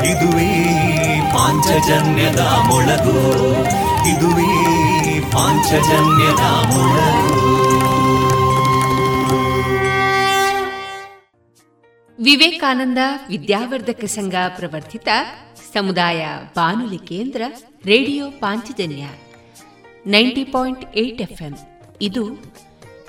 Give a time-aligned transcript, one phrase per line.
[0.05, 0.79] ಇದುವೇ
[1.33, 3.41] ಪಾಂಚಜನ್ಯದ ಮೊಳಗು.
[4.09, 7.49] ಇದುವೇ ಪಾಂಚಜನ್ಯದ ಮೊಳಗು.
[12.23, 12.97] ವಿವೇಕಾನಂದ
[13.29, 15.07] ವಿದ್ಯಾವರ್ಧಕ ಸಂಘ ಪ್ರವರ್ತಿತ
[15.73, 17.41] ಸಮುದಾಯ ಬಾನುಲಿ ಕೇಂದ್ರ
[17.85, 19.03] radio Panchajanya.
[20.07, 21.53] Ninety point eight FM.
[22.01, 22.43] ಇದು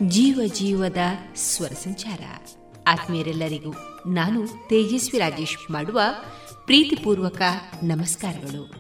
[0.02, 0.98] ಜೀವ ಜೀವದ
[1.36, 2.20] ಸ್ವರ ಸಂಚಾರ.
[2.86, 3.74] ಆತ್ಮೀಯರೆಲ್ಲರಿಗೂ
[4.06, 6.00] ನಾನು ತೇಜಸ್ವಿ ರಾಜೇಶ್ ಮಾಡುವ
[6.66, 7.42] ಪ್ರೀತಿಪೂರ್ವಕ
[7.82, 8.72] ನಮಸ್ಕಾರಗಳು.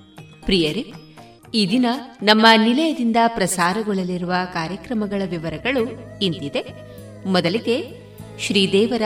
[0.44, 0.92] ಪ್ರಿಯರೇ,
[1.54, 1.86] ಈ ದಿನ
[2.22, 5.84] ನಮ್ಮ ನಿಲಯದಿಂದ ಪ್ರಸಾರಗೊಳ್ಳಲಿರುವ ಕಾರ್ಯಕ್ರಮಗಳ ವಿವರಗಳು
[6.18, 6.66] ಇಂದಿದೆ
[7.28, 7.84] ಮೊದಲಿಗೆ
[8.38, 9.02] ಶ್ರೀದೇವರ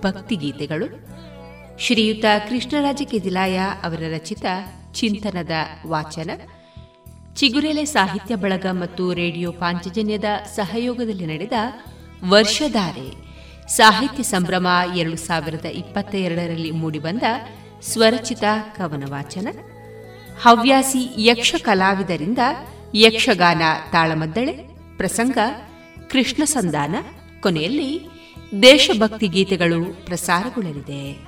[0.00, 1.08] ಭಕ್ತಿಗೀತೆಗಳು.
[1.78, 4.44] ಶ್ರೀಯುತ ಕೃಷ್ಣರಾಜ ಕೆದಿಲಾಯ ಅವರ ರಚಿತ
[4.92, 5.50] ಚಿಂತನದ
[5.86, 6.30] ವಾಚನ.
[7.38, 10.24] ಚಿಗುರೆಲೆ ಸಾಹಿತ್ಯ ಬಳಗ ಮತ್ತು ರೇಡಿಯೋ ಪಾಂಚಜನ್ಯದ
[10.56, 11.52] ಸಹಯೋಗದಲ್ಲಿ ನಡೆದ
[12.30, 13.06] ವರ್ಷಧಾರೆ
[13.68, 14.66] ಸಾಹಿತ್ಯ ಸಂಭ್ರಮ
[14.96, 17.22] ಎರಡು ಸಾವಿರದ ಇಪ್ಪತ್ತ ಎರಡರಲ್ಲಿ ಮೂಡಿಬಂದ
[17.82, 18.44] ಸ್ವರಚಿತ
[18.76, 19.48] ಕವನ ವಾಚನ
[20.42, 22.38] ಹವ್ಯಾಸಿ ಯಕ್ಷ ಕಲಾವಿದರಿಂದ
[22.94, 23.62] ಯಕ್ಷಗಾನ
[23.92, 24.52] ತಾಳಮದ್ದಳೆ,
[24.96, 25.38] ಪ್ರಸಂಗ,
[26.10, 26.94] ಕೃಷ್ಣ ಸಂಧಾನ,
[27.40, 28.08] ಕೊನೆಯಲ್ಲಿ
[28.62, 31.27] ದೇಶಭಕ್ತಿ ಗೀತೆಗಳು ಪ್ರಸಾರಗೊಳ್ಳಲಿದೆ.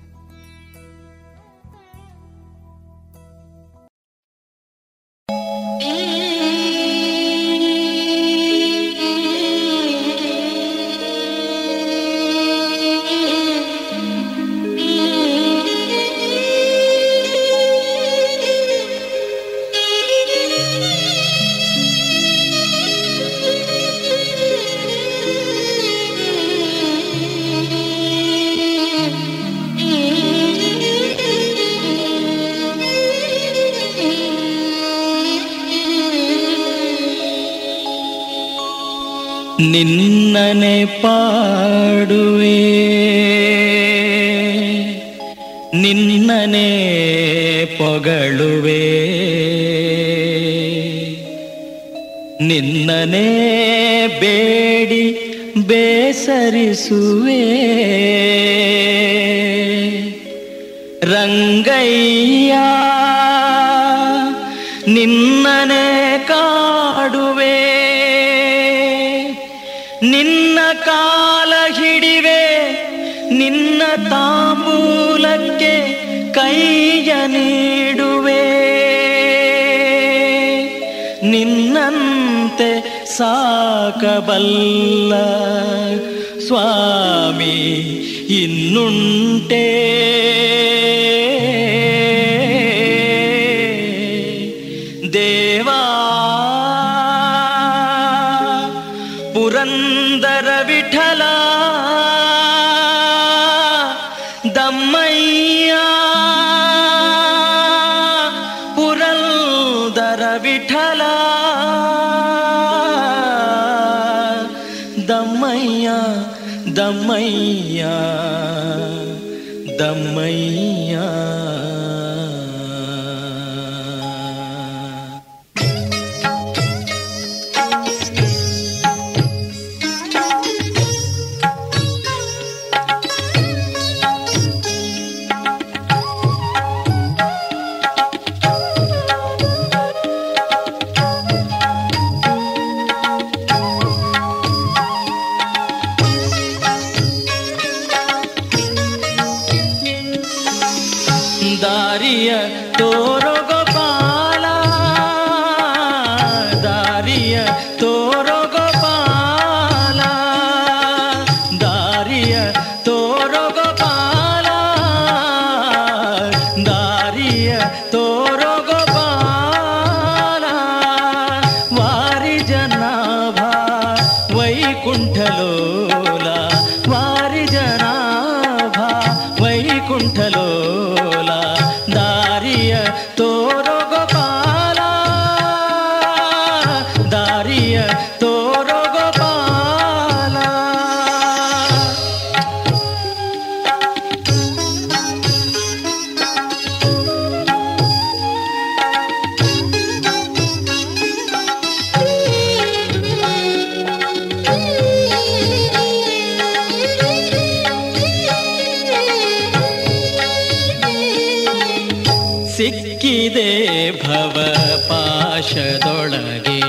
[213.01, 214.55] ಸಿಕ್ಕಿದೆ ಭವ
[214.89, 216.61] ಪಾಶದೊಳಗೆ.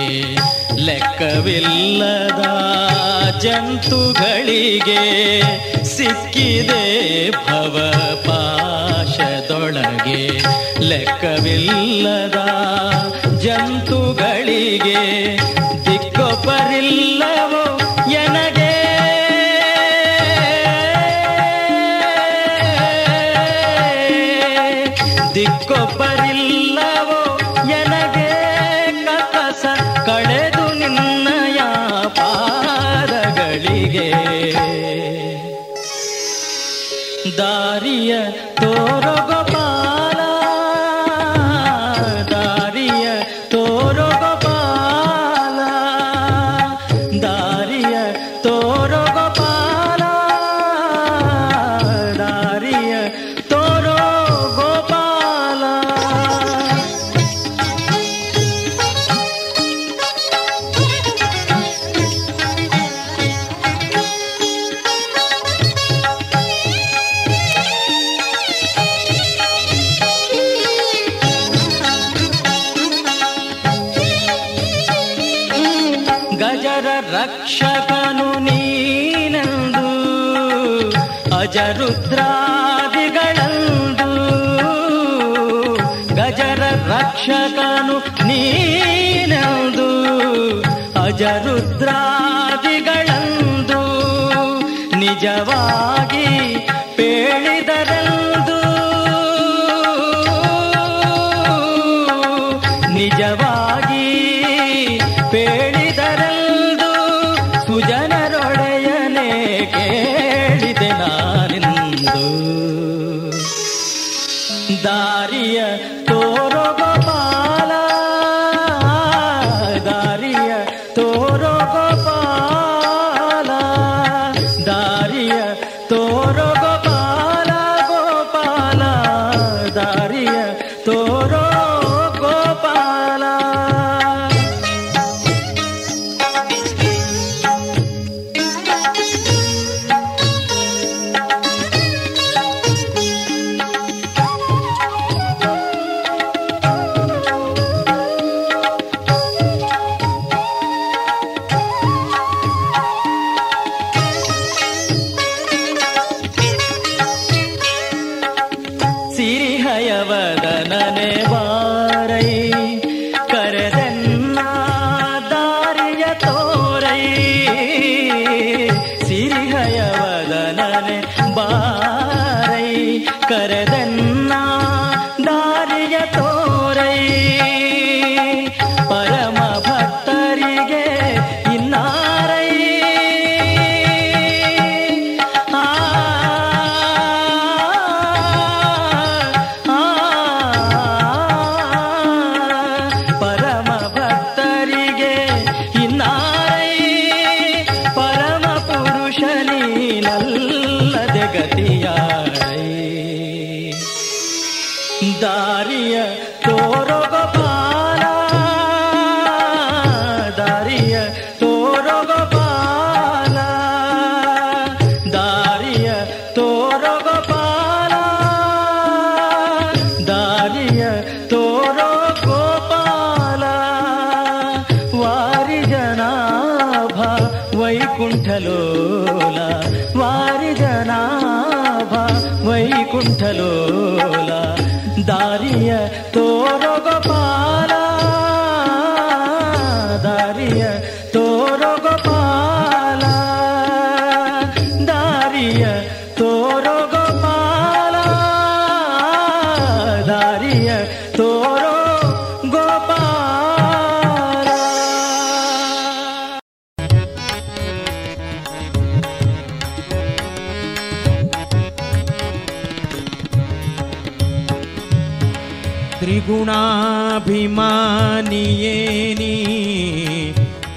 [0.84, 2.44] ಲೆಕ್ಕವಿಲ್ಲದ
[3.38, 5.04] ಜಂತುಗಳಿಗೆ
[5.84, 7.94] ಸಿಕ್ಕಿದೆ ಭವ
[8.26, 10.42] ಪಾಶದೊಳಗೆ.
[10.88, 12.38] ಲೆಕ್ಕವಿಲ್ಲದ
[13.38, 15.36] ಜಂತುಗಳಿಗೆ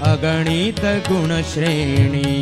[0.01, 2.41] अगणितगुणश्रेणि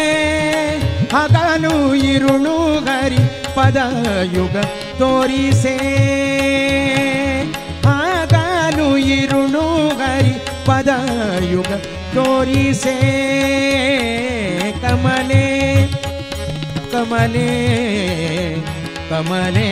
[1.14, 3.18] ಹಗಲು ಇರುಳು ಗರಿ
[3.56, 4.58] ಪದಯುಗ
[5.00, 5.78] ತೋರಿಸೇ.
[7.86, 10.34] ಹಗಲು ಇರುಳು ಗರಿ
[10.66, 11.68] ಪದಯುಗ
[12.14, 12.98] ತೋರಿಸೇ.
[14.82, 15.88] ಕಮಲೆ
[16.92, 17.78] ಕಮಲೆ
[19.10, 19.70] ಕಮಲೆ,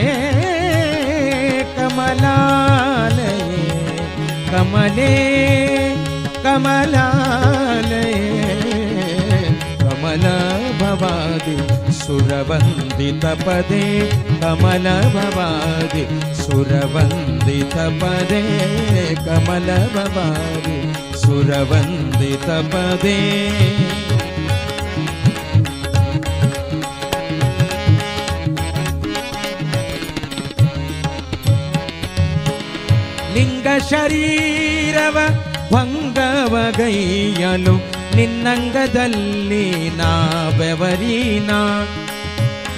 [1.76, 3.66] ಕಮಲಾಲಯೇ.
[4.50, 5.36] ಕಮಲೆ
[6.46, 8.08] कमलाले
[9.82, 10.24] कमल
[10.80, 11.56] भवादि
[12.00, 13.80] सुरवन्दितपदे
[14.42, 16.04] कमलभवादि
[16.42, 18.42] सुरवन्दितपदे
[19.26, 20.78] कमल भवानि
[21.24, 23.16] सुरवन्दितपदे
[33.86, 35.16] लिङ्गशरीरव
[36.18, 37.72] ಭಂಗವಗೈಯಲು
[38.16, 39.64] ನಿನ್ನಂಗದಲ್ಲಿ
[39.96, 40.10] ನಾ
[40.58, 41.50] ಬೆವರೀನ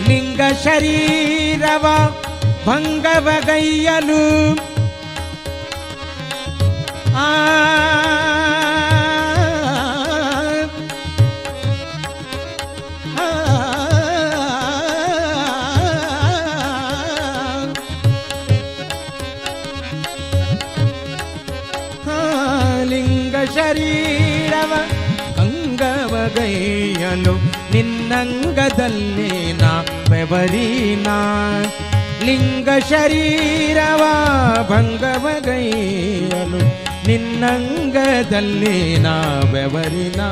[0.09, 1.85] ಲಿಂಗ ಶರೀರವ
[2.64, 4.23] ಭಂಗವಗೈಯಲು
[28.09, 29.71] ನಿನ್ನಂಗದಲ್ಲಿ ನಾ
[30.11, 31.09] ಬೆವರೀನ
[32.27, 34.03] ಲಿಂಗ ಶರೀರವ
[34.71, 36.61] ಭಂಗವಗೈಯಲು
[37.07, 39.15] ನಿನ್ನಂಗದಲ್ಲಿ ನಾ
[39.53, 40.23] ಬೆವರಿನ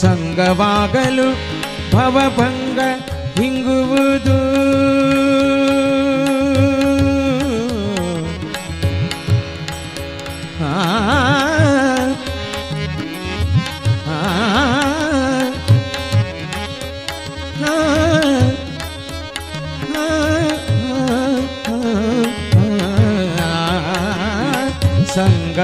[0.00, 1.28] ಸಂಗವಾಗಲು
[1.96, 2.80] ಭವಭಂಗ
[3.40, 4.38] ಹಿಂಗುವುದು.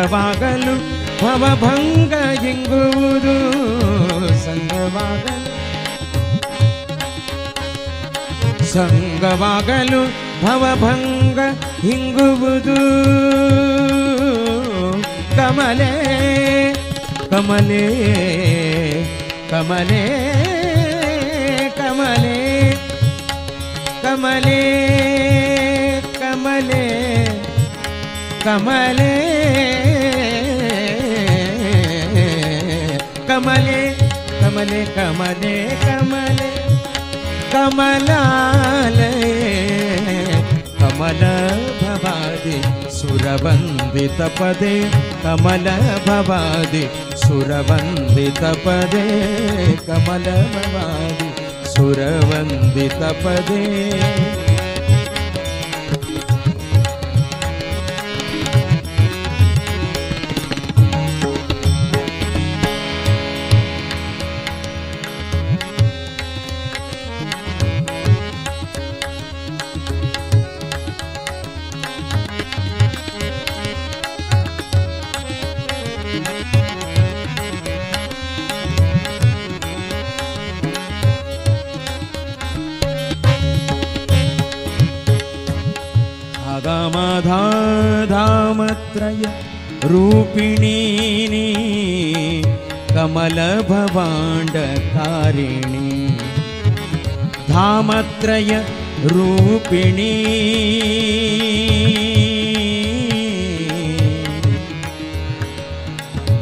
[0.04, 0.72] ಸಂಗವಾಗಲು
[1.20, 3.34] ಭವಭಂಗ ಹಿಂಗುವುದು
[4.44, 5.36] ಸಂಗವಾಗಲು
[8.72, 10.00] ಸಂಗವಾಗಲು
[10.42, 11.38] ಭವಭಂಗ
[11.84, 12.76] ಹಿಂಗುವುದು
[15.36, 15.92] ಕಮಲೆ
[17.30, 17.84] ಕಮಲೆ
[19.50, 20.02] ಕಮಲೆ
[21.78, 22.38] ಕಮಲೆ
[24.02, 24.60] ಕಮಲೆ
[26.20, 26.82] ಕಮಲೆ
[28.44, 29.12] ಕಮಲೆ
[33.32, 33.82] कमले
[34.40, 36.48] कमले कमले कमले
[37.52, 39.08] कमलाले
[40.80, 41.22] कमल
[41.80, 42.56] भवादि
[42.98, 44.74] सुरवन्दितपदे
[45.24, 45.66] कमल
[46.08, 46.84] भवादि
[47.24, 49.06] सुरवन्दितपदे
[49.88, 51.32] कमल भवादि
[51.74, 53.60] सुरवन्दितपदे
[98.22, 98.64] धामत्रय
[99.04, 100.12] रूपिणी।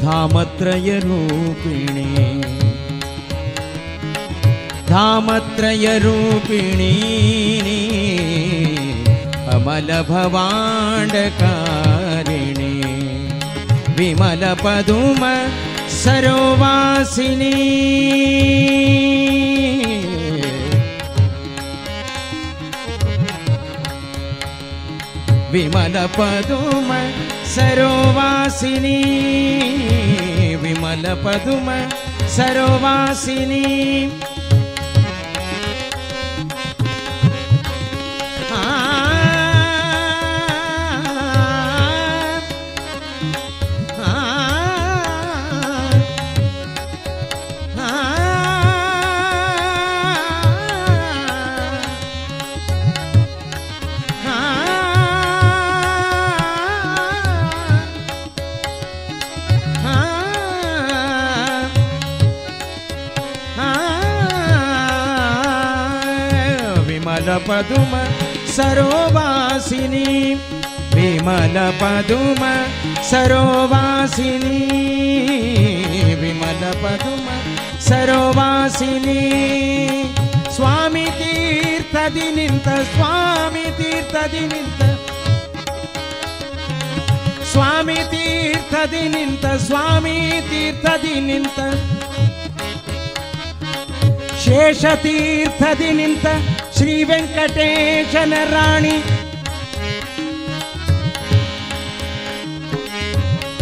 [0.02, 2.40] धामत्रय रूपिणी।
[4.88, 6.94] धामत्रय रूपिणी।
[9.50, 10.08] कमलभवाण्डकारिणी
[13.88, 15.46] विमलपदुम
[15.88, 17.50] सरोवासिनी
[25.52, 26.88] विमलपदुम
[27.54, 28.98] सरोवासिनी।
[30.56, 31.68] विमलपदुम
[32.36, 33.64] सरोवासिनी
[71.20, 72.42] विमलपदुम
[73.10, 74.60] सरोवासिनी।
[76.14, 77.26] विमलपदुम
[77.88, 79.22] सरोवासिनी।
[80.56, 81.60] स्वामी तीर्थ
[82.36, 84.80] निन्त स्वामी तीर्थदि निन्त
[87.52, 90.16] स्वामी तीर्थदि निन्त स्वामी
[90.50, 91.58] तीर्थदि निन्त
[94.42, 94.60] श्री
[95.92, 96.24] निन्त
[96.78, 98.94] श्रीवेङ्कटेशनराणि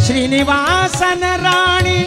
[0.08, 2.04] श्रीनिवासन राणी।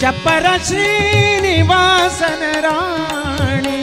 [0.00, 3.82] चपर श्रीनिवासन राणी।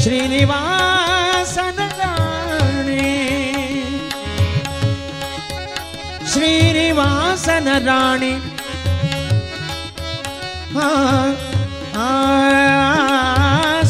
[0.00, 0.75] श्रीनिवास
[7.48, 8.30] வாசன ராணி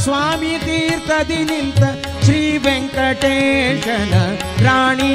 [0.03, 1.83] ಸ್ವಾಮಿ ತೀರ್ಥದಿ ನಿಂತ
[2.25, 4.15] ಶ್ರೀ ವೆಂಕಟೇಶನ
[4.67, 5.15] ರಾಣಿ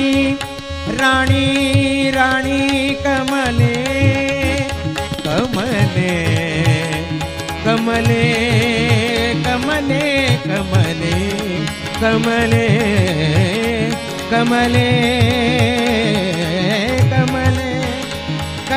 [0.99, 1.45] ರಾಣಿ
[2.17, 2.59] ರಾಣಿ
[3.03, 3.75] ಕಮಲೆ
[5.27, 6.15] ಕಮಲೆ
[7.65, 8.23] ಕಮಲೆ
[9.45, 10.03] ಕಮಲೆ
[10.47, 11.15] ಕಮಲೆ
[12.01, 12.67] ಕಮಲೆ
[14.31, 14.89] ಕಮಲೆ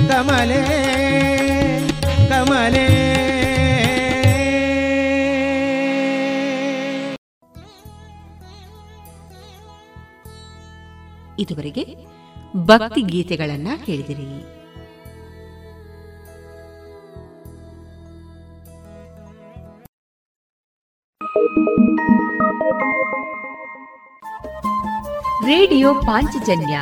[0.07, 1.02] कमले।
[2.45, 3.03] ಕಮಲೆ.
[11.39, 11.95] ಇದುವರೆಗೆ
[12.57, 14.43] ಭಕ್ತಿ ಗೀತೆಗಳನ್ನ ಕೇಳಿದಿರಿ.
[25.45, 26.79] ರೇಡಿಯೋ ಪಾಂಚಜನ್ಯ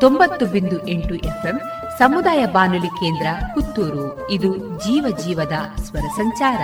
[0.00, 1.60] ತೊಂಬತ್ತು ಬಿಂದು ಎಂಟು ಎಫ್ಎಂ
[1.98, 4.30] ಸಮುದಾಯ ಬಾನುಲಿ ಕೇಂದ್ರ ಪುತ್ತೂರು.
[4.30, 6.58] ಇದು ಜೀವ ಜೀವದ ಸ್ವರ ಸಂಚಾರ.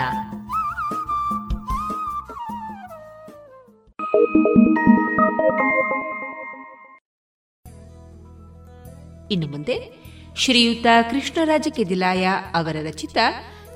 [9.31, 9.93] ಇನ್ನು ಮುಂದೆ
[10.37, 13.17] ಶ್ರೀಯುತ ಕೃಷ್ಣರಾಜ ಕೆದಿಲಾಯ ಅವರ ರಚಿತ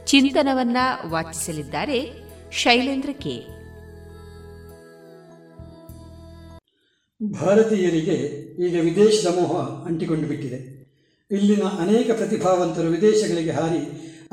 [0.05, 0.77] ಚಿಂತನವನ್ನ
[1.11, 2.13] ವಾಚಿಸಲಿದ್ದಾರೆ
[2.53, 3.59] ಶೈಲೇಂದ್ರ ಕೆ.
[7.41, 8.15] ಭಾರತೀಯರಿಗೆ
[8.67, 10.78] ಈಗ ವಿದೇಶದ ಮೋಹ ಅಂಟಿಕೊಂಡು ಬಿಟ್ಟಿದೆ.
[11.31, 13.81] ಇಲ್ಲಿನ ಅನೇಕ ಪ್ರತಿಭಾವಂತರು ವಿದೇಶಗಳಿಗೆ ಹಾರಿ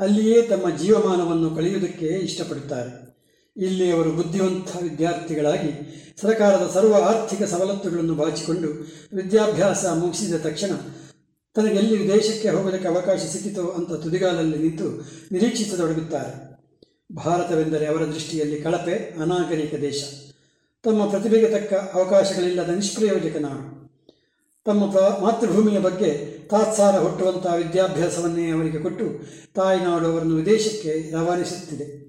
[0.00, 2.92] ಅಲ್ಲಿಯೇ ತಮ್ಮ ಜೀವಮಾನವನ್ನು ಕಳೆಯುವುದಕ್ಕೆ ಇಷ್ಟಪಡುತ್ತಾರೆ.
[3.56, 5.70] ಇಲ್ಲಿ ಅವರು ಬುದ್ಧಿವಂತ ವಿದ್ಯಾರ್ಥಿಗಳಾಗಿ
[6.20, 8.68] ಸರ್ಕಾರದ ಸರ್ವ ಆರ್ಥಿಕ ಸವಲತ್ತುಗಳನ್ನು ಬಾಚಿಕೊಂಡು
[9.16, 10.70] ವಿದ್ಯಾಭ್ಯಾಸ ಮುಗಿಸಿದ ತಕ್ಷಣ
[11.54, 16.32] ತನಗೆಲ್ಲಿ ವಿದೇಶಕ್ಕೆ ಹೋಗೋದಕ್ಕೆ ಅವಕಾಶ ಸಿಕ್ಕಿತೋ ಅಂತ ತುದಿಗಾಲಲ್ಲಿ ನಿಂತು ನಿರೀಕ್ಷಿಸತೊಡಗುತ್ತಾರೆ.
[17.16, 20.04] ಭಾರತವೆಂದರೆ ಅವರ ದೃಷ್ಟಿಯಲ್ಲಿ ಕಳಪೆ, ಅನಾಗರಿಕ ದೇಶ.
[20.82, 23.75] ತಮ್ಮ ಪ್ರತಿಭೆಗೆ ತಕ್ಕ ಅವಕಾಶಗಳಿಲ್ಲದ ನಿಷ್ಪ್ರಯೋಜಕ ನಾಡು
[24.66, 29.04] ತಮ್ಮ ಪ್ರ ಮಾತೃಭೂಮಿಯ ಬಗ್ಗೆ ತಾತ್ಸಾರ ಹುಟ್ಟುವಂತಹ ವಿದ್ಯಾಭ್ಯಾಸವನ್ನೇ ಅವರಿಗೆ ಕೊಟ್ಟು
[29.54, 32.06] ತಾಯಿನಾಡು ಅವರನ್ನು ವಿದೇಶಕ್ಕೆ ರವಾನಿಸುತ್ತಿದೆ.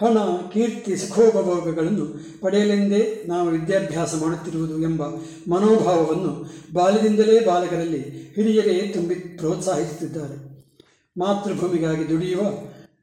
[0.00, 0.18] ಹಣ,
[0.52, 2.06] ಕೀರ್ತಿ, ಸುಖೋಪಭೋಗಗಳನ್ನು
[2.40, 5.02] ಪಡೆಯಲೆಂದೇ ನಾವು ವಿದ್ಯಾಭ್ಯಾಸ ಮಾಡುತ್ತಿರುವುದು ಎಂಬ
[5.48, 10.36] ಮನೋಭಾವವನ್ನು ಬಾಲ್ಯದಿಂದಲೇ ಬಾಲಕರಲ್ಲಿ ಹಿರಿಯರೇ ತುಂಬಿ ಪ್ರೋತ್ಸಾಹಿಸುತ್ತಿದ್ದಾರೆ.
[11.18, 12.42] ಮಾತೃಭೂಮಿಗಾಗಿ ದುಡಿಯುವ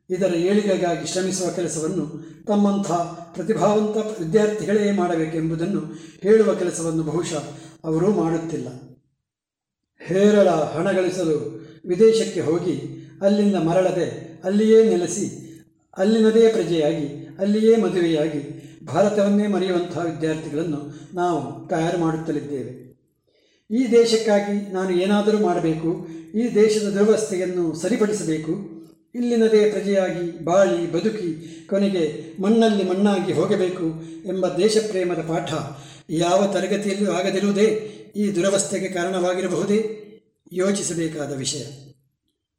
[0.10, 2.06] ಇದರ ಏಳಿಗೆಗಾಗಿ ಶ್ರಮಿಸುವ ಕೆಲಸವನ್ನು
[2.46, 2.92] ತಮ್ಮಂಥ
[3.34, 5.82] ಪ್ರತಿಭಾವಂತ ವಿದ್ಯಾರ್ಥಿಗಳೇ ಮಾಡಬೇಕೆಂಬುದನ್ನು
[6.22, 7.44] ಹೇಳುವ ಕೆಲಸವನ್ನು ಬಹುಶಃ
[7.84, 8.68] ಅವರೂ ಮಾಡುತ್ತಿಲ್ಲ.
[10.02, 11.38] ಹೇರಳ ಹಣ ಗಳಿಸಲು
[11.86, 12.76] ವಿದೇಶಕ್ಕೆ ಹೋಗಿ
[13.22, 14.08] ಅಲ್ಲಿಂದ ಮರಳದೆ
[14.44, 15.28] ಅಲ್ಲಿಯೇ ನೆಲೆಸಿ,
[15.98, 17.08] ಅಲ್ಲಿನದೇ ಪ್ರಜೆಯಾಗಿ,
[17.40, 18.42] ಅಲ್ಲಿಯೇ ಮದುವೆಯಾಗಿ
[18.86, 20.82] ಭಾರತವನ್ನೇ ಮರೆಯುವಂತಹ ವಿದ್ಯಾರ್ಥಿಗಳನ್ನು
[21.14, 22.74] ನಾವು ತಯಾರು ಮಾಡುತ್ತಲಿದ್ದೇವೆ.
[23.72, 28.73] ಈ ದೇಶಕ್ಕಾಗಿ ನಾನು ಏನಾದರೂ ಮಾಡಬೇಕು, ಈ ದೇಶದ ದುರವಸ್ಥೆಯನ್ನು ಸರಿಪಡಿಸಬೇಕು
[29.16, 35.54] ಇಲ್ಲಿನದೇ ಪ್ರಜೆಯಾಗಿ ಬಾಳಿ ಬದುಕಿ ಕೊನೆಗೆ ಮಣ್ಣಲ್ಲಿ ಮಣ್ಣಾಗಿ ಹೋಗಬೇಕು ಎಂಬ ದೇಶಪ್ರೇಮದ ಪಾಠ
[36.10, 37.66] ಯಾವ ತರಗತಿಯಲ್ಲೂ ಆಗದಿರುವುದೇ
[38.16, 40.00] ಈ ದುರವಸ್ಥೆಗೆ ಕಾರಣವಾಗಿರಬಹುದೇ?
[40.54, 41.64] ಯೋಚಿಸಬೇಕಾದ ವಿಷಯ.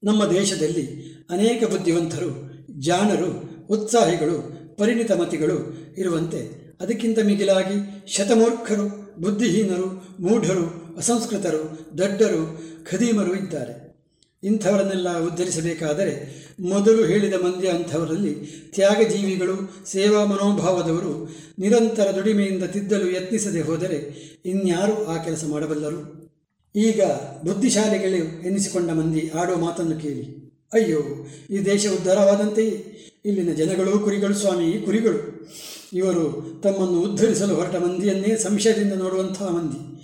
[0.04, 0.86] ನಮ್ಮ ದೇಶದಲ್ಲಿ
[1.30, 4.36] ಅನೇಕ ಬುದ್ಧಿವಂತರು ಜಾಣರು ಉತ್ಸಾಹಿಗಳು,
[4.76, 9.86] ಪರಿಣಿತ ಮತಿಗಳು ಇರುವಂತೆ ಅದಕ್ಕಿಂತ ಮಿಗಿಲಾಗಿ ಶತಮೂರ್ಖರು, ಬುದ್ಧಿಹೀನರು,
[10.20, 13.83] ಮೂಢರು, ಅಸಂಸ್ಕೃತರು, ದಡ್ಡರು, ಖದೀಮರು ಇದ್ದಾರೆ.
[14.44, 18.34] ಇಂಥವರನ್ನೆಲ್ಲ ಉದ್ಧರಿಸಬೇಕಾದರೆ ಮೊದಲು ಹೇಳಿದ ಮಂದಿ ಅಂಥವರಲ್ಲಿ
[18.74, 26.24] ತ್ಯಾಗಜೀವಿಗಳು, ಸೇವಾ ಮನೋಭಾವದವರು ನಿರಂತರ ದುಡಿಮೆಯಿಂದ ತಿದ್ದಲು ಯತ್ನಿಸದೆ ಹೋದರೆ ಇನ್ಯಾರು ಆ ಕೆಲಸ ಮಾಡಬಲ್ಲರು.
[26.76, 27.02] ಈಗ
[27.44, 30.44] ಬುದ್ಧಿಶಾಲಿಗಳು ಎನಿಸಿಕೊಂಡ ಮಂದಿ ಆಡೋ ಮಾತನ್ನು ಕೇಳಿ.
[30.72, 31.00] ಅಯ್ಯೋ,
[31.50, 32.98] ಈ ದೇಶ ಉದ್ಧಾರವಾದಂತೆಯೇ?
[33.24, 35.48] ಇಲ್ಲಿನ ಜನಗಳು ಕುರಿಗಳು, ಸ್ವಾಮಿ ಕುರಿಗಳು.
[35.92, 39.94] ಇವರು ತಮ್ಮನ್ನು ಉದ್ಧರಿಸಲು ಹೊರಟ ಮಂದಿಯನ್ನೇ ಸಂಶಯದಿಂದ ನೋಡುವಂತಹ ಮಂದಿ.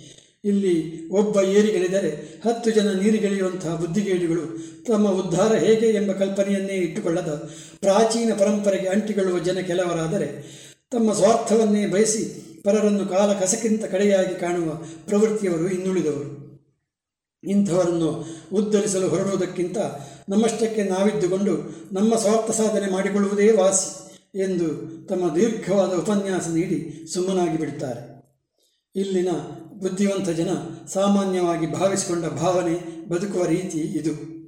[0.43, 4.43] ಇಲ್ಲಿ ಒಬ್ಬ ಏರಿಗೆಳೆದರೆ ಹತ್ತು ಜನ ನೀರಿಗೆಳೆಯುವಂತಹ ಬುದ್ಧಿಗೇಡಿಗಳು.
[4.83, 10.27] ತಮ್ಮ ಉದ್ಧಾರ ಹೇಗೆ ಎಂಬ ಕಲ್ಪನೆಯನ್ನೇ ಇಟ್ಟುಕೊಳ್ಳದ ಪ್ರಾಚೀನ ಪರಂಪರೆಗೆ ಅಂಟಿಕೊಳ್ಳುವ ಜನ ಕೆಲವರಾದರೆ
[10.91, 12.23] ತಮ್ಮ ಸ್ವಾರ್ಥವನ್ನೇ ಬಯಸಿ
[12.63, 14.73] ಪರರನ್ನು ಕಾಲ ಕಸಕ್ಕಿಂತ ಕಡೆಯಾಗಿ ಕಾಣುವ
[15.05, 16.41] ಪ್ರವೃತ್ತಿಯವರು ಇನ್ನುಳಿದವರು.
[17.43, 19.77] ಇಂಥವರನ್ನು ಉದ್ಧರಿಸಲು ಹೊರಡುವುದಕ್ಕಿಂತ
[20.29, 21.53] ನಮ್ಮಷ್ಟಕ್ಕೆ ನಾವಿದ್ದುಕೊಂಡು
[21.93, 23.89] ನಮ್ಮ ಸ್ವಾರ್ಥ ಸಾಧನೆ ಮಾಡಿಕೊಳ್ಳುವುದೇ ವಾಸಿ
[24.39, 24.67] ಎಂದು
[25.07, 28.01] ತಮ್ಮ ದೀರ್ಘವಾದ ಉಪನ್ಯಾಸ ನೀಡಿ ಸುಮ್ಮನಾಗಿ ಬಿಡುತ್ತಾರೆ
[28.95, 29.27] ಇಲ್ಲಿನ
[29.81, 30.49] ಬುದ್ಧಿವಂತ ಜನ
[30.87, 34.41] ಸಾಮಾನ್ಯವಾಗಿ ಭಾವಿಸಿಕೊಂಡ ಭಾವನೆ ಬದುಕುವ ರೀತಿ ಇದು.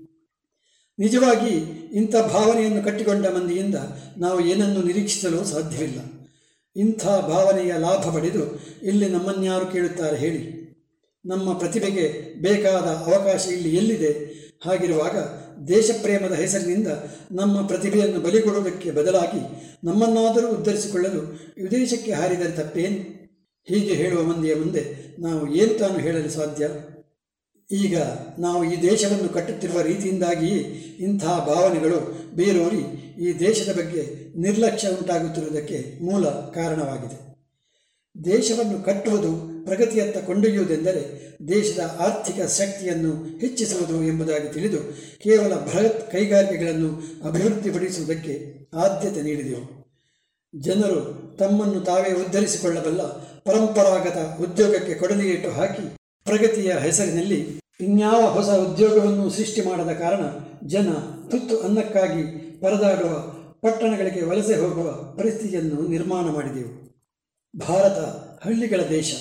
[1.00, 1.50] ನಿಜವಾಗಿ
[1.94, 3.76] ಇಂಥ ಭಾವನೆಯನ್ನು ಕಟ್ಟಿಕೊಂಡ ಮಂದಿಯಿಂದ
[4.18, 6.00] ನಾವು ಏನನ್ನು ನಿರೀಕ್ಷಿಸಲು ಸಾಧ್ಯವಿಲ್ಲ.
[6.76, 10.64] ಇಂಥ ಭಾವನೆಯ ಲಾಭ ಪಡೆದು ಇಲ್ಲಿ ನಮ್ಮನ್ಯಾರು ಕೇಳುತ್ತಾರೆ ಹೇಳಿ.
[11.26, 14.44] ನಮ್ಮ ಪ್ರತಿಭೆಗೆ ಬೇಕಾದ ಅವಕಾಶ ಇಲ್ಲಿ ಎಲ್ಲಿದೆ?
[14.66, 15.18] ಹಾಗಿರುವಾಗ
[15.68, 16.88] ದೇಶಪ್ರೇಮದ ಹೆಸರಿನಿಂದ
[17.32, 21.20] ನಮ್ಮ ಪ್ರತಿಭೆಯನ್ನು ಬಲಿಗೊಡುವುದಕ್ಕೆ ಬದಲಾಗಿ ನಮ್ಮನ್ನಾದರೂ ಉದ್ಧರಿಸಿಕೊಳ್ಳಲು
[21.64, 23.13] ವಿದೇಶಕ್ಕೆ ಹಾರಿದರೆ ತಪ್ಪೇನು?
[23.68, 24.84] ಹೀಗೆ ಹೇಳುವ ಮಂದಿಯ ಮುಂದೆ
[25.20, 26.70] ನಾವು ಏನು ತಾನು ಹೇಳಲು ಸಾಧ್ಯ?
[27.72, 27.98] ಈಗ
[28.40, 30.58] ನಾವು ಈ ದೇಶವನ್ನು ಕಟ್ಟುತ್ತಿರುವ ರೀತಿಯಿಂದಾಗಿಯೇ
[31.00, 32.00] ಇಂತಹ ಭಾವನೆಗಳು
[32.36, 32.82] ಬೇರೂರಿ
[33.22, 37.34] ಈ ದೇಶದ ಬಗ್ಗೆ ನಿರ್ಲಕ್ಷ್ಯ ಉಂಟಾಗುತ್ತಿರುವುದಕ್ಕೆ ಮೂಲ ಕಾರಣವಾಗಿದೆ.
[38.26, 44.78] ದೇಶವನ್ನು ಕಟ್ಟುವುದು ಪ್ರಗತಿಯತ್ತ ಕೊಂಡೊಯ್ಯುವುದೆಂದರೆ ದೇಶದ ಆರ್ಥಿಕ ಶಕ್ತಿಯನ್ನು ಹೆಚ್ಚಿಸುವುದು ಎಂಬುದಾಗಿ ತಿಳಿದು
[45.20, 46.90] ಕೇವಲ ಬೃಹತ್ ಕೈಗಾರಿಕೆಗಳನ್ನು
[47.28, 49.84] ಅಭಿವೃದ್ಧಿಪಡಿಸುವುದಕ್ಕೆ ಆದ್ಯತೆ ನೀಡಿದೆವು.
[50.56, 59.92] ಜನರು ತಮ್ಮನ್ನು ತಾವೇ ಉದ್ಧರಿಸಿಕೊಳ್ಳಬಲ್ಲ ಪರಂಪರಾಗತ ಉದ್ಯೋಗಕ್ಕೆ ಕೊಡಲಿಯಿಟ್ಟು ಹಾಕಿ ಪ್ರಗತಿಯ ಹೆಸರಿನಲ್ಲಿ ಇನ್ಯಾವ ಹೊಸ ಉದ್ಯೋಗವನ್ನು ಸೃಷ್ಟಿ ಮಾಡದ
[59.92, 60.24] ಕಾರಣ
[60.68, 60.88] ಜನ
[61.32, 62.24] ತುತ್ತು ಅನ್ನಕ್ಕಾಗಿ
[62.62, 63.10] ಪರದಾಡುವ,
[63.62, 66.72] ಪಟ್ಟಣಗಳಿಗೆ ವಲಸೆ ಹೋಗುವ ಪರಿಸ್ಥಿತಿಯನ್ನು ನಿರ್ಮಾಣ ಮಾಡಿದೆವು.
[67.60, 68.00] ಭಾರತ
[68.48, 69.14] ಹಳ್ಳಿಗಳ ದೇಶ,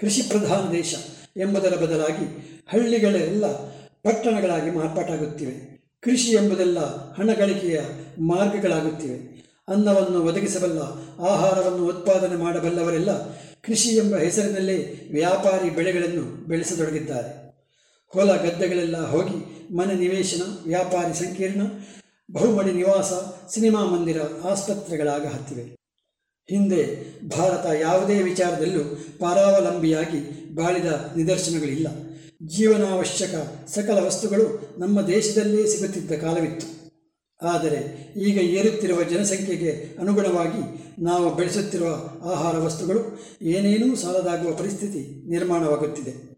[0.00, 0.94] ಕೃಷಿ ಪ್ರಧಾನ ದೇಶ
[1.36, 2.26] ಎಂಬುದರ ಬದಲಾಗಿ
[2.68, 3.46] ಹಳ್ಳಿಗಳೆಲ್ಲ
[4.02, 5.76] ಪಟ್ಟಣಗಳಾಗಿ ಮಾರ್ಪಾಟಾಗುತ್ತಿವೆ.
[6.00, 6.78] ಕೃಷಿ ಎಂಬುದೆಲ್ಲ
[7.14, 7.80] ಹಣ ಗಳಿಕೆಯ
[8.20, 9.36] ಮಾರ್ಗಗಳಾಗುತ್ತಿವೆ.
[9.68, 10.80] ಅನ್ನವನ್ನು ಒದಗಿಸಬಲ್ಲ,
[11.22, 13.10] ಆಹಾರವನ್ನು ಉತ್ಪಾದನೆ ಮಾಡಬಲ್ಲವರೆಲ್ಲ
[13.66, 17.46] ಕೃಷಿ ಎಂಬ ಹೆಸರಿನಲ್ಲೇ ವ್ಯಾಪಾರಿ ಬೆಳೆಗಳನ್ನು ಬೆಳೆಸತೊಡಗಿದ್ದಾರೆ.
[18.08, 21.62] ಹೊಲ ಗದ್ದೆಗಳೆಲ್ಲ ಹೋಗಿ ಮನೆ ನಿವೇಶನ, ವ್ಯಾಪಾರಿ ಸಂಕೀರ್ಣ,
[22.32, 23.12] ಬಹುಮಡಿ ನಿವಾಸ,
[23.54, 25.62] ಸಿನಿಮಾ ಮಂದಿರ, ಆಸ್ಪತ್ರೆಗಳಾಗ ಹತ್ತಿವೆ.
[26.50, 26.82] ಹಿಂದೆ
[27.28, 28.84] ಭಾರತ ಯಾವುದೇ ವಿಚಾರದಲ್ಲೂ
[29.18, 31.86] ಪರಾವಲಂಬಿಯಾಗಿ ಬಾಳಿದ ನಿದರ್ಶನಗಳಿಲ್ಲ.
[32.46, 33.34] ಜೀವನಾವಶ್ಯಕ
[33.68, 36.85] ಸಕಲ ವಸ್ತುಗಳು ನಮ್ಮ ದೇಶದಲ್ಲೇ ಸಿಗುತ್ತಿದ್ದ ಕಾಲವಿತ್ತು.
[37.42, 41.88] ಆದರೆ ಈಗ ಏರುತ್ತಿರುವ ಜನಸಂಖ್ಯೆಗೆ ಅನುಗುಣವಾಗಿ ನಾವು ಬೆಳೆಸುತ್ತಿರುವ
[42.30, 46.36] ಆಹಾರ ವಸ್ತುಗಳು ಏನೇನೂ ಸಾಲದಾಗುವ ಪರಿಸ್ಥಿತಿ ನಿರ್ಮಾಣವಾಗುತ್ತಿದೆ.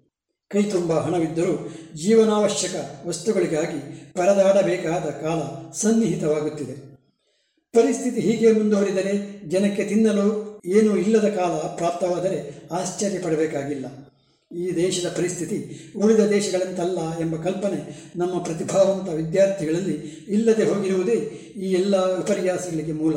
[0.49, 6.99] ಕೈ ತುಂಬ ಹಣವಿದ್ದರೂ ಜೀವನಾವಶ್ಯಕ ವಸ್ತುಗಳಿಗಾಗಿ ಪರದಾಡಬೇಕಾದ ಕಾಲ ಸನ್ನಿಹಿತವಾಗುತ್ತಿದೆ.
[7.73, 14.08] ಪರಿಸ್ಥಿತಿ ಹೀಗೆ ಮುಂದುವರಿದರೆ ಜನಕ್ಕೆ ತಿನ್ನಲು ಏನೂ ಇಲ್ಲದ ಕಾಲ ಪ್ರಾಪ್ತವಾದರೆ ಆಶ್ಚರ್ಯ ಪಡಬೇಕಾಗಿಲ್ಲ
[14.51, 15.57] ಈ ದೇಶದ ಪರಿಸ್ಥಿತಿ
[15.97, 21.17] ಉಳಿದ ದೇಶಗಳಂತಲ್ಲ ಎಂಬ ಕಲ್ಪನೆ ನಮ್ಮ ಪ್ರತಿಭಾವಂತ ವಿದ್ಯಾರ್ಥಿಗಳಲ್ಲಿ ಇಲ್ಲದೆ ಹೋಗಿರುವುದೇ
[21.57, 23.15] ಈ ಎಲ್ಲ ವಿಪರ್ಯಾಸಗಳಿಗೆ ಮೂಲ.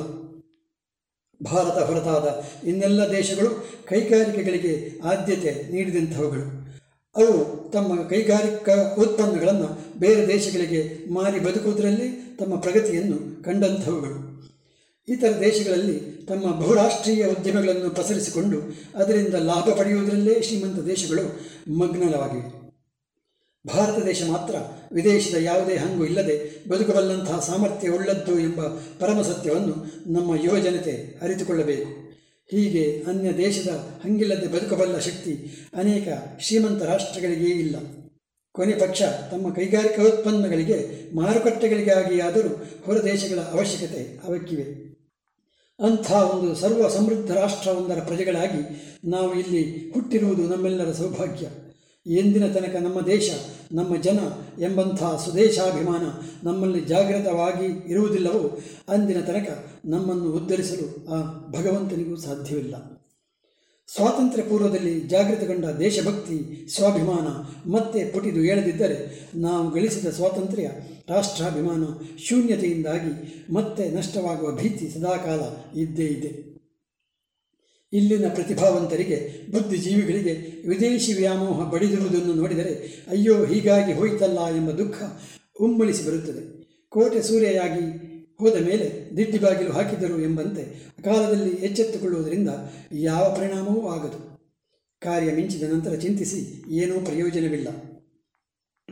[1.41, 6.71] ಭಾರತ ಹೊರತಾದ ಇನ್ನೆಲ್ಲ ದೇಶಗಳು ಕೈಗಾರಿಕೆಗಳಿಗೆ ಆದ್ಯತೆ ನೀಡಿದಂಥವುಗಳು
[7.15, 14.41] ಅವು ತಮ್ಮ ಕೈಗಾರಿಕಾ ಉತ್ಪನ್ನಗಳನ್ನು ಬೇರೆ ದೇಶಗಳಿಗೆ ಮಾರಿ ಬದುಕುವುದರಲ್ಲಿ ತಮ್ಮ ಪ್ರಗತಿಯನ್ನು ಕಂಡಂಥವುಗಳು
[15.07, 18.61] ಇತರ ದೇಶಗಳಲ್ಲಿ ತಮ್ಮ ಬಹುರಾಷ್ಟ್ರೀಯ ಉದ್ಯಮಗಳನ್ನು ಪಸರಿಸಿಕೊಂಡು
[18.95, 21.23] ಅದರಿಂದ ಲಾಭ ಪಡೆಯುವುದರಲ್ಲೇ ಶ್ರೀಮಂತ ದೇಶಗಳು
[21.77, 22.61] ಮಗ್ನವಾಗಿವೆ
[23.67, 24.55] ಭಾರತ ದೇಶ ಮಾತ್ರ
[24.91, 28.61] ವಿದೇಶದ ಯಾವುದೇ ಹಂಗು ಇಲ್ಲದೆ ಬದುಕಬಲ್ಲಂತಹ ಸಾಮರ್ಥ್ಯ ಉಳ್ಳದ್ದು ಎಂಬ
[28.99, 29.75] ಪರಮಸತ್ಯವನ್ನು
[30.13, 32.11] ನಮ್ಮ ಯುವಜನತೆ ಅರಿತುಕೊಳ್ಳಬೇಕು.
[32.51, 33.67] ಹೀಗೆ ಅನ್ಯ ದೇಶದ
[34.03, 36.07] ಹಂಗಿಲ್ಲದೆ ಬದುಕಬಲ್ಲ ಶಕ್ತಿ ಅನೇಕ
[36.39, 37.75] ಶ್ರೀಮಂತ ರಾಷ್ಟ್ರಗಳಿಗೆ ಇಲ್ಲ.
[38.51, 42.49] ಕೊನೆ ಪಕ್ಷ ತಮ್ಮ ಕೈಗಾರಿಕಾ ಉತ್ಪನ್ನಗಳಿಗೆ ಮಾರುಕಟ್ಟೆಗಳಿಗಾಗಿಯಾದರೂ
[42.85, 44.90] ಹೊರ ದೇಶಗಳ ಅವಶ್ಯಕತೆ ಅವಕ್ಕಿವೆ.
[45.81, 51.47] ಅಂಥ ಒಂದು ಸರ್ವ ಸಮೃದ್ಧ ರಾಷ್ಟ್ರವೊಂದರ ಪ್ರಜೆಗಳಾಗಿ ನಾವು ಇಲ್ಲಿ ಹುಟ್ಟಿರುವುದು ನಮ್ಮೆಲ್ಲರ ಸೌಭಾಗ್ಯ.
[52.07, 53.31] ಎಂದಿನ ತನಕ ನಮ್ಮ ದೇಶ,
[53.71, 54.19] ನಮ್ಮ ಜನ
[54.59, 56.01] ಎಂಬಂಥ ಸ್ವದೇಶಾಭಿಮಾನ
[56.47, 63.00] ನಮ್ಮಲ್ಲಿ ಜಾಗೃತವಾಗಿ ಇರುವುದಿಲ್ಲವೋ, ಅಂದಿನ ತನಕ ನಮ್ಮನ್ನು ಉದ್ಧರಿಸಲು ಆ ಭಗವಂತನಿಗೂ ಸಾಧ್ಯವಿಲ್ಲ.
[63.95, 67.27] ಸ್ವಾತಂತ್ರ್ಯ ಪೂರ್ವದಲ್ಲಿ ಜಾಗೃತಗೊಂಡ ದೇಶಭಕ್ತಿ, ಸ್ವಾಭಿಮಾನ
[67.71, 70.69] ಮತ್ತೆ ಪುಟಿದು ಏಳದಿದ್ದರೆ ನಾವು ಗಳಿಸಿದ ಸ್ವಾತಂತ್ರ್ಯ,
[71.09, 71.83] ರಾಷ್ಟ್ರಾಭಿಮಾನ
[72.17, 75.41] ಶೂನ್ಯತೆಯಿಂದಾಗಿ ಮತ್ತೆ ನಷ್ಟವಾಗುವ ಭೀತಿ ಸದಾಕಾಲ
[75.79, 76.51] ಇದ್ದೇ ಇದೆ.
[77.93, 85.03] ಇಲ್ಲಿನ ಪ್ರತಿಭಾವಂತರಿಗೆ, ಬುದ್ಧಿಜೀವಿಗಳಿಗೆ ವಿದೇಶಿ ವ್ಯಾಮೋಹ ಬಡಿದಿರುವುದನ್ನು ನೋಡಿದರೆ, ಅಯ್ಯೋ ಹೀಗಾಗಿ ಹೋಯ್ತಲ್ಲ ಎಂಬ ದುಃಖ
[85.61, 86.61] ಉಮ್ಮಳಿಸಿ ಬರುತ್ತದೆ.
[86.89, 88.00] ಕೋಟೆ ಸೂರ್ಯಯಾಗಿ
[88.41, 90.63] ಹೋದ ಮೇಲೆ ದಿಟ್ಟಿ ಬಾಗಿಲು ಹಾಕಿದರು ಎಂಬಂತೆ
[91.03, 92.49] ಕಾಲದಲ್ಲಿ ಎಚ್ಚೆತ್ತುಕೊಳ್ಳುವುದರಿಂದ
[92.91, 94.31] ಯಾವ ಪರಿಣಾಮವೂ ಆಗದು.
[94.99, 97.67] ಕಾರ್ಯ ಮಿಂಚಿದ ನಂತರ ಚಿಂತಿಸಿ ಏನೂ ಪ್ರಯೋಜನವಿಲ್ಲ.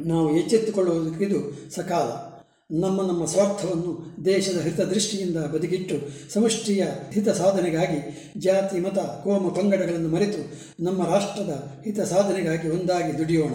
[0.06, 2.40] ನಾವು ಎಚ್ಚೆತ್ತುಕೊಳ್ಳುವುದಕ್ಕಿದು ಸಕಾಲ.
[2.80, 5.96] ನಮ್ಮ ನಮ್ಮ ಸ್ವಾರ್ಥವನ್ನು ದೇಶದ ಹಿತದೃಷ್ಟಿಯಿಂದ ಬದಿಗಿಟ್ಟು
[6.34, 10.42] ಸಮಷ್ಟಿಯ ಹಿತ ಸಾಧನೆಗಾಗಿ ಜಾತಿ, ಮತ, ಕೋಮ, ಪಂಗಡಗಳನ್ನು ಮರೆತು
[10.84, 13.54] ನಮ್ಮ ರಾಷ್ಟ್ರದ ಹಿತ ಸಾಧನೆಗಾಗಿ ಒಂದಾಗಿ ದುಡಿಯೋಣ.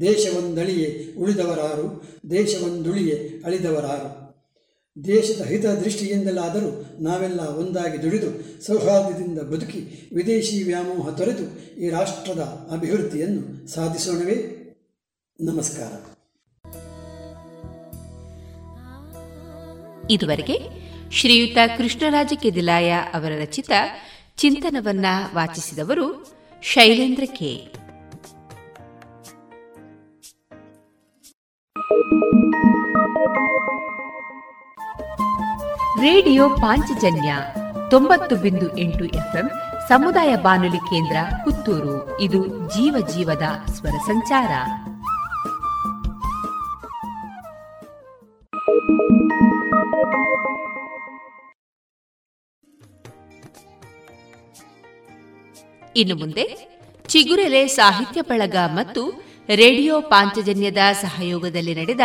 [0.00, 4.29] ದೇಶವೊಂದಳಿಯೇ ಉಳಿದವರಾರು, ದೇಶವೊಂದುಳಿಯೇ ಅಳಿದವರಾರು.
[5.04, 12.40] ದೇಶದ ಹಿತ ದೃಷ್ಟಿಯಿಂದಲಾದರೂ ನಾವೆಲ್ಲ ಒಂದಾಗಿ ದುಡಿದು, ಸೌಹಾರ್ದದಿಂದ ಬದುಕಿ ವಿದೇಶಿ ವ್ಯಾಮೋಹ ತೊರೆದು ಈ ರಾಷ್ಟ್ರದ
[12.72, 14.36] ಅಭಿವೃದ್ಧಿಯನ್ನು ಸಾಧಿಸೋಣವೇ?
[15.40, 15.92] ನಮಸ್ಕಾರ.
[20.10, 20.58] ಇದುವರೆಗೆ
[21.10, 23.70] ಶ್ರೀಯುತ ಕೃಷ್ಣರಾಜ ಕೆದಿಲಾಯ ಅವರ ರಚಿತ
[24.36, 26.26] ಚಿಂತನವನ್ನ ವಾಚಿಸಿದವರು
[26.62, 27.80] ಶೈಲೇಂದ್ರ ಕೆ.
[35.96, 37.36] ರೇಡಿಯೋ ಪಾಂಚಜನ್ಯ
[37.90, 39.50] ತೊಂಬತ್ತು ಬಿಂದು ಎಂಟು ಎಫ್ಎಂ
[39.88, 42.20] ಸಮುದಾಯ ಬಾನುಲಿ ಕೇಂದ್ರ ಪುತ್ತೂರು.
[42.20, 44.50] ಇದು ಜೀವ ಜೀವದ ಸ್ವರ ಸಂಚಾರ.
[55.96, 59.10] ಇನ್ನು ಮುಂದೆ ಚಿಗುರೆಲೆ ಸಾಹಿತ್ಯ ಬಳಗ ಮತ್ತು
[59.48, 62.00] ರೇಡಿಯೋ ಪಾಂಚಜನ್ಯದ ಸಹಯೋಗದಲ್ಲಿ ನಡೆದ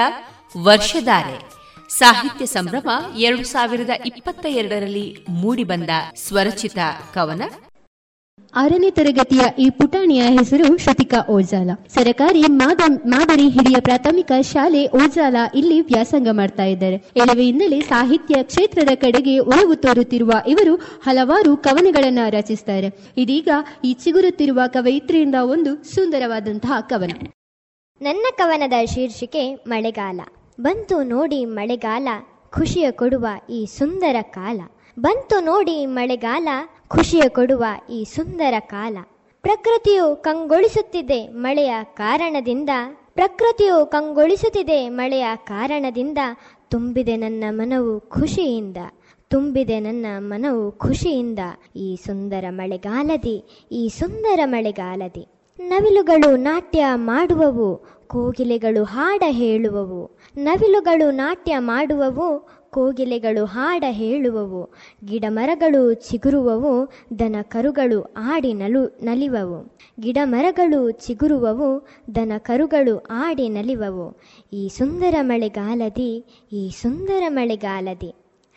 [0.63, 1.54] ವರ್ಷಧಾರೆ.
[1.89, 6.77] ಸಾಹಿತ್ಯ ಸಂಭ್ರಮ ಎರಡು ಸಾವಿರದ ಇಪ್ಪತ್ತ ಎರಡರಲ್ಲಿ ಮೂಡಿಬಂದ ಸ್ವರಚಿತ
[7.13, 7.41] ಕವನ.
[8.55, 11.69] ಆರನೇ ತರಗತಿಯ ಈ ಪುಟಾಣಿಯ ಹೆಸರು ಶ್ರುತಿಕಾ ಓಜಾಲ.
[11.93, 16.95] ಸರಕಾರಿ ಮಾದರಿ ಹಿರಿಯ ಪ್ರಾಥಮಿಕ ಶಾಲೆ ಓಜಾಲ ಇಲ್ಲಿ ವ್ಯಾಸಂಗ ಮಾಡ್ತಾ ಇದ್ದಾರೆ.
[16.95, 23.13] ಎಳವೆಯಿಂದಲೇ ಸಾಹಿತ್ಯ ಕ್ಷೇತ್ರದ ಕಡೆಗೆ ಒಲವು ತೋರುತ್ತಿರುವ ಇವರು ಹಲವಾರು ಕವನಗಳನ್ನ ರಚಿಸ್ತಾರೆ.
[23.17, 23.49] ಇದೀಗ
[23.83, 27.11] ಈ ಚಿಗುರುತ್ತಿರುವ ಕವಯಿತ್ರಿಯಿಂದ ಒಂದು ಸುಂದರವಾದಂತಹ ಕವನ.
[28.01, 30.19] ನನ್ನ ಕವನದ ಶೀರ್ಷಿಕೆ ಮಳೆಗಾಲ.
[30.61, 32.07] ಬಂತು ನೋಡಿ ಮಳೆಗಾಲ,
[32.49, 34.61] ಖುಷಿಯ ಕೊಡುವ ಈ ಸುಂದರ ಕಾಲ.
[34.99, 36.47] ಬಂತು ನೋಡಿ ಮಳೆಗಾಲ,
[36.87, 38.97] ಖುಷಿಯ ಕೊಡುವ ಈ ಸುಂದರ ಕಾಲ.
[39.41, 42.69] ಪ್ರಕೃತಿಯು ಕಂಗೊಳಿಸುತ್ತಿದೆ ಮಳೆಯ ಕಾರಣದಿಂದ.
[43.13, 46.17] ಪ್ರಕೃತಿಯು ಕಂಗೊಳಿಸುತ್ತಿದೆ ಮಳೆಯ ಕಾರಣದಿಂದ.
[46.69, 48.77] ತುಂಬಿದೆ ನನ್ನ ಮನವು ಖುಷಿಯಿಂದ.
[49.27, 51.39] ತುಂಬಿದೆ ನನ್ನ ಮನವು ಖುಷಿಯಿಂದ.
[51.75, 55.27] ಈ ಸುಂದರ ಮಳೆಗಾಲದಿ, ಈ ಸುಂದರ ಮಳೆಗಾಲದಿ.
[55.59, 64.69] ನವಿಲುಗಳು ನಾಟ್ಯ ಮಾಡುವವು ಕೋಗಿಲೆಗಳು ಹಾಡ ಹೇಳುವವು, ನವಿಲುಗಳು ನಾಟ್ಯ ಮಾಡುವವು, ಕೋಗಿಲೆಗಳು ಹಾಡ ಹೇಳುವವು,
[65.05, 69.77] ಗಿಡಮರಗಳು ಚಿಗುರುವವು ದನ ಕರುಗಳು ಆಡಿ ನಲು, ನಲಿವವು.
[69.99, 74.17] ಗಿಡಮರಗಳು ಚಿಗುರುವವು ದನ ಕರುಗಳು ಆಡಿ ನಲಿವವು.
[74.53, 78.15] ಈ ಸುಂದರ ಮಳೆಗಾಲದಿ, ಈ ಸುಂದರ ಮಳೆಗಾಲದಿ.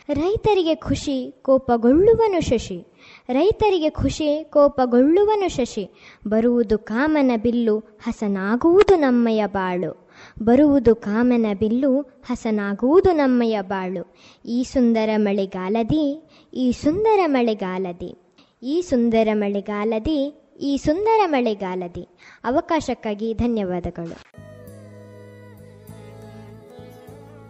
[0.08, 2.86] ರೈತರಿಗೆ ಖುಷಿ, ಕೋಪಗೊಳ್ಳುವನು ಶಶಿ.
[3.32, 5.90] ರೈತರಿಗೆ ಖುಷಿ, ಕೋಪಗೊಳ್ಳುವನು ಶಶಿ.
[6.28, 10.08] ಬರುವುದು ಕಾಮನ ಬಿಲ್ಲು, ಹಸನಾಗುವುದು ನಮ್ಮಯ ಬಾಳು.
[10.42, 14.14] ಬರುವುದು ಕಾಮನ ಬಿಲ್ಲು, ಹಸನಾಗುವುದು ನಮ್ಮಯ ಬಾಳು.
[14.46, 18.14] ಈ ಸುಂದರ ಮಳೆಗಾಲದಿ, ಈ ಸುಂದರ ಮಳೆಗಾಲದಿ.
[18.62, 22.08] ಈ ಸುಂದರ ಮಳೆಗಾಲದಿ, ಈ ಸುಂದರ ಮಳೆಗಾಲದಿ.
[22.44, 24.16] ಅವಕಾಶಕ್ಕಾಗಿ ಧನ್ಯವಾದಗಳು.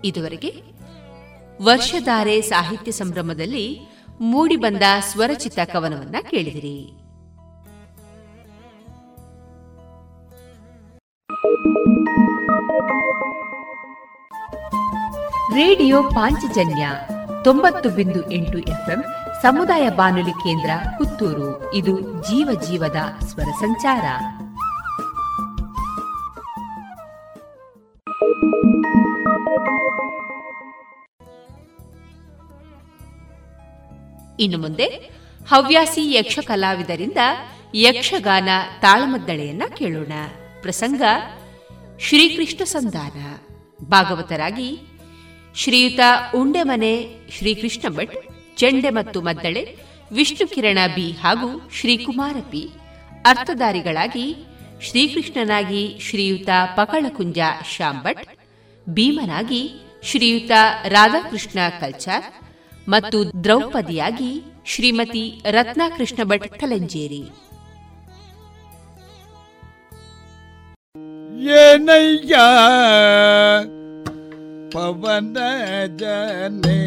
[0.04, 0.52] ಇದುವರೆಗೆ
[1.62, 6.92] ವರ್ಷಧಾರೆ ಸಾಹಿತ್ಯ ಸಂಭ್ರಮದಲ್ಲಿ ಮೂಡಿಬಂದ ಸ್ವರಚಿತ ಕವನವನ್ನ ಕೇಳಿದಿರಿ.
[15.54, 16.90] ರೇಡಿಯೋ ಪಾಂಚಜನ್ಯ
[17.44, 19.04] ತೊಂಬತ್ತು ಬಿಂದು ಎಂಟು ಎಫ್ಎಂ
[19.42, 21.74] ಸಮುದಾಯ ಬಾನುಲಿ ಕೇಂದ್ರ ಪುತ್ತೂರು.
[21.74, 24.04] ಇದು ಜೀವ ಜೀವದ ಸ್ವರ ಸಂಚಾರ.
[34.40, 34.84] ಇನ್ನು ಮುಂದೆ
[35.48, 37.16] ಹವ್ಯಾಸಿ ಯಕ್ಷ ಕಲಾವಿದರಿಂದ
[37.74, 38.48] ಯಕ್ಷಗಾನ
[38.80, 40.12] ತಾಳಮದ್ದಳೆಯನ್ನ ಕೇಳೋಣ.
[40.60, 41.02] ಪ್ರಸಂಗ,
[42.00, 43.36] ಶ್ರೀಕೃಷ್ಣ ಸಂಧಾನ.
[43.84, 44.78] ಭಾಗವತರಾಗಿ
[45.56, 46.00] ಶ್ರೀಯುತ
[46.34, 48.16] ಉಂಡೆಮನೆ, ಶ್ರೀಕೃಷ್ಣ ಭಟ್,
[48.56, 49.76] ಚೆಂಡೆ ಮತ್ತು ಮದ್ದಳೆ,
[50.12, 52.70] ವಿಷ್ಣು ಕಿರಣ ಬಿ ಹಾಗೂ ಶ್ರೀಕುಮಾರ ಪಿ.
[53.24, 54.36] ಅರ್ಥಧಾರಿಗಳಾಗಿ
[54.82, 57.38] ಶ್ರೀಕೃಷ್ಣನಾಗಿ ಶ್ರೀಯುತ ಪಕಳಕುಂಜ
[57.76, 58.28] ಶಾಂಭಟ್
[58.88, 59.70] ಭೀಮನಾಗಿ
[60.04, 60.50] ಶ್ರೀಯುತ
[60.88, 62.24] ರಾಧಾಕೃಷ್ಣ ಕಲ್ಚಾರ್
[62.88, 64.32] ಮತ್ತು ದ್ರೌಪದಿಯಾಗಿ
[64.66, 67.22] ಶ್ರೀಮತಿ ರತ್ನಾಕೃಷ್ಣ ಭಟ್ ಕಲಂಜೇರಿ
[71.58, 72.34] ಏನಯ್ಯ
[74.72, 75.36] ಪವನ
[76.00, 76.80] ಜನೇ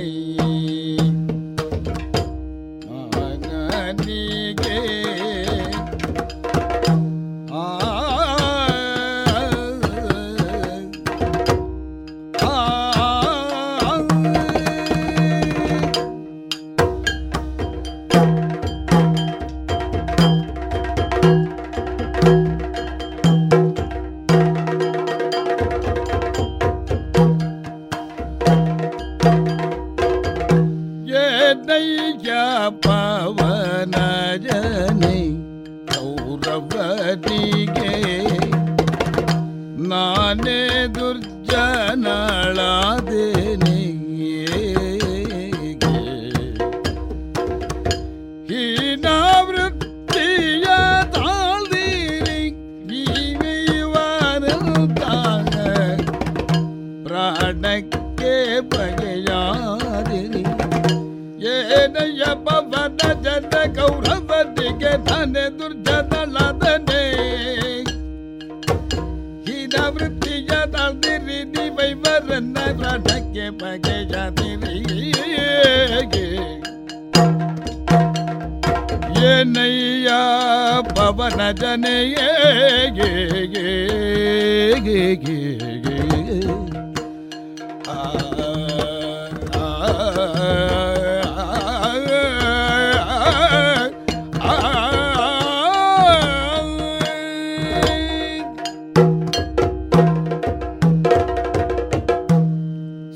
[41.94, 42.08] ಜನ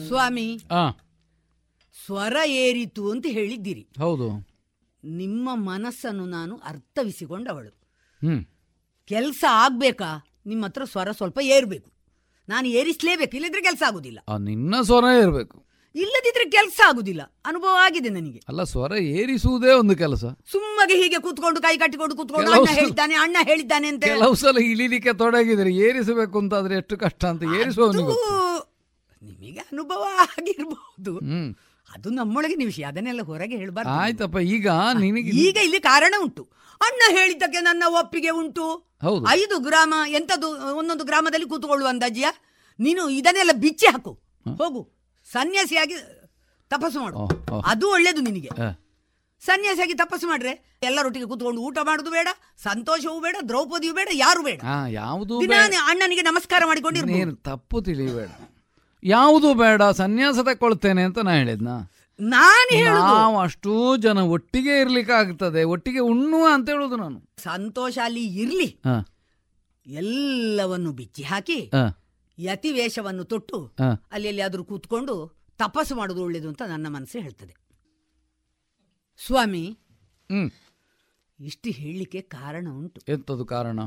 [0.08, 0.48] ಸ್ವಾಮಿ
[1.96, 4.28] ಸ್ವರ ಏರಿತು ಅಂತ ಹೇಳಿದ್ದೀರಿ ಹೌದು
[5.04, 7.72] ನಿಮ್ಮ ಮನಸ್ಸನ್ನು ನಾನು ಅರ್ಥವಿಸಿಕೊಂಡವಳು
[9.10, 10.10] ಕೆಲಸ ಆಗ್ಬೇಕಾ?
[10.46, 11.90] ನಿಮ್ಮ ಹತ್ರ ಸ್ವರ ಸ್ವಲ್ಪ ಏರ್ಬೇಕು.
[12.48, 14.20] ನಾನು ಏರಿಸ್ಲೇಬೇಕು ಇಲ್ಲದ್ರೆ ಕೆಲಸ ಆಗುದಿಲ್ಲ.
[14.40, 15.58] ನಿನ್ನ ಸ್ವರ ಏರ್ಬೇಕು.
[15.96, 17.22] ಇಲ್ಲದಿದ್ರೆ ಕೆಲಸ ಆಗುದಿಲ್ಲ.
[17.46, 18.40] ಅನುಭವ ಆಗಿದೆ ನನಗೆ.
[18.50, 20.24] ಅಲ್ಲ ಸ್ವರ ಏರಿಸುವುದೇ ಒಂದು ಕೆಲಸ.
[20.52, 25.72] ಸುಮ್ಮಗೆ ಹೀಗೆ ಕೂತ್ಕೊಂಡು ಕೈ ಕಟ್ಟಿಕೊಂಡು ಕೂತ್ಕೊಂಡು ಅಣ್ಣ ಹೇಳಿದ್ದಾನೆ ಅಣ್ಣ ಹೇಳಿದ್ದಾನೆ ಅಂತ ಕೆಲವು ಸಲ ಇಳಿಲಿಕ್ಕೆ ತೊಡಗಿದ್ರೆ
[25.88, 28.16] ಏರಿಸಬೇಕು ಅಂತ ಆದ್ರೆ ಎಷ್ಟು ಕಷ್ಟ ಅಂತ ಏರಿಸುವವನಿಗೆ
[29.22, 31.14] ನಿಮಗೆ ಅನುಭವ ಆಗಿರ್ಬಹುದು
[31.88, 33.92] ಅದು ನಮ್ಮೊಳಗಿನ ವಿಷಯ ಅದನ್ನೆಲ್ಲ ಹೊರಗೆ ಹೇಳ್ಬಾರ್ದು.
[33.92, 34.68] ಆಯ್ತಪ್ಪ ಈಗ
[35.00, 36.44] ನಿನಗೆ ಈಗ ಇಲ್ಲಿ ಕಾರಣ ಉಂಟು.
[36.82, 38.66] ಅಣ್ಣ ಹೇಳಿದ್ದಕ್ಕೆ ನನ್ನ ಒಪ್ಪಿಗೆ ಉಂಟು.
[39.30, 42.26] ಐದು ಗ್ರಾಮ ಎಂತದು ಒಂದೊಂದು ಗ್ರಾಮದಲ್ಲಿ ಕೂತ್ಕೊಳ್ಳುವ ಅಂದಾಜಿಯ?
[42.80, 44.12] ನೀನು ಇದನ್ನೆಲ್ಲ ಬಿಚ್ಚಿ ಹಾಕು.
[44.58, 44.82] ಹೋಗು.
[45.32, 45.94] ಸನ್ಯಾಸಿಯಾಗಿ
[46.70, 47.20] ತಪಸ್ಸು ಮಾಡು.
[47.66, 48.50] ಅದು ಒಳ್ಳೇದು ನಿನಗೆ.
[49.46, 52.28] ಸನ್ಯಾಸಿಯಾಗಿ ತಪಸ್ಸು ಮಾಡ್ರೆ ಎಲ್ಲರೊಟ್ಟಿಗೆ ಕೂತ್ಕೊಂಡು ಊಟ ಮಾಡುದು ಬೇಡ
[52.64, 54.62] ಸಂತೋಷವೂ ಬೇಡ ದ್ರೌಪದಿಯೂ ಬೇಡ ಯಾರು ಬೇಡ.
[54.90, 55.40] ಯಾವುದು
[55.86, 58.30] ಅಣ್ಣನಿಗೆ ನಮಸ್ಕಾರ ಮಾಡಿಕೊಂಡು ತಪ್ಪು ತಿಳಿಬೇಡ.
[59.04, 61.68] ಯಾವುದು ಬೇಡ ಸನ್ಯಾಸ ತಕೊಳ್ತೇನೆ ಅಂತ ನಾ ಹೇಳಿದ್ನ?
[62.20, 65.64] ನಾನು ನಾವು ಅಷ್ಟೂ ಜನ ಒಟ್ಟಿಗೆ ಇರ್ಲಿಕ್ಕೆ ಆಗ್ತದೆ.
[65.64, 67.22] ಒಟ್ಟಿಗೆ ಉಣ್ಣುವ ಅಂತ ಹೇಳುದು ನಾನು.
[67.44, 68.82] ಸಂತೋಷ ಅಲ್ಲಿ ಇರ್ಲಿ.
[69.86, 71.72] ಎಲ್ಲವನ್ನು ಬಿಚ್ಚಿ ಹಾಕಿ
[72.40, 73.72] ಯತಿ ವೇಷವನ್ನು ತೊಟ್ಟು
[74.12, 77.56] ಅಲ್ಲಿ ಎಲ್ಲಿಯಾದ್ರೂ ಕೂತ್ಕೊಂಡು ತಪಸ್ಸು ಮಾಡೋದು ಒಳ್ಳೇದು ಅಂತ ನನ್ನ ಮನಸ್ಸು ಹೇಳ್ತದೆ.
[79.26, 79.78] ಸ್ವಾಮಿ
[81.40, 83.02] ಇಷ್ಟು ಹೇಳಲಿಕ್ಕೆ ಕಾರಣ ಉಂಟು.
[83.08, 83.80] ಎಂತದು ಕಾರಣ?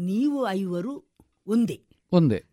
[0.00, 1.16] ನೀವು ಐವರು
[1.46, 1.86] ಒಂದೇ.
[2.12, 2.44] ಒಂದೇ.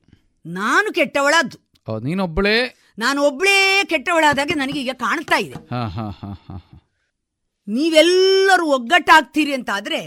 [0.45, 1.57] ನಾನು ಕೆಟ್ಟವಳಾದ್ದು.
[1.87, 2.57] ನೀನೊಬ್ಬಳೇ
[2.99, 5.57] ನಾನು ಒಬ್ಳೇ ಕೆಟ್ಟವಳಾದಾಗ ನನಗೆ ಈಗ ಕಾಣ್ತಾ ಇದೆ.
[7.67, 9.99] ನೀವೆಲ್ಲರೂ ಒಗ್ಗಟ್ಟಾಗ್ತೀರಿ ಅಂತ ಆದ್ರೆ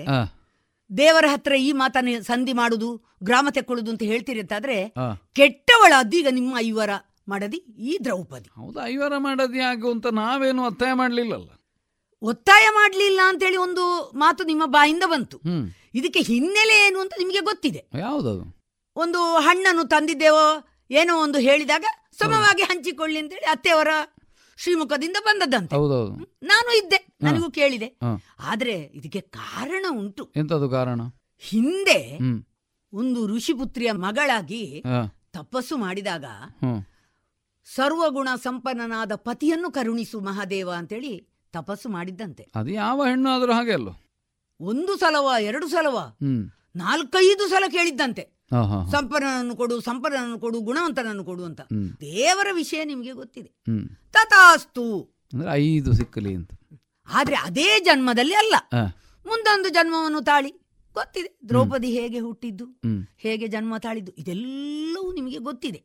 [0.90, 2.88] ದೇವರ ಹತ್ರ ಈ ಮಾತನ್ನ ಸಂಧಿ ಮಾಡುದು
[3.22, 6.90] ಗ್ರಾಮ ತೆಕ್ಕೊಳ್ಳುದು ಅಂತ ಹೇಳ್ತೀರಿ ಅಂತಾದ್ರೆ ಆದ್ರೆ ಕೆಟ್ಟವಳಾದ್ದು ಈಗ ನಿಮ್ಮ ಐವರ
[7.28, 8.48] ಮಾಡದಿ ಈ ದ್ರೌಪದಿ.
[8.60, 11.48] ಹೌದು ಐವರ ಮಾಡದಿ ಆಗು ಅಂತ ನಾವೇನು ಒತ್ತಾಯ ಮಾಡ್ಲಿಲ್ಲಲ್ಲ.
[12.22, 15.36] ಒತ್ತಾಯ ಮಾಡ್ಲಿಲ್ಲ ಅಂತೇಳಿ ಒಂದು ಮಾತು ನಿಮ್ಮ ಬಾಯಿಂದ ಬಂತು.
[15.94, 17.82] ಇದಕ್ಕೆ ಹಿನ್ನೆಲೆ ಏನು ಅಂತ ನಿಮಗೆ ಗೊತ್ತಿದೆ.
[18.04, 18.44] ಯಾವುದದು?
[18.96, 20.46] ಒಂದು ಹಣ್ಣನ್ನು ತಂದಿದ್ದೇವೋ
[20.90, 21.84] ಏನೋ ಒಂದು ಹೇಳಿದಾಗ
[22.18, 23.88] ಸಮವಾಗಿ ಹಂಚಿಕೊಳ್ಳಿ ಅಂತೇಳಿ ಅತ್ತೆಯವರ
[24.58, 25.76] ಶ್ರೀಮುಖದಿಂದ ಬಂದದ್ದಂತೆ.
[26.42, 27.98] ನಾನು ಇದ್ದೆ ನನಗೂ ಕೇಳಿದೆ.
[28.40, 30.32] ಆದ್ರೆ ಇದಕ್ಕೆ ಕಾರಣ ಉಂಟು.
[30.36, 31.00] ಎಂತದು ಕಾರಣ?
[31.38, 32.18] ಹಿಂದೆ
[32.92, 34.82] ಒಂದು ಋಷಿಪುತ್ರಿಯ ಮಗಳಾಗಿ
[35.32, 36.24] ತಪಸ್ಸು ಮಾಡಿದಾಗ
[37.74, 42.46] ಸರ್ವಗುಣ ಸಂಪನ್ನನಾದ ಪತಿಯನ್ನು ಕರುಣಿಸು ಮಹಾದೇವ ಅಂತೇಳಿ ತಪಸ್ಸು ಮಾಡಿದ್ದಂತೆ.
[42.54, 43.88] ಅದು ಯಾವ ಹೆಣ್ಣು ಆದರೂ ಹಾಗೆ ಅಲ್ಲ
[44.60, 46.16] ಒಂದು ಸಲವ ಎರಡು ಸಲವ
[46.76, 48.37] ನಾಲ್ಕೈದು ಸಲ ಕೇಳಿದ್ದಂತೆ.
[48.90, 51.60] ಸಂಪನ್ನನನ್ನು ಕೊಡು ಸಂಪನ್ನನನ್ನು ಕೊಡು ಗುಣವಂತನನ್ನು ಕೊಡು ಅಂತ.
[52.00, 53.52] ದೇವರ ವಿಷಯ ನಿಮಗೆ ಗೊತ್ತಿದೆ.
[54.12, 55.14] ತಥಾಸ್ತು.
[55.34, 56.50] ಅಂದ್ರೆ ಐದು ಸಿಕ್ಕಲಿ ಅಂತ.
[57.14, 58.54] ಆದ್ರೆ ಅದೇ ಜನ್ಮದಲ್ಲಿ ಅಲ್ಲ.
[59.26, 60.50] ಮುಂದೊಂದು ಜನ್ಮವನ್ನು ತಾಳಿ.
[60.94, 61.38] ಗೊತ್ತಿದೆ.
[61.48, 62.64] ದ್ರೌಪದಿ ಹೇಗೆ ಹುಟ್ಟಿದ್ದು?
[63.18, 64.12] ಹೇಗೆ ಜನ್ಮ ತಾಳಿದ್ದು?
[64.18, 65.82] ಇದೆಲ್ಲವೂ ನಿಮಗೆ ಗೊತ್ತಿದೆ.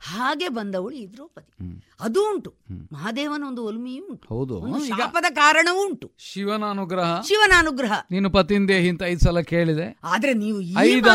[0.00, 1.84] ಹಾಗೆ ಬಂದವಳು ಈ ದ್ರೌಪದಿ.
[2.00, 2.54] ಅದು ಉಂಟು.
[2.92, 4.28] ಮಹಾದೇವನ ಒಂದು ಒಲ್ಮೆಯೂ ಉಂಟು.
[4.28, 4.64] ಹೌದು.
[4.88, 6.12] ಶಾಪದ ಕಾರಣವೂ ಉಂಟು.
[6.18, 9.98] ಶಿವನ ಅನುಗ್ರಹ ಶಿವನ ಅನುಗ್ರಹ ನೀನು ಪತಿಂದೇಹಿ ಅಂತ ಐದು ಸಲ ಕೇಳಿದೆ.
[10.04, 10.60] ಆದ್ರೆ ನೀವು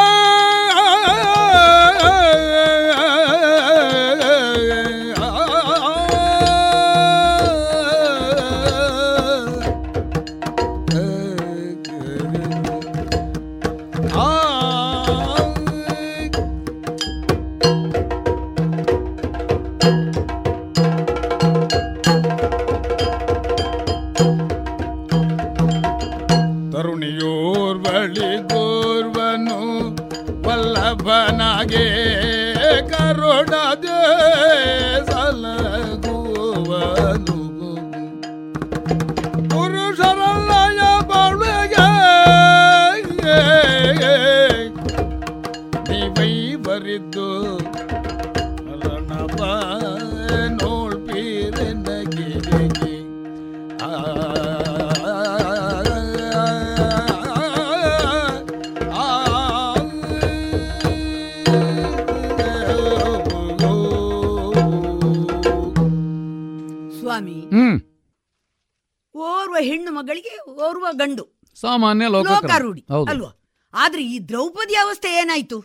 [70.00, 70.34] ಮಗಳಿಗೆ
[70.66, 71.24] ಓರ್ವ ಗಂಡು.
[71.56, 72.82] ಸಾಮಾನ್ಯ ಲೋಕ ಲೋಕಾರೂಢಿ
[73.12, 73.30] ಅಲ್ವಾ?
[73.74, 75.58] ಆದ್ರೆ ಈ ದ್ರೌಪದಿ ಅವಸ್ಥೆ ಏನಾಯ್ತು?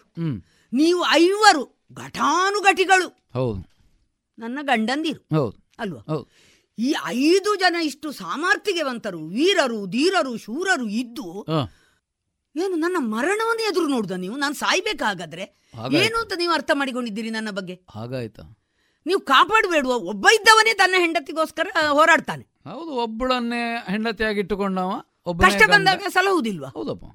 [0.74, 1.64] ನೀವು ಐವರು
[2.02, 3.08] ಘಟಾನುಘಟಿಗಳು.
[4.38, 5.22] ನನ್ನ ಗಂಡಂದಿರು.
[5.84, 6.02] ಅಲ್ವಾ?
[6.78, 6.90] ಈ
[7.26, 11.28] ಐದು ಜನ ಇಷ್ಟು ಸಾಮರ್ಥ್ಯವಂತರು ವೀರರು ಧೀರರು ಶೂರರು ಇದ್ದು
[12.56, 14.36] ಏನು ನನ್ನ ಮರಣವನ್ನು ಎದುರು ನೋಡುದ ನೀವು?
[14.44, 15.46] ನಾನು ಸಾಯ್ಬೇಕಾಗಾದ್ರೆ?
[16.02, 17.76] ಏನು ಅಂತ ನೀವು ಅರ್ಥ ಮಾಡಿಕೊಂಡಿದ್ದೀರಿ ನನ್ನ ಬಗ್ಗೆ?
[17.96, 18.44] ಹಾಗಾಯ್ತಾ?
[19.06, 21.68] ನೀವು ಕಾಪಾಡಬೇಡುವ ಒಬ್ಬ ಇದ್ದವನೇ ತನ್ನ ಹೆಂಡತಿಗೋಸ್ಕರ
[21.98, 22.46] ಹೋರಾಡ್ತಾನೆ.
[22.66, 24.92] ಹೌದು ಒಬ್ಬಳನ್ನೇ ಹೆಂಡತಿಯಾಗಿಟ್ಟುಕೊಂಡವ
[25.40, 27.06] ಕಷ್ಟ ಬಂದಾಗ ಸಲಹುವುದಿಲ್ವಾ ಹೌದಪ್ಪ.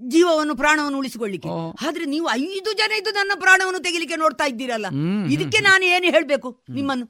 [0.00, 1.50] ಜೀವವನ್ನು ಪ್ರಾಣವನ್ನು ಉಳಿಸಿಕೊಳ್ಳಿಕ್ಕೆ.
[1.86, 4.86] ಆದ್ರೆ ನೀವು ಐದು ಜನ ಇದ್ದು ನನ್ನ ಪ್ರಾಣವನ್ನು ತೆಗಿಲಿಕ್ಕೆ ನೋಡ್ತಾ ಇದ್ದೀರಲ್ಲ
[5.30, 7.06] ಇದಕ್ಕೆ ನಾನು ಏನು ಹೇಳ್ಬೇಕು ನಿಮ್ಮನ್ನು?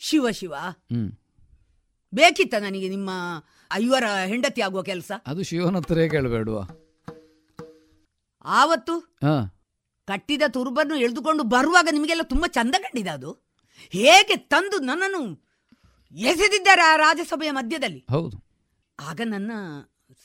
[0.00, 0.54] ಶಿವ ಶಿವ.
[2.12, 3.10] ಬೇಕಿತ್ತ ನನಗೆ ನಿಮ್ಮ
[3.70, 5.10] ಐವರ ಹೆಂಡತಿ ಆಗುವ ಕೆಲಸ?
[5.26, 6.58] ಅದು ಶಿವನ ಹತ್ರ ಕೇಳಬೇಡುವ
[8.44, 8.94] ಆವತ್ತು
[9.24, 9.36] ಹಾ.
[10.08, 13.30] ಕಟ್ಟಿದ ತುರುಬನ್ನು ಎಳೆದುಕೊಂಡು ಬರುವಾಗ ನಿಮಗೆಲ್ಲ ತುಂಬಾ ಚಂದ ಕಂಡಿದೆ ಅದು.
[13.92, 15.22] ಹೇಗೆ ತಂದು ನನ್ನನ್ನು
[16.14, 18.04] ಎಸೆದಿದ್ದಾರೆ ಆ ರಾಜಸಭೆಯ ಮಧ್ಯದಲ್ಲಿ?
[18.10, 18.36] ಹೌದು.
[18.98, 19.52] ಆಗ ನನ್ನ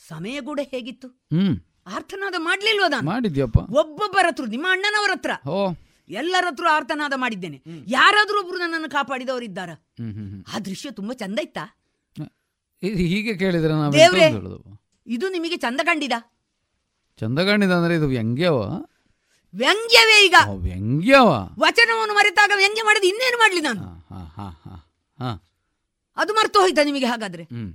[0.08, 1.08] ಸಮಯ ಕೂಡ ಹೇಗಿತ್ತು?
[1.08, 1.54] ಹ್ಮ್.
[1.86, 3.06] ಆರ್ತನಾದ ಮಾಡ್ಲಿಲ್ವ ನಾನು?
[3.06, 3.58] ಮಾಡಿದ್ಯಪ್ಪ.
[3.58, 5.30] ಒಬ್ಬೊಬ್ಬರ ಹತ್ರ ನಿಮ್ಮ ಅಣ್ಣನವರ ಹತ್ರ.
[5.48, 5.58] ಓ
[6.10, 7.58] ಎಲ್ಲರ ಹತ್ರ ಆರ್ತನಾದ ಮಾಡಿದ್ದೇನೆ.
[7.86, 10.42] ಯಾರಾದ್ರೂ ಒಬ್ರು ನನ್ನನ್ನು ಕಾಪಾಡಿದವರು ಇದ್ದಾರ ಹ್ಮ್ ಹ್ಮ್.
[10.54, 11.64] ಆ ದೃಶ್ಯ ತುಂಬಾ ಚಂದ ಇತ್ತಾ
[12.82, 14.58] ಇದು ಹೀಗೆ ಕೇಳಿದ್ರೆ ನಾವು ದೇವ್ರೇ ಎಂತ ಹೇಳುದು?
[15.06, 16.12] ಇದು ನಿಮಗೆ ಚಂದ ಕಂಡಿದ?
[17.18, 18.58] ಚಂದಗಂಡಿದ ಅಂದ್ರೆ ಇದು ವ್ಯಂಗ್ಯವ?
[19.54, 20.36] ವ್ಯಂಗ್ಯವೇ ಈಗ.
[20.48, 21.28] ಓ, ವ್ಯಂಗ್ಯವ.
[21.58, 23.80] ವಚನವನ್ನು ಮರೆತಾಗ ವ್ಯಂಗ್ಯ ಮಾಡಿದ ಇನ್ನೇನು ಮಾಡ್ಲಿ ನಾನು?
[24.10, 24.74] ಹಾ ಹಾ ಹಾ
[25.18, 25.30] ಹಾ.
[26.16, 27.42] ಅದು ಮರ್ತು ಹೋಯ್ತಾ ನಿಮಗೆ ಹಾಗಾದ್ರೆ?
[27.42, 27.72] ಹ್ಮ್.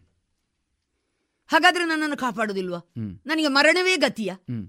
[1.49, 2.77] ಹಾಗಾದ್ರೆ ನನ್ನನ್ನು ಕಾಪಾಡುದಿಲ್ವಾ?
[2.77, 3.19] ಹ್ಮ್.
[3.25, 4.31] ನನಗೆ ಮರಣವೇ ಗತಿಯ.
[4.31, 4.65] ಹ್ಮ್.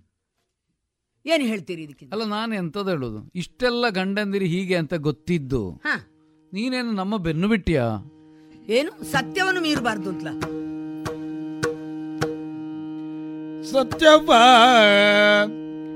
[1.27, 2.07] ಏನು ಹೇಳ್ತೀರಿ ಇದಕ್ಕೆ?
[2.13, 3.31] ಅಲ್ಲ ನಾನು ಎಂತದ ಹೇಳೋದು?
[3.35, 5.95] ಇಷ್ಟೆಲ್ಲ ಗಂಡಂದಿರಿ ಹೀಗೆ ಅಂತ ಗೊತ್ತಿದ್ದು ಹಾ.
[6.53, 7.85] ನೀನೇನು ನಮ್ಮ ಬೆನ್ನು ಬಿಟ್ಟಿಯಾ?
[8.69, 9.05] ಏನು?
[9.13, 10.29] ಸತ್ಯವನ್ನು ಮೀರಬಾರ್ದು ಅಂತಲ
[13.63, 14.31] ಸತ್ಯವ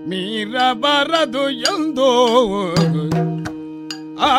[0.08, 2.08] ಮೀರಬಾರದು ಎಂದು.
[4.20, 4.30] ಆ,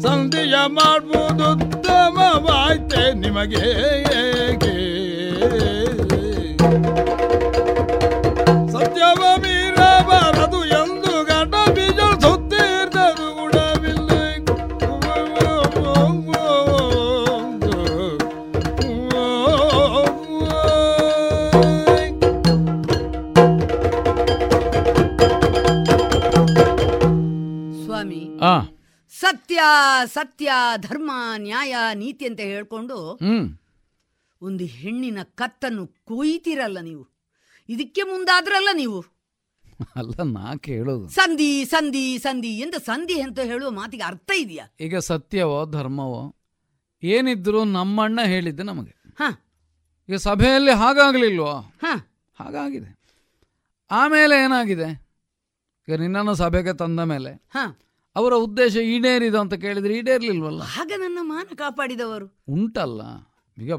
[0.00, 3.66] ಸಂಧಿಯ ಮಾಡುವುದು ಉತ್ತಮವಾಯ್ತೆ ನಿಮಗೆ
[8.72, 10.60] ಸತ್ಯವ ಮೀರಬಾರದು
[30.04, 33.18] ಸತ್ಯ ಧರ್ಮ ನ್ಯಾಯ ನೀತಿ ಅಂತ ಹೇಳ್ಕೊಂಡು
[34.42, 37.08] ಒಂದು ಹೆಣ್ಣಿನ ಕತ್ತನ್ನು ಕೊಯ್ತೀರಲ್ಲ ನೀವು.
[37.68, 39.04] ಇದಕ್ಕೆ ಮುಂದಾದ್ರಲ್ಲ ನೀವು.
[39.96, 41.08] ಅಲ್ಲ ನಾ ಕೇಳೋದು.
[41.08, 44.66] ಸಂಧಿ ಸಂಧಿ ಸಂಧಿ ಎಂದು ಸಂಧಿ ಅಂತ ಹೇಳುವ ಮಾತಿಗೆ ಅರ್ಥ ಇದೆಯಾ?
[44.80, 46.36] ಈಗ ಸತ್ಯವೋ ಧರ್ಮವೋ
[47.02, 48.94] ಏನಿದ್ರು ನಮ್ಮಣ್ಣ ಹೇಳಿದ್ದೆ ನಮಗೆ.
[49.18, 49.22] ಹ.
[50.08, 51.52] ಈಗ ಸಭೆಯಲ್ಲಿ ಹಾಗಾಗ್ಲಿಲ್ವೋ?
[51.56, 51.84] ಹ.
[52.34, 52.98] ಹಾಗಾಗಿದೆ.
[53.90, 54.88] ಆಮೇಲೆ ಏನಾಗಿದೆ?
[55.88, 57.56] ಈಗ ನಿನ್ನನ್ನು ಸಭೆಗೆ ತಂದ ಮೇಲೆ ಹ.
[58.16, 60.62] ಅವರ ಉದ್ದೇಶ ಈಡೇರಿದ ಅಂತ ಕೇಳಿದ್ರೆ ಈಡೇರ್ಲಿಲ್ವಲ್ಲ?
[60.62, 62.42] ಆಗ ನನ್ನ ಮಾನ ಕಾಪಾಡಿದವರು.
[62.48, 63.02] ಉಂಟಲ್ಲ.
[63.58, 63.72] ಈಗ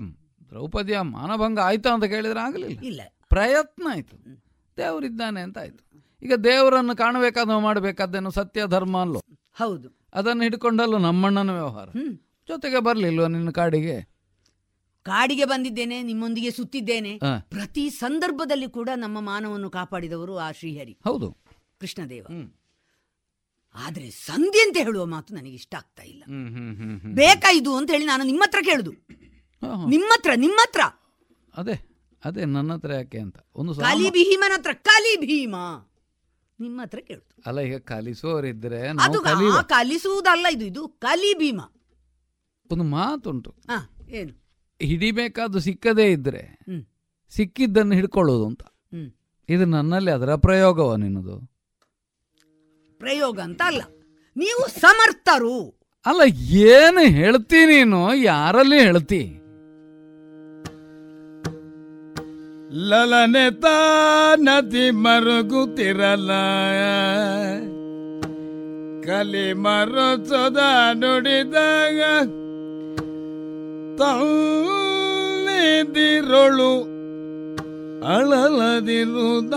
[0.49, 2.79] ದ್ರೌಪದಿಯ ಮಾನಭಂಗ ಆಯ್ತಾ ಅಂತ ಕೇಳಿದ್ರೆ ಆಗಲಿಲ್ಲ.
[2.79, 3.01] ಇಲ್ಲ.
[3.29, 4.43] ಪ್ರಯತ್ನ ಆಯ್ತು.
[4.77, 6.05] ದೇವರಿದ್ದಾನೆ ಅಂತ ಆಯ್ತು.
[6.23, 9.23] ಈಗ ದೇವರನ್ನು ಕಾಣಬೇಕಾದ ಮಾಡಬೇಕಾದ್ದೇನು ಸತ್ಯ ಧರ್ಮ ಅಲ್ಲೋ?
[9.53, 9.89] ಹೌದು.
[10.13, 11.89] ಅದನ್ನು ಹಿಡ್ಕೊಂಡಲ್ಲೂ ನಮ್ಮಣ್ಣನ ವ್ಯವಹಾರ?
[12.47, 14.01] ಜೊತೆಗೆ ಬರ್ಲಿಲ್ವ ನಿನ್ನ ಕಾಡಿಗೆ?
[15.03, 17.19] ಕಾಡಿಗೆ ಬಂದಿದ್ದೇನೆ ನಿಮ್ಮೊಂದಿಗೆ ಸುತ್ತಿದ್ದೇನೆ.
[17.39, 20.97] ಪ್ರತಿ ಸಂದರ್ಭದಲ್ಲಿ ಕೂಡ ನಮ್ಮ ಮಾನವನ್ನು ಕಾಪಾಡಿದವರು ಆ ಶ್ರೀಹರಿ.
[21.03, 21.37] ಹೌದು.
[21.79, 22.25] ಕೃಷ್ಣದೇವ.
[23.75, 26.23] ಆದ್ರೆ ಸಂಧಿ ಅಂತ ಹೇಳುವ ಮಾತು ನನಗೆ ಇಷ್ಟ ಆಗ್ತಾ ಇಲ್ಲ.
[27.19, 28.91] ಬೇಕಾ ಇದು ಅಂತ ಹೇಳಿ ನಾನು ನಿಮ್ಮ ಹತ್ರ ಕೇಳುದು.
[29.93, 30.81] ನಿಮ್ಮ ಹತ್ರ ನಿಮ್ಮ ಹತ್ರ.
[31.53, 31.75] ಅದೇ
[32.23, 33.37] ಅದೇ ನನ್ನ ಹತ್ರ ಯಾಕೆ ಅಂತ.
[33.55, 35.55] ಒಂದು ಕಾಲಿ ಭೀಮನ ಹತ್ರ ಕಾಲಿ ಭೀಮ.
[36.59, 39.19] ನಿಮ್ಮ ಹತ್ರ ಕೇಳುದು ಅಲ್ಲ ಈಗ ಕಲಿಸುವವರಿದ್ರೆ ಅದು
[39.69, 41.61] ಕಲಿಸುವುದಲ್ಲ ಇದು ಇದು ಕಲಿ ಭೀಮ.
[42.69, 43.51] ಒಂದು ಮಾತುಂಟು.
[44.19, 44.33] ಏನು?
[44.79, 46.43] ಹಿಡಿಬೇಕಾದ್ದು ಸಿಕ್ಕದೇ ಇದ್ರೆ.
[47.33, 48.63] ಸಿಕ್ಕಿದ್ದನ್ನು ಹಿಡ್ಕೊಳ್ಳೋದು ಅಂತ.
[49.49, 51.35] ಇದು ನನ್ನಲ್ಲಿ ಅದರ ಪ್ರಯೋಗವ ನಿನ್ನದು.
[52.99, 53.81] ಪ್ರಯೋಗ ಅಂತ ಅಲ್ಲ
[54.37, 55.75] ನೀವು ಸಮರ್ಥರು.
[56.05, 58.15] ಅಲ್ಲ ಏನು ಹೇಳ್ತಿ ನೀನು?
[58.15, 59.41] ಯಾರಲ್ಲಿ ಹೇಳ್ತಿ?
[62.89, 63.51] ಲಲನೆ
[64.35, 66.31] ನದಿ ಮರುಗುತ್ತಿರಲ್ಲ.
[69.03, 70.57] ಕಲಿ ಮರುಚದ
[70.93, 72.01] ನುಡಿದಾಗ
[73.97, 76.95] ಅಳಲದಿರು
[78.15, 79.53] ಅಳಲದಿರುದ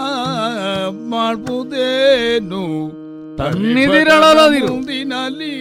[1.08, 2.88] ಮಾಡುವುದೇನು
[3.38, 4.68] ತನ್ನಿದಿರಳಲದಿರು.
[4.68, 5.52] ಮುಂದಿನಲ್ಲಿ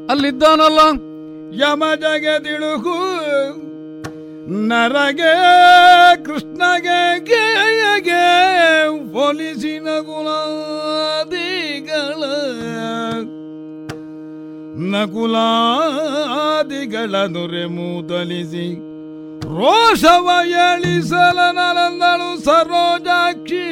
[0.09, 0.81] ಅಲ್ಲಿದ್ದಾನಲ್ಲ.
[1.61, 2.97] ಯಮಜಗೆ ತಿಳುಕು,
[4.69, 5.33] ನರಗೆ,
[6.25, 6.99] ಕೃಷ್ಣಗೆ,
[7.29, 8.25] ಗೇಯಗೆ
[9.19, 12.21] ಒಲಿಸಿನ ಗುಲಾದಿಗಳ
[14.93, 18.67] ನಕುಲಾದಿಗಳ ದೊರೆ ಮೂದಲಿಸಿ,
[19.57, 20.27] ರೋಷವ
[20.65, 23.65] ಎಳಿಸಲ ನರಂದಳು ಸರೋಜಾಕ್ಷಿ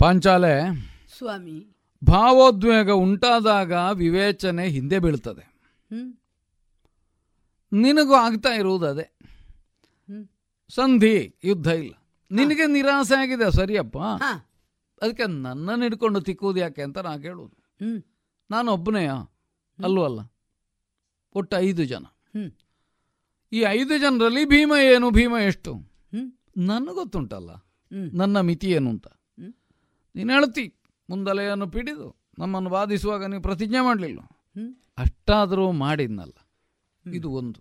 [0.00, 0.74] ಪಾಂಚಾಲೆ
[1.18, 1.76] ಸ್ವಾಮಿ.
[2.04, 5.54] ಭಾವೋದ್ವೇಗ ಉಂಟಾದಾಗ ವಿವೇಚನೆ ಹಿಂದೆ ಬೀಳ್ತದೆ.
[7.72, 9.18] ನಿನಗೂ ಆಗ್ತಾ ಇರುವುದು ಅದೇ.
[10.68, 11.94] ಸಂಧಿ ಯುದ್ಧ ಇಲ್ಲ.
[12.30, 13.98] ನಿನಗೆ ನಿರಾಸೆ ಆಗಿದೆ ಸರಿಯಪ್ಪ.
[15.02, 17.84] ಅದಕ್ಕೆ ನನ್ನನ್ನು ಹಿಡ್ಕೊಂಡು ತಿಕ್ಕುವುದು ಯಾಕೆ ಅಂತ ನಾ ಕೇಳುವುದು.
[17.84, 18.02] ಹ್ಮ್.
[18.50, 19.06] ನಾನು ಒಬ್ಬನೇ
[19.84, 20.20] ಅಲ್ಲೂ ಅಲ್ಲ.
[21.34, 22.04] ಒಟ್ಟು ಐದು ಜನ.
[23.52, 25.74] ಈ ಐದು ಜನರಲ್ಲಿ ಭೀಮ ಏನು ಭೀಮ ಎಷ್ಟು?
[25.74, 26.66] ನನಗೊತ್ತುಂಟಲ್ಲ.
[26.66, 27.50] ನನಗೆ ಗೊತ್ತುಂಟಲ್ಲ
[28.18, 29.06] ನನ್ನ ಮಿತಿ ಏನು ಅಂತ.
[30.14, 30.74] ನೀನು ಹೇಳ್ತಿ
[31.10, 34.18] ಮುಂದಲೆಯನ್ನು ಪಿಡಿದು ನಮ್ಮನ್ನು ಬಾಧಿಸುವಾಗ ನೀವು ಪ್ರತಿಜ್ಞೆ ಮಾಡಲಿಲ್ಲ.
[34.98, 36.48] ಅಷ್ಟಾದರೂ ಮಾಡಿದ್ನಲ್ಲ.
[37.14, 37.60] ಇದು ಒಂದು.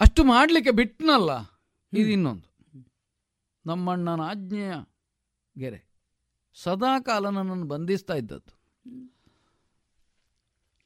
[0.00, 1.60] ಅಷ್ಟು ಮಾಡಲಿಕ್ಕೆ ಬಿಟ್ಟನಲ್ಲ
[1.92, 2.54] ಇದು ಇನ್ನೊಂದು.
[3.66, 4.74] ನಮ್ಮಣ್ಣನ ಆಜ್ಞೆಯ
[5.58, 5.84] ಗೆರೆ.
[6.54, 8.54] ಸದಾಕಾಲ ನನ್ನನ್ನು ಬಂಧಿಸ್ತಾ ಇದ್ದದ್ದು.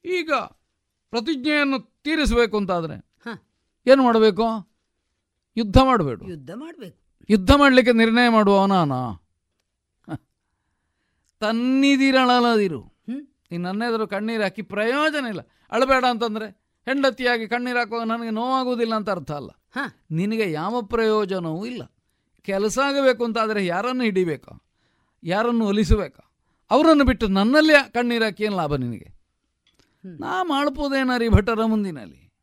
[0.05, 0.33] ಈಗ
[1.09, 3.09] ಪ್ರತಿಜ್ಞೆಯನ್ನು ತೀರಿಸಬೇಕು ಅಂತಾದರೆ.
[3.87, 4.43] ಏನು ಮಾಡಬೇಕು?
[5.57, 6.21] ಯುದ್ಧ ಮಾಡಬೇಡ.
[6.21, 6.99] ಯುದ್ಧ ಮಾಡಬೇಕು.
[7.29, 9.28] ಯುದ್ಧ ಮಾಡಲಿಕ್ಕೆ ನಿರ್ಣಯ ಮಾಡುವ ನಾನಾ
[11.39, 15.39] ತನ್ನಿದಿರಳದಿರು ಈ ನೀನು ನನ್ನೆದುರು ಕಣ್ಣೀರು ಹಾಕಿ ಪ್ರಯೋಜನ ಇಲ್ಲ.
[15.71, 16.47] ಅಳಬೇಡ ಅಂತಂದ್ರೆ
[16.85, 19.49] ಹೆಂಡತಿಯಾಗಿ ಕಣ್ಣೀರು ಹಾಕುವಾಗ ನನಗೆ ನೋವಾಗುವುದಿಲ್ಲ ಅಂತ ಅರ್ಥ ಅಲ್ಲ.
[20.11, 21.83] ನಿನಗೆ ಯಾವ ಪ್ರಯೋಜನವೂ ಇಲ್ಲ.
[22.41, 24.63] ಕೆಲಸ ಆಗಬೇಕು ಅಂತಾದರೆ ಯಾರನ್ನು ಹಿಡಿಬೇಕಾ?
[25.23, 26.23] ಯಾರನ್ನು ಒಲಿಸಬೇಕಾ?
[26.71, 29.09] ಅವರನ್ನು ಬಿಟ್ಟು ನನ್ನಲ್ಲಿ ಕಣ್ಣೀರು ಹಾಕಿ ಏನು ಲಾಭ ನಿನಗೆ?
[30.05, 32.33] ನಾ ಮಾಡ್ಬೋದೇನಾರಿ ಭಟರ ಮುಂದಿನಲ್ಲಿ.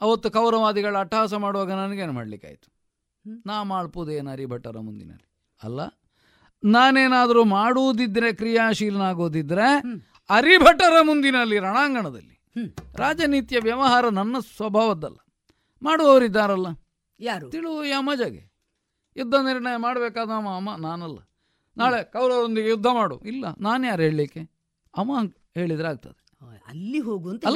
[0.00, 2.68] ಅವತ್ತು ಕೌರವಾದಿಗಳ ಅಟ್ಟಹಾಸ ಮಾಡುವಾಗ ನನಗೇನು ಮಾಡಲಿಕ್ಕಾಯಿತು?
[3.46, 5.28] ನಾ ಮಾಡ್ಬೋದೇನಾರಿ ಭಟರ ಮುಂದಿನಲ್ಲಿ?
[5.62, 5.80] ಅಲ್ಲ
[6.66, 9.78] ನಾನೇನಾದರೂ ಮಾಡುವುದಿದ್ರೆ ಕ್ರಿಯಾಶೀಲನಾಗೋದಿದ್ರೆ
[10.30, 12.42] ಅರಿಭಟರ ಮುಂದಿನಲ್ಲಿ ರಣಾಂಗಣದಲ್ಲಿ.
[12.96, 15.16] ರಾಜನೀತಿಯ ವ್ಯವಹಾರ ನನ್ನ ಸ್ವಭಾವದ್ದಲ್ಲ.
[15.82, 16.66] ಮಾಡುವವರಿದ್ದಾರಲ್ಲ?
[17.20, 17.50] ಯಾರು?
[17.50, 18.56] ತಿಳುವು ಯಮಜಗೆ
[19.16, 21.18] ಯುದ್ಧ ನಿರ್ಣಯ ಮಾಡಬೇಕಾದ ಅಮ್ಮ ನಾನಲ್ಲ.
[21.76, 23.18] ನಾಳೆ ಕೌರವರೊಂದಿಗೆ ಯುದ್ಧ ಮಾಡು.
[23.18, 24.40] ಇಲ್ಲ ನಾನು ಯಾರು ಹೇಳಲಿಕ್ಕೆ?
[24.96, 26.26] ಅಮ್ಮ ಹೇಳಿದ್ರೆ ಆಗ್ತದೆ.
[26.66, 27.46] ಅಲ್ಲಿ ಹೋಗು ಅಂತ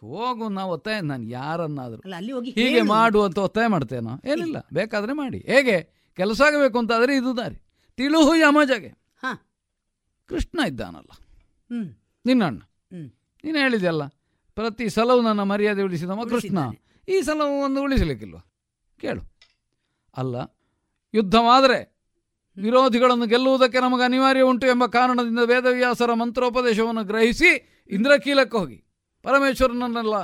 [0.00, 2.02] ಹೋಗು ನಾವು ಒತ್ತಾಯ ನಾನು ಯಾರನ್ನಾದರೂ.
[2.34, 2.80] ಹೋಗಿ.
[2.80, 4.10] ಮಾಡು ಅಂತ ಒತ್ತಾಯ ಮಾಡ್ತೇನೋ?
[4.24, 4.56] ಏನಿಲ್ಲ.
[4.72, 5.38] ಬೇಕಾದ್ರೆ ಮಾಡಿ.
[5.38, 6.06] ಹೇಗೆ?
[6.16, 7.56] ಕೆಲಸ ಆಗಬೇಕು ಅಂತಾದರೆ ಇದು ದಾರಿ.
[8.02, 8.88] ತಿಳುಹು ಯಮಜಗೆ
[9.22, 9.24] ಹ.
[10.28, 11.10] ಕೃಷ್ಣ ಇದ್ದಾನಲ್ಲ.
[12.26, 12.58] ನಿನ್ನಣ್ಣ.
[13.44, 14.06] ನೀನು ಹೇಳಿದೆಯಲ್ಲ
[14.54, 16.58] ಪ್ರತಿ ಸಲವೂ ನನ್ನ ಮರ್ಯಾದೆ ಉಳಿಸಿದವ ಕೃಷ್ಣ.
[17.08, 18.36] ಈ ಸಲವೂ ಒಂದು ಉಳಿಸಲಿಕ್ಕಿಲ್ವ?
[19.00, 19.22] ಕೇಳು.
[20.16, 20.36] ಅಲ್ಲ
[21.14, 21.96] ಯುದ್ಧವಾದರೆ
[22.56, 28.84] ವಿರೋಧಿಗಳನ್ನು ಗೆಲ್ಲುವುದಕ್ಕೆ ನಮಗೆ ಅನಿವಾರ್ಯ ಉಂಟು ಎಂಬ ಕಾರಣದಿಂದ ವೇದವ್ಯಾಸರ ಮಂತ್ರೋಪದೇಶವನ್ನು ಗ್ರಹಿಸಿ ಇಂದ್ರಕೀಲಕ್ಕೆ ಹೋಗಿ.
[29.22, 30.22] ಪರಮೇಶ್ವರನನ್ನೆಲ್ಲ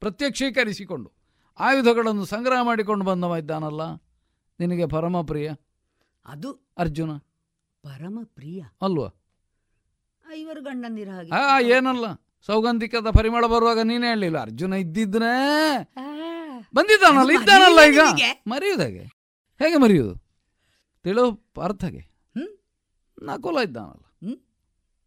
[0.00, 1.12] ಪ್ರತ್ಯಕ್ಷೀಕರಿಸಿಕೊಂಡು
[1.58, 3.94] ಆಯುಧಗಳನ್ನು ಸಂಗ್ರಹ ಮಾಡಿಕೊಂಡು ಬಂದವ ಇದ್ದಾನಲ್ಲ.
[4.60, 5.52] ನಿನಗೆ ಪರಮಪ್ರಿಯ?
[6.26, 7.16] ಅದು ಅರ್ಜುನ.
[7.82, 8.64] ಪರಮ ಪ್ರಿಯ.
[8.82, 9.08] ಅಲ್ವಾ?
[10.32, 11.30] ಐವರು ಗಂಡಂದಿರ ಹಾಗೆ.
[11.34, 12.04] ಆ ಏನಲ್ಲ?
[12.46, 15.76] ಸೌಗಂಧಿಕದ ಪರಿಮಳ ಬರುವಾಗ ನೀನೇ ಹೇಳಲಿಲ್ಲ ಅರ್ಜುನ ಇದ್ದಿದ್ರೆ
[16.74, 17.98] ಬಂದಿದ್ದಾನಲ್ಲ ಇದ್ದಾನಲ್ಲ ಈಗ?
[18.46, 19.04] ಮರೆಯುವುದು ಹಾಗೆ?
[19.58, 20.26] ಹೇಗೆ ಮರೆಯುವುದು?
[21.02, 21.30] ತಿಳೋ
[21.62, 21.98] ಅರ್ಥಗೆ
[22.36, 22.58] ಹ್ಮ್.
[23.22, 24.26] ನಕುಲ ಇದ್ದಾನಲ್ಲ.
[24.26, 24.36] ಹ್ಮ್.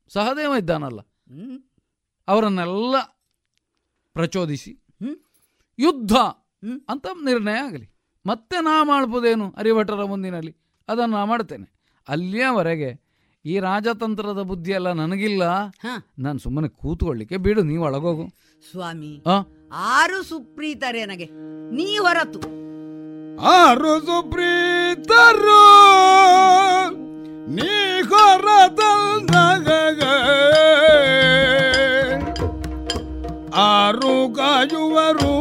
[0.09, 0.99] ಸಹದೇವ ಇದ್ದಾನಲ್ಲ.
[0.99, 1.63] ಹ್ಮ್?
[2.28, 2.95] ಅವರನ್ನೆಲ್ಲ
[4.13, 5.17] ಪ್ರಚೋದಿಸಿ ಹ್ಮ್.
[5.80, 6.82] ಯುದ್ಧ ಹ್ಮ್.
[6.89, 7.89] ಅಂತ ನಿರ್ಣಯ ಆಗಲಿ.
[8.26, 9.53] ಮತ್ತೆ ನಾ ಮಾಡ್ಬೋದೇನು?
[9.57, 10.55] ಅರಿಭಟರ ಮುಂದಿನಲ್ಲಿ.
[10.90, 11.68] ಅದನ್ನು ನಾನು ಮಾಡ್ತೇನೆ.
[12.10, 13.10] ಅಲ್ಲಿಯವರೆಗೆ
[13.46, 15.44] ಈ ರಾಜತಂತ್ರದ ಬುದ್ಧಿ ಎಲ್ಲ ನನಗಿಲ್ಲ.
[15.68, 15.86] ಹ.
[16.20, 18.26] ನಾನು ಸುಮ್ಮನೆ ಕೂತ್ಕೊಳ್ಳಿಕ್ಕೆ ಬಿಡು ನೀವು ಒಳಗೋಗು
[18.72, 19.36] ಸ್ವಾಮಿ ಆ?
[19.74, 21.26] ಆರು ಸುಪ್ರೀತರೇ ನನಗೆ.
[21.76, 22.40] ನೀ ಹೊರತು.
[23.42, 25.62] ಆರು ಸುಪ್ರೀತರು
[27.48, 27.70] ನೀ
[28.02, 29.70] ಹೊರತಲ್ದಾಗ
[33.56, 35.32] ಆರು ಕಾಯುವರು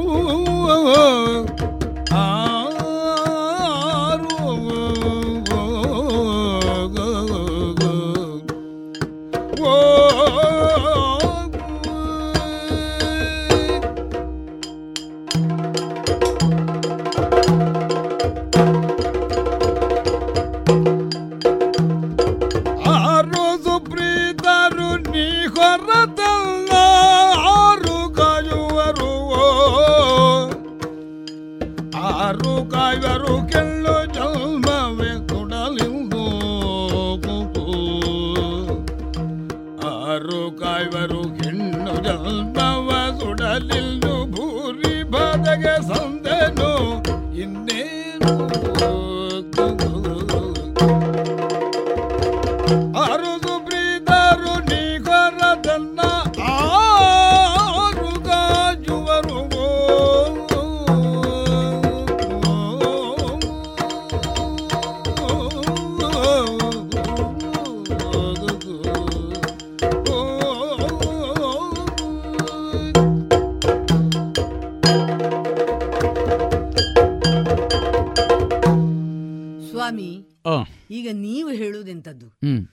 [82.26, 82.66] ಹ್ಮ್.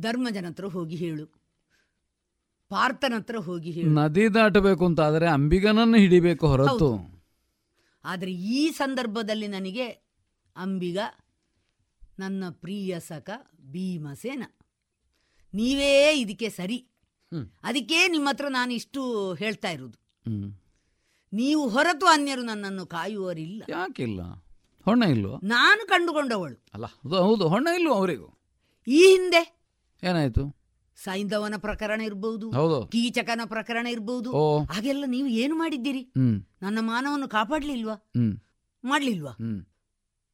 [0.00, 1.44] ಧರ್ಮಜನ ಹತ್ರ ಹೋಗಿ ಹೇಳು.
[2.70, 3.90] ಪಾರ್ಥನ ಹತ್ರ ಹೋಗಿ ಹೇಳು.
[3.90, 7.14] ನದಿ ದಾಟಬೇಕು ಅಂತ ಆದರೆ ಅಂಬಿಗನನ್ನು ಹಿಡಿಬೇಕು ಹೊರತು.
[8.04, 9.86] ಆದರೆ ಈ ಸಂದರ್ಭದಲ್ಲಿ ನನಗೆ
[10.56, 10.98] ಅಂಬಿಗ
[12.18, 13.30] ನನ್ನ ಪ್ರಿಯ ಸಖ
[13.60, 14.42] ಭೀಮಸೇನ.
[15.54, 16.88] ನೀವೇ ಇದಕ್ಕೆ ಸರಿ.
[17.62, 19.98] ಅದಕ್ಕೆ ನಿಮ್ಮ ಹತ್ರ ನಾನು ಇಷ್ಟು ಹೇಳ್ತಾ ಇರುವುದು.
[21.32, 24.20] ನೀವು ಹೊರತು ಅನ್ಯರು ನನ್ನನ್ನು ಕಾಯುವರಿಲ್ಲ ಯಾಕಿಲ್ಲ?
[24.86, 25.36] ಹೊಣ್ಣ ಇಲ್ವ?
[25.36, 26.66] ನಾನು ಕಂಡುಕೊಂಡವಳು.
[26.74, 26.86] ಅಲ್ಲ
[27.16, 28.33] ಹೌದು ಹೊಣ್ಣೆ ಇಲ್ವಾ ಅವರಿಗೂ?
[28.86, 29.42] ಈ ಹಿಂದೆ
[30.02, 30.42] ಏನಾಯ್ತು?
[30.98, 32.78] ಸೈಂಧವನ ಪ್ರಕರಣ ಇರಬಹುದು ಹೌದು.
[32.92, 34.30] ಕೀಚಕನ ಪ್ರಕರಣ ಇರಬಹುದು
[34.72, 36.02] ಹಾಗೆಲ್ಲ ನೀವು ಏನು ಮಾಡಿದ್ದೀರಿ?
[36.64, 37.96] ನನ್ನ ಮಾನವನ್ನು ಕಾಪಾಡ್ಲಿಲ್ವಾ?
[38.84, 39.32] ಮಾಡ್ಲಿಲ್ವಾ?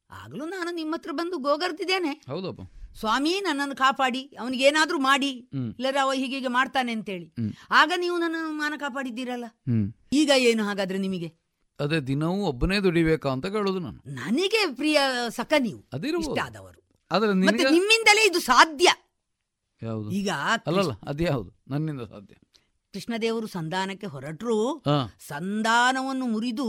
[0.09, 2.13] ಆಗ್ಲೂ ನಾನು ನಿಮ್ಮ ಹತ್ರ ಬಂದು ಗೋಗರ್ತಿದ್ದೇನೆ
[3.01, 5.29] ಸ್ವಾಮಿ ನನ್ನನ್ನು ಕಾಪಾಡಿ ಅವನಿಗೆ ಏನಾದ್ರೂ ಮಾಡಿ.
[5.77, 7.27] ಇಲ್ಲರ ಅವ ಹೀಗೆ ಹೀಗೆ ಮಾಡ್ತಾನೆ ಅಂತೇಳಿ.
[7.37, 9.47] ಹೇಳಿ ಆಗ ನೀವು ನನ್ನ ಮಾನ ಕಾಪಾಡಿದ್ದೀರಲ್ಲ?
[10.13, 11.29] ಈಗ ಏನು ಹಾಗಾದ್ರೆ ನಿಮಗೆ?
[11.79, 13.99] ಅದೇ ದಿನವೂ ಒಬ್ಬನೇ ದುಡಿಬೇಕಾ ಅಂತ ಕೇಳುದು ನಾನು.
[14.19, 14.99] ನನಗೆ ಪ್ರಿಯ
[15.37, 15.81] ಸಖ ನೀವು.
[16.23, 16.80] ಇಷ್ಟ ಆದವರು
[17.11, 18.89] ಆದ್ರೆ ಮತ್ತೆ ನಿಮ್ಮಿಂದಲೇ ಇದು ಸಾಧ್ಯ.
[19.81, 20.11] ಯಾವುದು?
[20.11, 20.29] ಈಗ
[20.67, 22.35] ಅಲ್ಲಲ್ಲ ಅದ್ಯಾವುದು ನನ್ನಿಂದ ಸಾಧ್ಯ.
[22.93, 24.83] ಕೃಷ್ಣದೇವರು ಸಂಧಾನಕ್ಕೆ ಹೊರಟರು
[25.27, 26.67] ಸಂಧಾನವನ್ನು ಮುರಿದು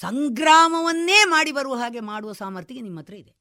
[0.00, 3.32] ಸಂಗ್ರಾಮವನ್ನೇ ಮಾಡಿ ಬರುವ ಹಾಗೆ ಮಾಡುವ ಸಾಮರ್ಥ್ಯ ನಿಮ್ಮ ಹತ್ರ ಇದೆ.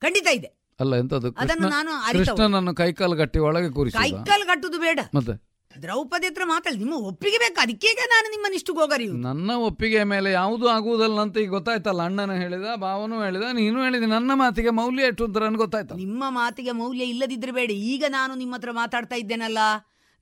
[0.00, 0.50] ಖಂಡಿತ ಇದೆ.
[0.80, 1.90] ಅಲ್ಲ ಎಂತದ್ದು ಅದನ್ನು ನಾನು.
[2.12, 5.00] ಕೃಷ್ಣನನ್ನು ಕೈಕಾಲು ಗಟ್ಟಿ ಒಳಗೆ ಕೂರಿಸಿದ ಕೈಕಾಲು ಕಟ್ಟುದು ಬೇಡ.
[5.14, 5.53] ಮತ್ತೆ?
[5.82, 6.76] ದ್ರೌಪದಿ ಹತ್ರ ಮಾತಾಡಿ.
[6.76, 7.60] ನಿಮ್ಮ ಒಪ್ಪಿಗೆ ಬೇಕು.
[7.60, 12.02] ಅದಕ್ಕೆ ನಾನು ನಿಮ್ಮನ್ನು ಇಷ್ಟು ಹೋಗರಿ ನನ್ನ ಒಪ್ಪಿಗೆ ಮೇಲೆ ಯಾವುದು ಆಗುವುದಲ್ಲ ಅಂತ ಈಗ ಗೊತ್ತಾಯ್ತಲ್ಲ.
[12.02, 16.72] ಅಣ್ಣನ ಹೇಳಿದ ಭಾವನು ಹೇಳಿದ ನೀನು ಹೇಳಿದ ನನ್ನ ಮಾತಿಗೆ ಮೌಲ್ಯ ಎಷ್ಟು ಅಂತ ನನಗೆ ಗೊತ್ತಾಯ್ತು ನಿಮ್ಮ ಮಾತಿಗೆ
[16.72, 17.70] ಮೌಲ್ಯ ಇಲ್ಲದಿದ್ರೆ ಬೇಡ.
[17.70, 19.58] ಈಗ ನಾನು ನಿಮ್ಮ ಹತ್ರ ಮಾತಾಡ್ತಾ ಇದ್ದೇನಲ್ಲ?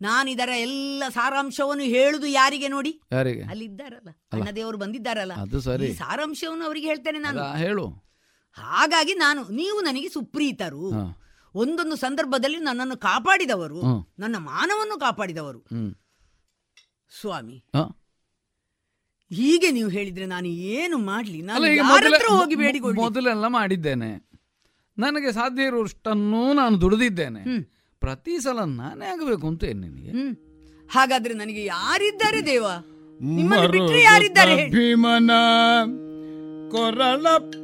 [0.01, 3.01] ನಾನು ಇದರ ಎಲ್ಲ ಸಾರಾಂಶವನ್ನು ಹೇಳುದು ಯಾರಿಗೆ ನೋಡಿ?
[3.13, 3.43] ಯಾರಿಗೆ?
[3.43, 3.65] ಅಲ್ಲಿ.
[3.65, 5.33] ಇದ್ದಾರಲ್ಲ ಅಣ್ಣದೇವರು ಬಂದಿದ್ದಾರಲ್ಲ.
[5.33, 5.95] ಅದು ಸರಿ.
[5.95, 7.59] ಸಾರಾಂಶವನ್ನು ಅವರಿಗೆ ಹೇಳ್ತೇನೆ ನಾನು.
[7.59, 7.87] ಹೇಳು.
[8.57, 10.87] ಹಾಗಾಗಿ ನಾನು ನೀವು ನನಗೆ ಸುಪ್ರೀತರು.
[11.55, 13.81] ಒಂದೊಂದು ಸಂದರ್ಭದಲ್ಲಿ ನನ್ನನ್ನು ಕಾಪಾಡಿದವರು
[14.19, 15.61] ನನ್ನ ಮಾನವನ್ನು ಕಾಪಾಡಿದವರು.
[17.21, 17.57] ಸ್ವಾಮಿ
[19.31, 21.41] ಹೀಗೆ ನೀವು ಹೇಳಿದ್ರೆ ನಾನು ಏನು ಮಾಡಲಿ?
[21.43, 24.11] ನಾನು ಹೋಗಿ ಮೊದಲೆಲ್ಲ ಮಾಡಿದ್ದೇನೆ.
[24.97, 27.43] ನನಗೆ ಸಾಧ್ಯ ಇರುವಷ್ಟನ್ನು ನಾನು ದುಡಿದಿದ್ದೇನೆ.
[28.03, 30.13] ಪ್ರತಿ ಸಲ ನಾನೇ ಆಗಬೇಕು ಅಂತ ಏನು ನಿನಗೆ.
[30.91, 32.65] ಹಾಗಾದ್ರೆ ನನಗೆ ಯಾರಿದ್ದಾರೆ ದೇವ?
[33.21, 35.33] ನಿಮ್ಮ ಬಿಟ್ಟರೆ ಯಾರಿದ್ದಾರೆ ಭೀಮನ
[36.73, 37.62] ಕೊರಳಪ್ಪಿ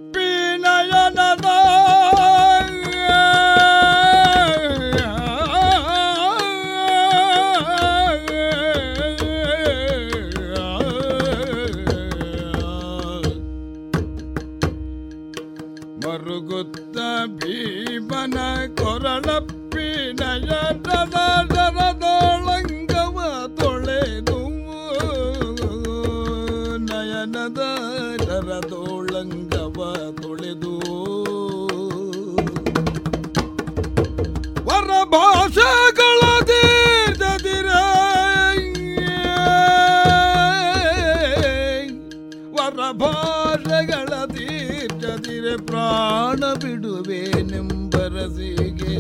[47.41, 48.95] ಬಿಡುವೆನೆಂಬರಸಿಗೆ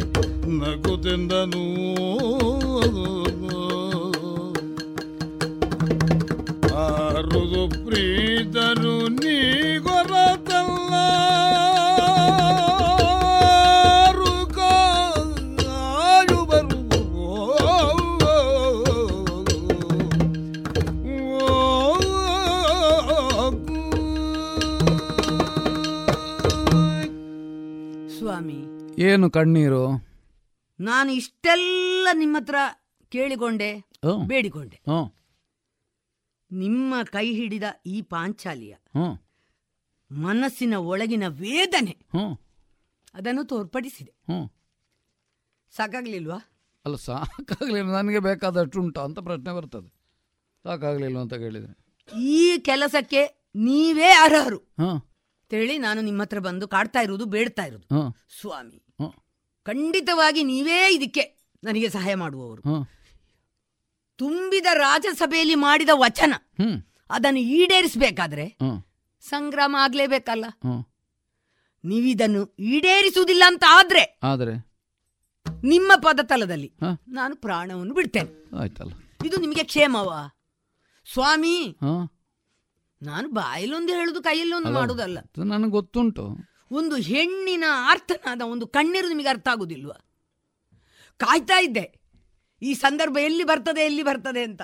[0.58, 1.64] ನಗುತೆಂದನು
[29.08, 30.08] ಏನು ಕಣ್ಣೀರು?
[30.80, 32.54] ನಾನು ಇಷ್ಟೆಲ್ಲ ನಿಮ್ಮ ಹತ್ರ
[33.08, 34.28] ಕೇಳಿಕೊಂಡೆ ಹ್ಮ್.
[34.28, 34.76] ಬೇಡಿಕೊಂಡೆ.
[34.76, 35.14] ಹ್ಞೂ.
[36.52, 39.24] ನಿಮ್ಮ ಕೈ ಹಿಡಿದ ಈ ಪಾಂಚಾಲಿಯ ಹ್ಞೂ.
[40.10, 42.40] ಮನಸ್ಸಿನ ಒಳಗಿನ ವೇದನೆ ಹ್ಞೂ.
[43.14, 44.14] ಅದನ್ನು ತೋರ್ಪಡಿಸಿದೆ.
[44.32, 44.52] ಹ್ಞೂ.
[45.70, 46.38] ಸಾಕಾಗ್ಲಿಲ್ವಾ?
[46.84, 47.90] ಅಲ್ಲ ಸಾಕಾಗಲಿಲ್ಲ.
[47.90, 49.88] ನನಗೆ ಬೇಕಾದಷ್ಟು ಉಂಟಾ ಅಂತ ಪ್ರಶ್ನೆ ಬರ್ತದೆ.
[50.62, 51.88] ಸಾಕಾಗಲಿಲ್ಲ ಅಂತ ಕೇಳಿದರೆ?
[52.20, 54.58] ಈ ಕೆಲಸಕ್ಕೆ ನೀವೇ ಅರ್ಹರು.
[54.58, 58.00] ಹಾಂ ಅಂತೇಳಿ ನಾನು ನಿಮ್ಮ ಹತ್ರ ಬಂದು ಕಾಡ್ತಾ ಇರುವುದು ಬೇಡ್ತಾ ಇರುವುದು.
[58.00, 58.84] ಹಾಂ ಸ್ವಾಮಿ
[59.68, 62.62] ಖಂಡಿತವಾಗಿ ನೀವೇ ಇದಕ್ಕೆ ನನಗೆ ಸಹಾಯ ಮಾಡುವವರು.
[64.16, 66.34] ತುಂಬಿದ ರಾಜ್ಯಸಭೆಯಲ್ಲಿ ಮಾಡಿದ ವಚನ.
[67.10, 68.58] ಅದನ್ನು ಈಡೇರಿಸಬೇಕಾದ್ರೆ
[69.20, 70.44] ಸಂಗ್ರಾಮ ಆಗ್ಲೇಬೇಕಲ್ಲ.
[71.84, 74.68] ನೀವಿದನ್ನು ಈಡೇರಿಸುವುದಿಲ್ಲ ಅಂತ ಆದ್ರೆ ಆದರೆ?
[75.64, 76.72] ನಿಮ್ಮ ಪದತಲದಲ್ಲಿ.
[77.08, 78.56] ನಾನು ಪ್ರಾಣವನ್ನು ಬಿಡ್ತೇನೆ.
[78.56, 78.92] ಆಯ್ತಲ್ಲ.
[79.24, 80.40] ಇದು ನಿಮಗೆ ಕ್ಷೇಮವಾ?
[81.12, 81.78] ಸ್ವಾಮಿ.
[83.02, 85.18] ನಾನು ಬಾಯಲ್ಲೊಂದು ಹೇಳುದು ಕೈಯಲ್ಲೊಂದು ಮಾಡುದಲ್ಲ.
[85.44, 86.47] ನನಗೆ ಗೊತ್ತುಂಟು.
[86.70, 89.92] ಒಂದು ಹೆಣ್ಣಿನ ಅರ್ಥನಾದ ಒಂದು ಕಣ್ಣೀರು ನಿಮಗೆ ಅರ್ಥ ಆಗುದಿಲ್ವ?
[91.16, 92.00] ಕಾಯ್ತಾ ಇದ್ದೆ.
[92.62, 94.62] ಈ ಸಂದರ್ಭ ಎಲ್ಲಿ ಬರ್ತದೆ ಎಲ್ಲಿ ಬರ್ತದೆ ಅಂತ.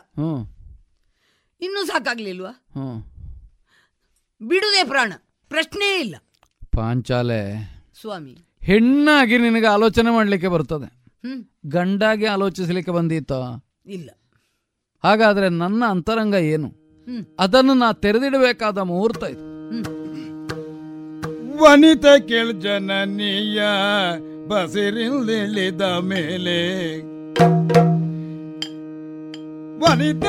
[1.60, 2.66] ಇನ್ನೂ ಸಾಕಾಗ್ಲಿಲ್ವಾ?
[4.42, 5.12] ಬಿಡುದೇ ಪ್ರಾಣ
[5.48, 6.16] ಪ್ರಶ್ನೆ ಇಲ್ಲ.
[6.76, 7.40] ಪಾಂಚಾಲೆ.
[8.00, 8.38] ಸ್ವಾಮಿ.
[8.62, 11.04] ಹೆಣ್ಣಾಗಿ ನಿನಗೆ ಆಲೋಚನೆ ಮಾಡಲಿಕ್ಕೆ ಬರ್ತದೆ.
[11.66, 13.32] ಗಂಡಾಗಿ ಆಲೋಚಿಸಲಿಕ್ಕೆ ಬಂದಿತ್ತ
[13.86, 14.10] ಇಲ್ಲ.
[15.04, 16.74] ಹಾಗಾದ್ರೆ ನನ್ನ ಅಂತರಂಗ ಏನು?
[17.38, 20.03] ಅದನ್ನು ನಾ ತೆರೆದಿಡಬೇಕಾದ ಮುಹೂರ್ತ ಇದು.
[21.58, 23.62] ವನಿತ ಕೇಳ್ ಜನನಿಯ
[24.48, 26.96] ಬಸಿರಿಳಿದ ಮೇಲೆ.
[29.78, 30.24] ವನಿತ!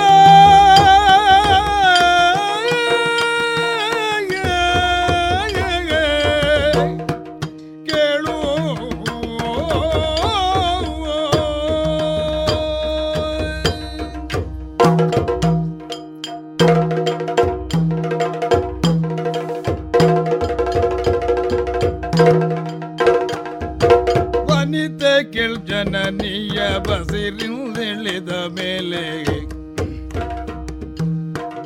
[25.75, 29.23] ಜನನೀಯ ಬಸಿರಿಂದಿಳಿದ ಮೇಲೆ.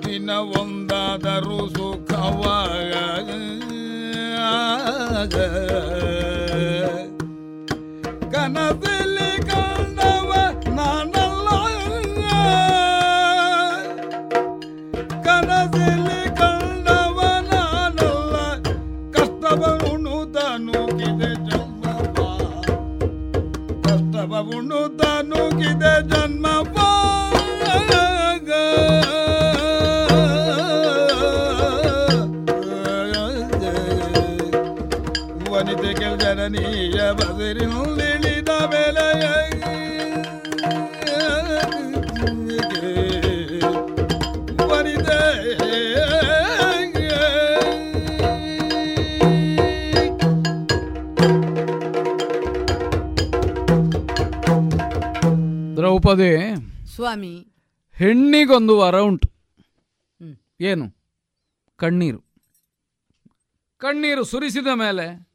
[0.05, 2.93] ದಿನ ಒಂದಾದರೂ ಸುಖವಾಗ
[8.34, 9.30] ಕನಸಲ್ಲಿ
[25.52, 26.78] ಉಣುದನುಗಿದೆ ಜನ್ಮವ
[56.20, 57.47] ದ್ರೌಪದಿ ಸ್ವಾಮಿ.
[57.91, 59.30] ಹೆಣ್ಣಿಗೊಂದು ವರ ಉಂಟು.
[60.61, 60.95] ಏನು?
[61.78, 62.20] ಕಣ್ಣೀರು.
[63.78, 65.30] ಕಣ್ಣೀರು ಸುರಿಸಿದ ಮೇಲೆ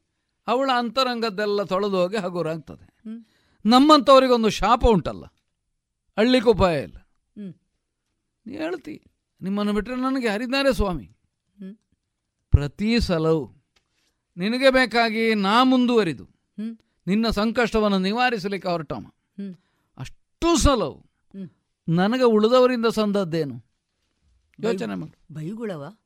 [0.46, 2.94] ಅವಳ ಅಂತರಂಗದ್ದೆಲ್ಲ ತೊಳೆದು ಹೋಗಿ ಹಗುರ ಆಗ್ತದೆ
[3.66, 5.24] ನಮ್ಮಂಥವರಿಗೊಂದು ಶಾಪ ಉಂಟಲ್ಲ.
[6.18, 6.96] ಹಳ್ಳಿಗೆ ಉಪಾಯ ಇಲ್ಲ.
[8.50, 9.02] ಹೇಳ್ತಿ.
[9.40, 11.16] ನಿಮ್ಮನ್ನು ಬಿಟ್ಟರೆ ನನಗೆ ಹರಿದ್ದಾರೆ ಸ್ವಾಮಿ.
[12.50, 13.56] ಪ್ರತಿ ಸಲವು
[14.36, 16.28] ನಿನಗೆ ಬೇಕಾಗಿ ನಾ ಮುಂದುವರಿದು.
[17.06, 19.13] ನಿನ್ನ ಸಂಕಷ್ಟವನ್ನು ನಿವಾರಿಸಲಿಕ್ಕೆ ಹೊರಟವ ಹ್ಮ್.
[20.44, 21.10] ಅಷ್ಟು ಸಲವು.
[21.88, 23.64] ನನಗೆ ಉಳಿದವರಿಂದ ಸಂದದ್ದೇನು?
[24.64, 25.34] ಯೋಚನೆ ಮಾಡಿ.
[25.34, 25.96] ಬೈಗುಳವ?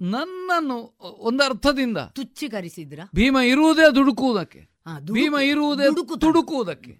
[0.00, 4.68] ನನ್ನನ್ನು ಒಂದು ಅರ್ಥದಿಂದ ತುಚ್ಛೀಕರಿಸಿದ್ರ ಭೀಮ ಇರುವುದೇ ದುಡುಕುವುದಕ್ಕೆ.
[5.12, 5.84] ಭೀಮ ಇರುವುದೇ.
[6.20, 6.98] ತುಡುಕುವುದಕ್ಕೆ.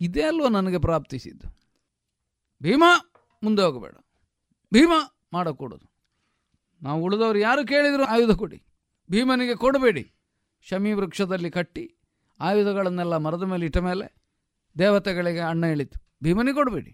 [0.00, 1.48] ಇದೇ ಅಲ್ವಾ ನನಗೆ ಪ್ರಾಪ್ತಿಸಿದ್ದು.
[2.62, 2.84] ಭೀಮ
[3.42, 3.94] ಮುಂದೆ ಹೋಗಬೇಡ.
[4.74, 4.92] ಭೀಮ
[5.32, 5.92] ಮಾಡಕೂಡದು.
[6.82, 8.62] ನಾವು ಉಳಿದವರು ಯಾರು ಕೇಳಿದ್ರು ಆಯುಧ ಕೊಡಿ.
[9.10, 10.14] ಭೀಮನಿಗೆ ಕೊಡಬೇಡಿ.
[10.60, 11.94] ಶಮಿ ವೃಕ್ಷದಲ್ಲಿ ಕಟ್ಟಿ
[12.40, 14.17] ಆಯುಧಗಳನ್ನೆಲ್ಲ ಮರದ ಮೇಲೆ ಇಟ್ಟ ಮೇಲೆ
[14.78, 15.98] ದೇವತೆಗಳಿಗೆ ಅಣ್ಣ ಹೇಳಿತು.
[16.22, 16.92] ಭೀಮನಿಗೆ ಕೊಡಬೇಡಿ.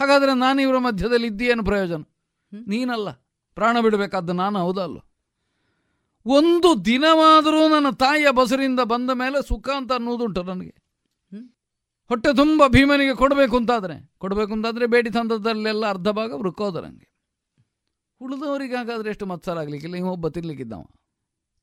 [0.00, 2.02] ಹಾಗಾದರೆ ನಾನು ಇವರ ಮಧ್ಯದಲ್ಲಿ ಇದ್ದೀಯೇನು ಪ್ರಯೋಜನ?
[2.66, 3.10] ನೀನಲ್ಲ.
[3.54, 4.98] ಪ್ರಾಣ ಬಿಡಬೇಕಾದ್ದು ನಾನು ಹೌದಲ್ಲ
[6.26, 10.74] ಒಂದು ದಿನವಾದರೂ ನನ್ನ ತಾಯಿಯ ಬಸರಿಂದ ಬಂದ ಮೇಲೆ ಸುಖ ಅಂತ ಅನ್ನೋದುಂಟು ನನಗೆ.
[12.08, 17.08] ಹೊಟ್ಟೆ ತುಂಬ ಭೀಮನಿಗೆ ಕೊಡಬೇಕು ಅಂತಾದರೆ ಕೊಡಬೇಕು ಅಂತಾದರೆ ಬೇಡಿ ತಂದದಲ್ಲೆಲ್ಲ ಅರ್ಧ ಭಾಗ ವೃಕ್ಕೋದರಂಗೆ
[18.20, 19.96] ಉಳಿದವರಿಗೆ ಹಾಗಾದರೆ ಎಷ್ಟು ಮತ್ಸರ ಆಗಲಿಕ್ಕಿಲ್ಲ?
[19.96, 20.84] ಇವ ಒಬ್ಬ ತಿನ್ಲಿಕ್ಕಿದ್ದವ.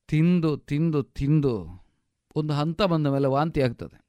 [0.08, 1.54] ತಿಂದು ತಿಂದು ತಿಂದು
[2.36, 4.05] ಒಂದು ಹಂತ ಬಂದ ಮೇಲೆ ವಾಂತಿ ಆಗ್ತದೆ.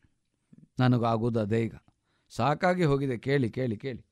[0.78, 1.74] ನನಗಾಗೋದು ಅದೇ ಈಗ.
[2.32, 4.02] ಸಾಕಾಗಿ ಹೋಗಿದೆ ಕೇಳಿ ಕೇಳಿ ಕೇಳಿ.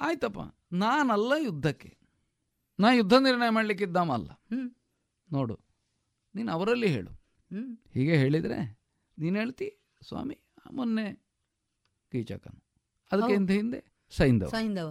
[0.00, 0.40] ಆಯ್ತಪ್ಪ
[0.72, 1.90] ನಾನಲ್ಲ ಯುದ್ಧಕ್ಕೆ.
[2.80, 4.30] ನಾ ಯುದ್ಧ ನಿರ್ಣಯ ಮಾಡಲಿಕ್ಕಿದ್ದಾಮ ಅಲ್ಲ.
[5.32, 5.56] ನೋಡು
[6.34, 7.12] ನೀನು ಅವರಲ್ಲಿ ಹೇಳು.
[7.92, 8.58] ಹೀಗೆ ಹೇಳಿದರೆ
[9.18, 9.68] ನೀನು ಹೇಳ್ತಿ
[10.08, 10.36] ಸ್ವಾಮಿ
[10.72, 11.06] ಮೊನ್ನೆ
[12.12, 12.60] ಕೀಚಕನು.
[13.12, 13.52] ಅದಕ್ಕೆ ಹೌದು.
[13.52, 13.80] ಹಿಂದೆ?
[14.10, 14.88] ಸೈಂದವ ಸೈಂಧವ.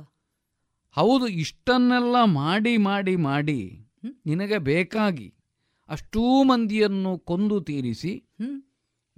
[0.92, 3.60] ಹೌದು ಇಷ್ಟನ್ನೆಲ್ಲ ಮಾಡಿ ಮಾಡಿ ಮಾಡಿ
[4.26, 5.28] ನಿನಗೆ ಬೇಕಾಗಿ
[5.90, 8.14] ಅಷ್ಟೂ ಮಂದಿಯನ್ನು ಕೊಂದು ತೀರಿಸಿ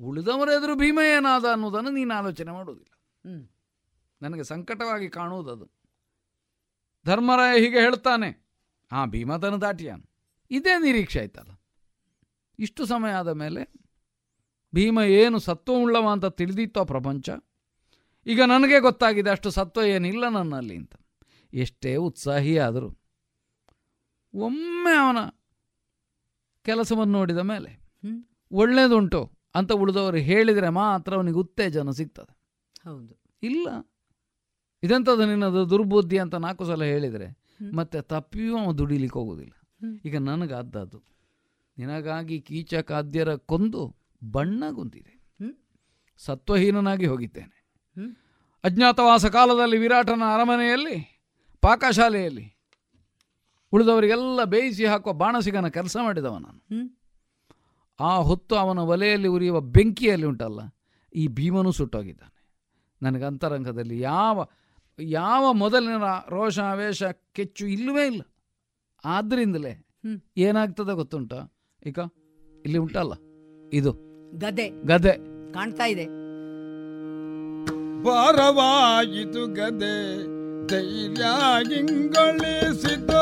[0.02, 2.94] ಉಳಿದವರೆದುರು ಭೀಮ ಏನಾದ ಅನ್ನೋದನ್ನು ನೀನು ಆಲೋಚನೆ ಮಾಡುವುದಿಲ್ಲ.
[4.22, 5.66] ನನಗೆ ಸಂಕಟವಾಗಿ ಕಾಣುವುದದು.
[7.06, 8.30] ಧರ್ಮರಾಯ ಹೀಗೆ ಹೇಳ್ತಾನೆ
[8.92, 10.06] ಆ ಭೀಮತನ ದಾಟಿಯಾನು.
[10.52, 11.52] ಇದೇ ನಿರೀಕ್ಷೆ ಆಯ್ತಲ್ಲ.
[12.60, 13.62] ಇಷ್ಟು ಸಮಯ ಆದ ಮೇಲೆ
[14.76, 17.30] ಭೀಮ ಏನು ಸತ್ವ ಉಳ್ಳವ ಅಂತ ತಿಳಿದಿತ್ತೋ ಪ್ರಪಂಚ?
[18.26, 20.94] ಈಗ ನನಗೆ ಗೊತ್ತಾಗಿದೆ ಅಷ್ಟು ಸತ್ವ ಏನಿಲ್ಲ ನನ್ನಲ್ಲಿ ಅಂತ.
[21.54, 22.90] ಎಷ್ಟೇ ಉತ್ಸಾಹಿಯಾದರೂ
[24.34, 25.20] ಒಮ್ಮೆ ಅವನ
[26.66, 27.72] ಕೆಲಸವನ್ನು ನೋಡಿದ ಮೇಲೆ.
[28.52, 32.42] ಒಳ್ಳೆಯದುಂಟು ಅಂತ ಉಳಿದವರು ಹೇಳಿದರೆ ಮಾತ್ರ ಅವನಿಗೆ ಉತ್ತೇಜನ ಸಿಗ್ತದೆ.
[32.90, 33.22] ಹೌದು.
[33.44, 33.68] ಇಲ್ಲ.
[34.84, 37.38] ಇದೆಂಥದ್ದು ನಿನ್ನದು ದುರ್ಬುದ್ಧಿ ಅಂತ ನಾಲ್ಕು ಸಲ ಹೇಳಿದರೆ
[37.74, 39.52] ಮತ್ತೆ ತಪ್ಪಿಯೂ ಅವ ದುಡಿಲಿಕ್ಕೆ ಹೋಗೋದಿಲ್ಲ.
[40.06, 41.04] ಈಗ ನನಗಾದದ್ದು.
[41.78, 43.96] ನಿನಗಾಗಿ ಕೀಚಕಾದ್ಯರ ಕೊಂದು
[44.32, 45.22] ಬಣ್ಣ ಗುಂದಿದೆ.
[46.18, 47.62] ಸತ್ವಹೀನನಾಗಿ ಹೋಗಿದ್ದೇನೆ.
[48.64, 51.24] ಅಜ್ಞಾತವಾಸ ಕಾಲದಲ್ಲಿ ವಿರಾಟನ ಅರಮನೆಯಲ್ಲಿ
[51.62, 52.58] ಪಾಕಶಾಲೆಯಲ್ಲಿ
[53.72, 56.82] ಉಳಿದವರಿಗೆಲ್ಲ ಬೇಯಿಸಿ ಹಾಕುವ ಬಾಣಸಿಗನ ಕೆಲಸ ಮಾಡಿದವ ನಾನು.
[58.02, 60.60] ಆ ಹೊತ್ತು ಅವನ ಒಲೆಯಲ್ಲಿ ಉರಿಯುವ ಬೆಂಕಿಯಲ್ಲಿ ಉಂಟಲ್ಲ
[61.16, 62.50] ಈ ಭೀಮನು ಸುಟ್ಟೋಗಿದ್ದಾನೆ.
[63.02, 64.46] ನನಗೆ ಅಂತರಂಗದಲ್ಲಿ ಯಾವ
[65.00, 68.22] ಯಾವ ಮೊದಲಿನ ರೋಷ ಆವೇಶ ಕೆಚ್ಚು ಇಲ್ಲವೇ ಇಲ್ಲ.
[69.06, 70.20] ಆದ್ದರಿಂದಲೇ ಹ್ಮ್.
[70.38, 71.34] ಏನಾಗ್ತದೆ ಗೊತ್ತುಂಟ?
[71.86, 72.00] ಈಗ
[72.66, 73.14] ಇಲ್ಲಿ ಉಂಟಲ್ಲ
[73.74, 73.92] ಇದು.
[74.38, 74.70] ಗದೆ.
[74.70, 75.12] ಗದೆ.
[75.54, 76.06] ಕಾಣ್ತಾ ಇದೆ.
[78.04, 80.18] ಭಾರವಾಯಿತು ಗದೆ
[80.68, 81.26] ಧೈರ್ಯ
[81.80, 83.22] ಇಂಗೊಳಿಸಿತು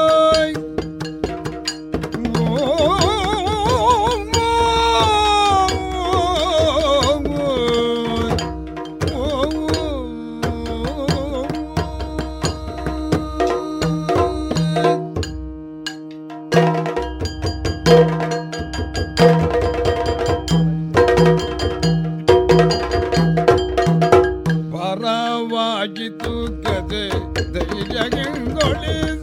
[28.69, 29.18] Charlie.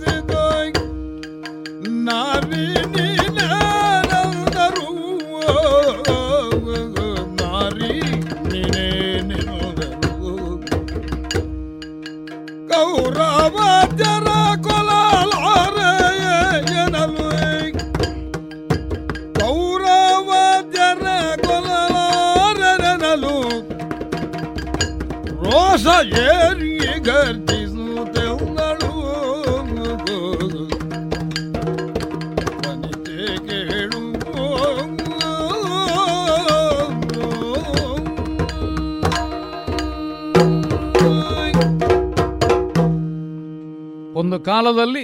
[44.27, 45.03] ಒಂದು ಕಾಲದಲ್ಲಿ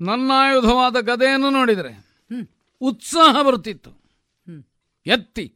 [0.00, 1.92] ನನ್ನ ಆಯುಧವಾದ ಗದೆಯನ್ನು ನೋಡಿದರೆ
[2.80, 3.90] ಉತ್ಸಾಹ ಬರುತ್ತಿತ್ತು.
[5.06, 5.46] ಎತ್ತಿ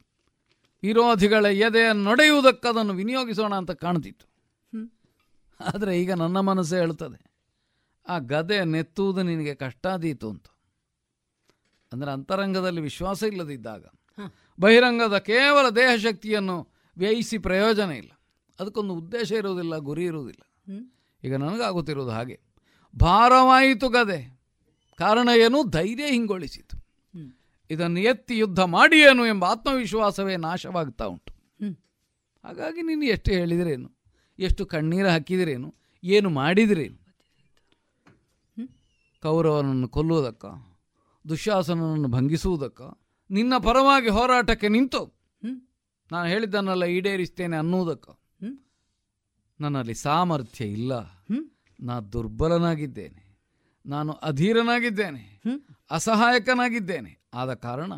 [0.83, 4.25] ವಿರೋಧಿಗಳ ಎದೆಯ ನಡೆಯುವುದಕ್ಕದನ್ನು ವಿನಿಯೋಗಿಸೋಣ ಅಂತ ಕಾಣ್ತಿತ್ತು.
[5.59, 7.19] ಆದರೆ ಈಗ ನನ್ನ ಮನಸ್ಸೇ ಹೇಳ್ತದೆ
[8.07, 10.47] ಆ ಗದೆ ನೆತ್ತುವುದು ನಿನಗೆ ಕಷ್ಟಾದೀತು ಅಂತ.
[11.91, 13.83] ಅಂದರೆ ಅಂತರಂಗದಲ್ಲಿ ವಿಶ್ವಾಸ ಇಲ್ಲದಿದ್ದಾಗ.
[14.59, 16.57] ಬಹಿರಂಗದ ಕೇವಲ ದೇಹ ಶಕ್ತಿಯನ್ನು
[16.97, 18.11] ವ್ಯಯಿಸಿ ಪ್ರಯೋಜನ ಇಲ್ಲ.
[18.59, 20.43] ಅದಕ್ಕೊಂದು ಉದ್ದೇಶ ಇರುವುದಿಲ್ಲ ಗುರಿ ಇರುವುದಿಲ್ಲ.
[21.23, 22.39] ಈಗ ನನಗಾಗುತ್ತಿರುವುದು ಹಾಗೆ.
[22.99, 24.41] ಭಾರವಾಯಿತು ಗದೆ.
[24.95, 25.63] ಕಾರಣ ಏನು?
[25.63, 26.77] ಧೈರ್ಯ ಹಿಂಗೊಳಿಸಿತು.
[27.69, 31.33] ಇದನ್ನು ಎತ್ತಿ ಯುದ್ಧ ಮಾಡಿ ಏನು ಎಂಬ ಆತ್ಮವಿಶ್ವಾಸವೇ ನಾಶವಾಗ್ತಾ ಉಂಟು.
[32.43, 33.89] ಹಾಗಾಗಿ ನೀನು ಎಷ್ಟು ಹೇಳಿದ್ರೇನು?
[34.39, 35.75] ಎಷ್ಟು ಕಣ್ಣೀರು ಹಾಕಿದಿರೇನು?
[36.03, 37.01] ಏನು ಮಾಡಿದ್ರೇನು?
[39.21, 40.45] ಕೌರವನನ್ನು ಕೊಲ್ಲುವುದಕ್ಕ
[41.29, 42.81] ದುಶ್ಯಾಸನನ್ನು ಭಂಗಿಸುವುದಕ್ಕ
[43.31, 45.01] ನಿನ್ನ ಪರವಾಗಿ ಹೋರಾಟಕ್ಕೆ ನಿಂತು.
[46.11, 48.09] ನಾನು ಹೇಳಿದ್ದನ್ನೆಲ್ಲ ಈಡೇರಿಸ್ತೇನೆ ಅನ್ನುವುದಕ್ಕ.
[49.61, 50.91] ನನ್ನಲ್ಲಿ ಸಾಮರ್ಥ್ಯ ಇಲ್ಲ.
[51.83, 53.39] ನಾ ದುರ್ಬಲನಾಗಿದ್ದೇನೆ.
[53.85, 55.41] ನಾನು ಅಧೀರನಾಗಿದ್ದೇನೆ.
[55.91, 57.29] ಅಸಹಾಯಕನಾಗಿದ್ದೇನೆ.
[57.33, 57.93] ಆದ ಕಾರಣ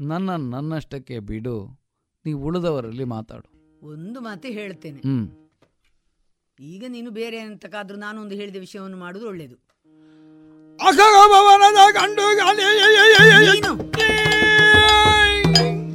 [0.00, 1.80] ನನ್ನ ನನ್ನಷ್ಟಕ್ಕೆ ಬಿಡು.
[2.24, 3.86] ನೀವು ಉಳಿದವರಲ್ಲಿ ಮಾತಾಡು.
[3.86, 5.00] ಒಂದು ಮಾತು ಹೇಳ್ತೇನೆ.
[6.60, 9.68] ಈಗ ನೀನು ಬೇರೆ ಅಂತಕ್ಕಾದ್ರೂ ನಾನು ಒಂದು ಹೇಳಿದ ವಿಷಯವನ್ನು ಮಾಡುವುದು ನೀನು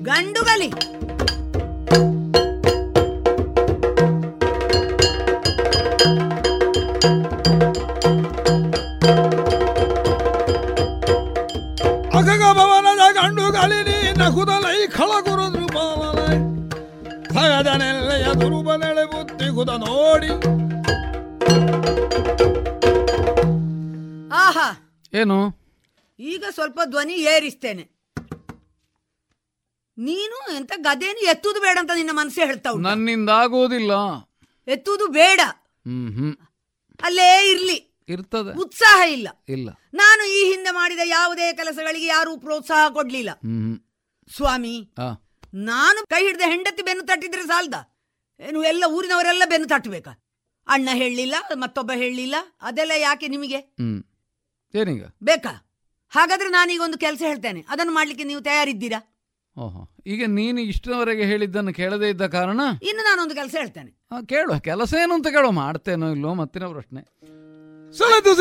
[0.03, 0.71] ಗಂಡುಗಲಿ
[14.23, 16.35] ನಗುದಲೈ ಖಳಗುರು ದ್ರುಪಾಲನೈ
[17.33, 20.29] ಸಗದನೆಲ್ಲೆಯ ದುರುಬನೆಳೆ ಬುತ್ತಿ ಕುದ ನೋಡಿ.
[24.33, 24.99] ಆಹಾ.
[25.13, 25.57] ಏನು?
[26.19, 27.93] ಈಗ ಸ್ವಲ್ಪ ಧ್ವನಿ ಏರಿಸ್ತೇನೆ.
[29.97, 32.89] ನೀನು ಎಂತ ಗದೇನು ಎತ್ತುದು ಬೇಡ ಅಂತ ನಿನ್ನ ಮನಸ್ಸೇ ಹೇಳ್ತಾ ಉಂಟು.
[32.89, 33.91] ನನ್ನಿಂದ ಆಗುವುದಿಲ್ಲ.
[34.67, 35.39] ಎತ್ತುದು ಬೇಡ.
[35.87, 36.35] ಹ್ಮ್ ಹ್ಮ್
[37.03, 38.05] ಅಲ್ಲೇ ಇರ್ಲಿ.
[38.09, 38.57] ಇರ್ತದೆ.
[38.57, 39.27] ಉತ್ಸಾಹ ಇಲ್ಲ.
[39.49, 39.69] ಇಲ್ಲ.
[39.93, 43.29] ನಾನು ಈ ಹಿಂದೆ ಮಾಡಿದ ಯಾವುದೇ ಕೆಲಸಗಳಿಗೆ ಯಾರೂ ಪ್ರೋತ್ಸಾಹ ಕೊಡ್ಲಿಲ್ಲ.
[43.31, 43.79] ಹ್ಮ್
[44.35, 44.93] ಸ್ವಾಮಿ
[45.53, 47.73] ನಾನು ಕೈ ಹಿಡಿದ ಹೆಂಡತಿ ಬೆನ್ನು ತಟ್ಟಿದ್ರೆ ಸಾಲ್ದ?
[48.39, 50.23] ಏನು ಎಲ್ಲ ಊರಿನವರೆಲ್ಲ ಬೆನ್ನು ತಟ್ಟಬೇಕಾ?
[50.67, 53.57] ಅಣ್ಣ ಹೇಳಲಿಲ್ಲ ಮತ್ತೊಬ್ಬ ಹೇಳಲಿಲ್ಲ ಅದೆಲ್ಲ ಯಾಕೆ ನಿಮಗೆ?
[53.57, 54.03] ಹ್ಮ್.
[54.75, 55.03] ಏನೀಗ?
[55.23, 55.69] ಬೇಕಾ?
[56.09, 57.65] ಹಾಗಾದ್ರೆ ನಾನೀಗ ಒಂದು ಕೆಲಸ ಹೇಳ್ತೇನೆ.
[57.69, 59.21] ಅದನ್ನು ಮಾಡ್ಲಿಕ್ಕೆ ನೀವು ತಯಾರಿದ್ದೀರಾ?
[59.57, 59.95] ಓಹೋ.
[60.07, 62.61] ಈಗ ನೀನು ಇಷ್ಟರವರೆಗೆ ಹೇಳಿದ್ದನ್ನು ಕೇಳದೇ ಇದ್ದ ಕಾರಣ?
[62.81, 63.91] ಇನ್ನು ನಾನೊಂದು ಕೆಲಸ ಹೇಳ್ತೇನೆ.
[64.25, 64.59] ಕೇಳುವ.
[64.59, 65.51] ಕೆಲಸ ಏನು ಅಂತ ಕೇಳುವ.
[65.51, 67.01] ಮಾಡ್ತೇನೋ ಇಲ್ಲೋ ಮತ್ತಿನ ಪ್ರಶ್ನೆ.
[67.97, 68.35] ಸೆಳೆದು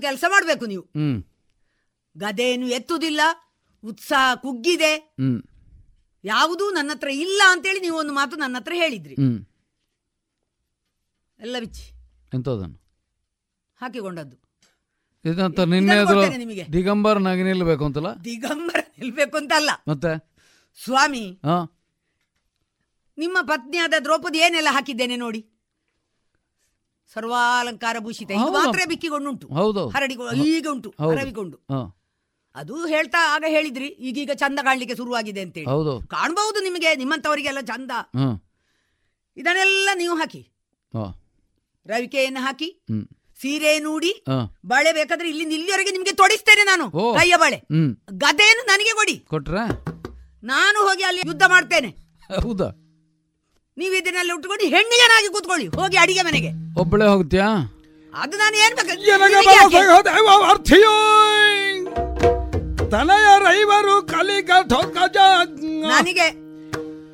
[0.00, 0.82] ಒಂದು ಕೆಲಸ ಮಾಡಬೇಕು ನೀವು.
[0.82, 1.22] ಹ್ಮ್.
[2.18, 3.20] ಗದೆಯನ್ನು ಎತ್ತುದಿಲ್ಲ
[3.84, 5.14] ಉತ್ಸಾಹ ಕುಗ್ಗಿದೆ.
[6.24, 9.14] ಯಾವುದೂ ನನ್ನ ಹತ್ರ ಇಲ್ಲ ಅಂತೇಳಿ ನೀವು ಒಂದು ಮಾತು ನನ್ನ ಹತ್ರ ಹೇಳಿದ್ರಿ.
[11.40, 11.84] ಎಲ್ಲ ಬಿಚ್ಚಿ.
[12.34, 12.78] ಎಂತದನ್ನು
[13.80, 14.36] ಹಾಕಿಕೊಂಡದ್ದು.
[15.24, 16.72] ಇದಂತ ನಿನ್ನೆ ನಿಮಗೆ.
[16.72, 18.10] ದಿಗಂಬರನಾಗಿ ನಿಲ್ಲಬೇಕು ಅಂತಲ್ಲ?
[18.24, 19.70] ದಿಗಂಬರ ನಿಲ್ಬೇಕು ಅಂತ ಅಲ್ಲ.
[19.88, 20.12] ಮತ್ತೆ?
[20.84, 21.40] ಸ್ವಾಮಿ
[23.18, 25.49] ನಿಮ್ಮ ಪತ್ನಿಯಾದ ದ್ರೌಪದಿ ಏನೆಲ್ಲ ಹಾಕಿದ್ದೇನೆ ನೋಡಿ.
[27.14, 28.52] ಸರ್ವಾಲಂಕಾರ ಭೂಷಿತ ಹೌದು.
[28.58, 29.82] ಮಾತ್ರ ಬಿಕ್ಕಿಕೊಂಡುಂಟು ಹೌದು.
[29.94, 30.90] ಹರಡಿಕೊಂಡು ಈಗ ಉಂಟು.
[31.04, 31.56] ಹರವಿಕೊಂಡು
[32.54, 35.66] ಅದು ಹೇಳ್ತಾ ಆಗ ಹೇಳಿದ್ರಿ ಈಗೀಗ ಚಂದ ಕಾಣ್ಲಿಕ್ಕೆ ಶುರುವಾಗಿದೆ ಅಂತೇಳಿ.
[35.66, 35.92] ಹೌದು.
[36.14, 37.90] ಕಾಣಬಹುದು ನಿಮಗೆ ನಿಮ್ಮಂತವರಿಗೆಲ್ಲ ಚಂದ.
[39.36, 40.42] ಇದನ್ನೆಲ್ಲ ನೀವು ಹಾಕಿ.
[41.86, 42.68] ರವಿಕೆಯನ್ನು ಹಾಕಿ
[43.42, 44.10] ಸೀರೆ ನೂಡಿ
[44.66, 46.86] ಬಳೆ ಬೇಕಾದ್ರೆ ಇಲ್ಲಿ ಇಲ್ಲಿವರೆಗೆ ನಿಮಗೆ ತೊಡಿಸ್ತೇನೆ ನಾನು.
[47.18, 47.58] ಕೈಯ ಬಳೆ.
[48.24, 49.16] ಗದೆಯನ್ನು ನನಗೆ ಕೊಡಿ.
[49.32, 49.56] ಕೊಟ್ರ?
[50.42, 51.90] ನಾನು ಹೋಗಿ ಅಲ್ಲಿ ಯುದ್ಧ ಮಾಡ್ತೇನೆ.
[52.44, 52.68] ಹೌದಾ?
[53.80, 55.66] ನೀವು ಇದನ್ನೆಲ್ಲ ಉಟ್ಕೊಂಡು ಹೆಣ್ಣಿಗೆನಾಗಿ ಕೂತ್ಕೊಳ್ಳಿ.
[55.66, 56.50] ಹೋಗಿ ಅಡಿಗೆ ಮನೆಗೆ.
[56.80, 57.50] ಒಬ್ಬಳೇ ಹೋಗ್ತೀಯಾ?
[58.14, 58.74] ಅದು ನಾನು ಏನ್
[62.90, 64.50] ತನಯ ರೈವರು ಕಲಿಕ
[65.88, 66.28] ನನಗೆ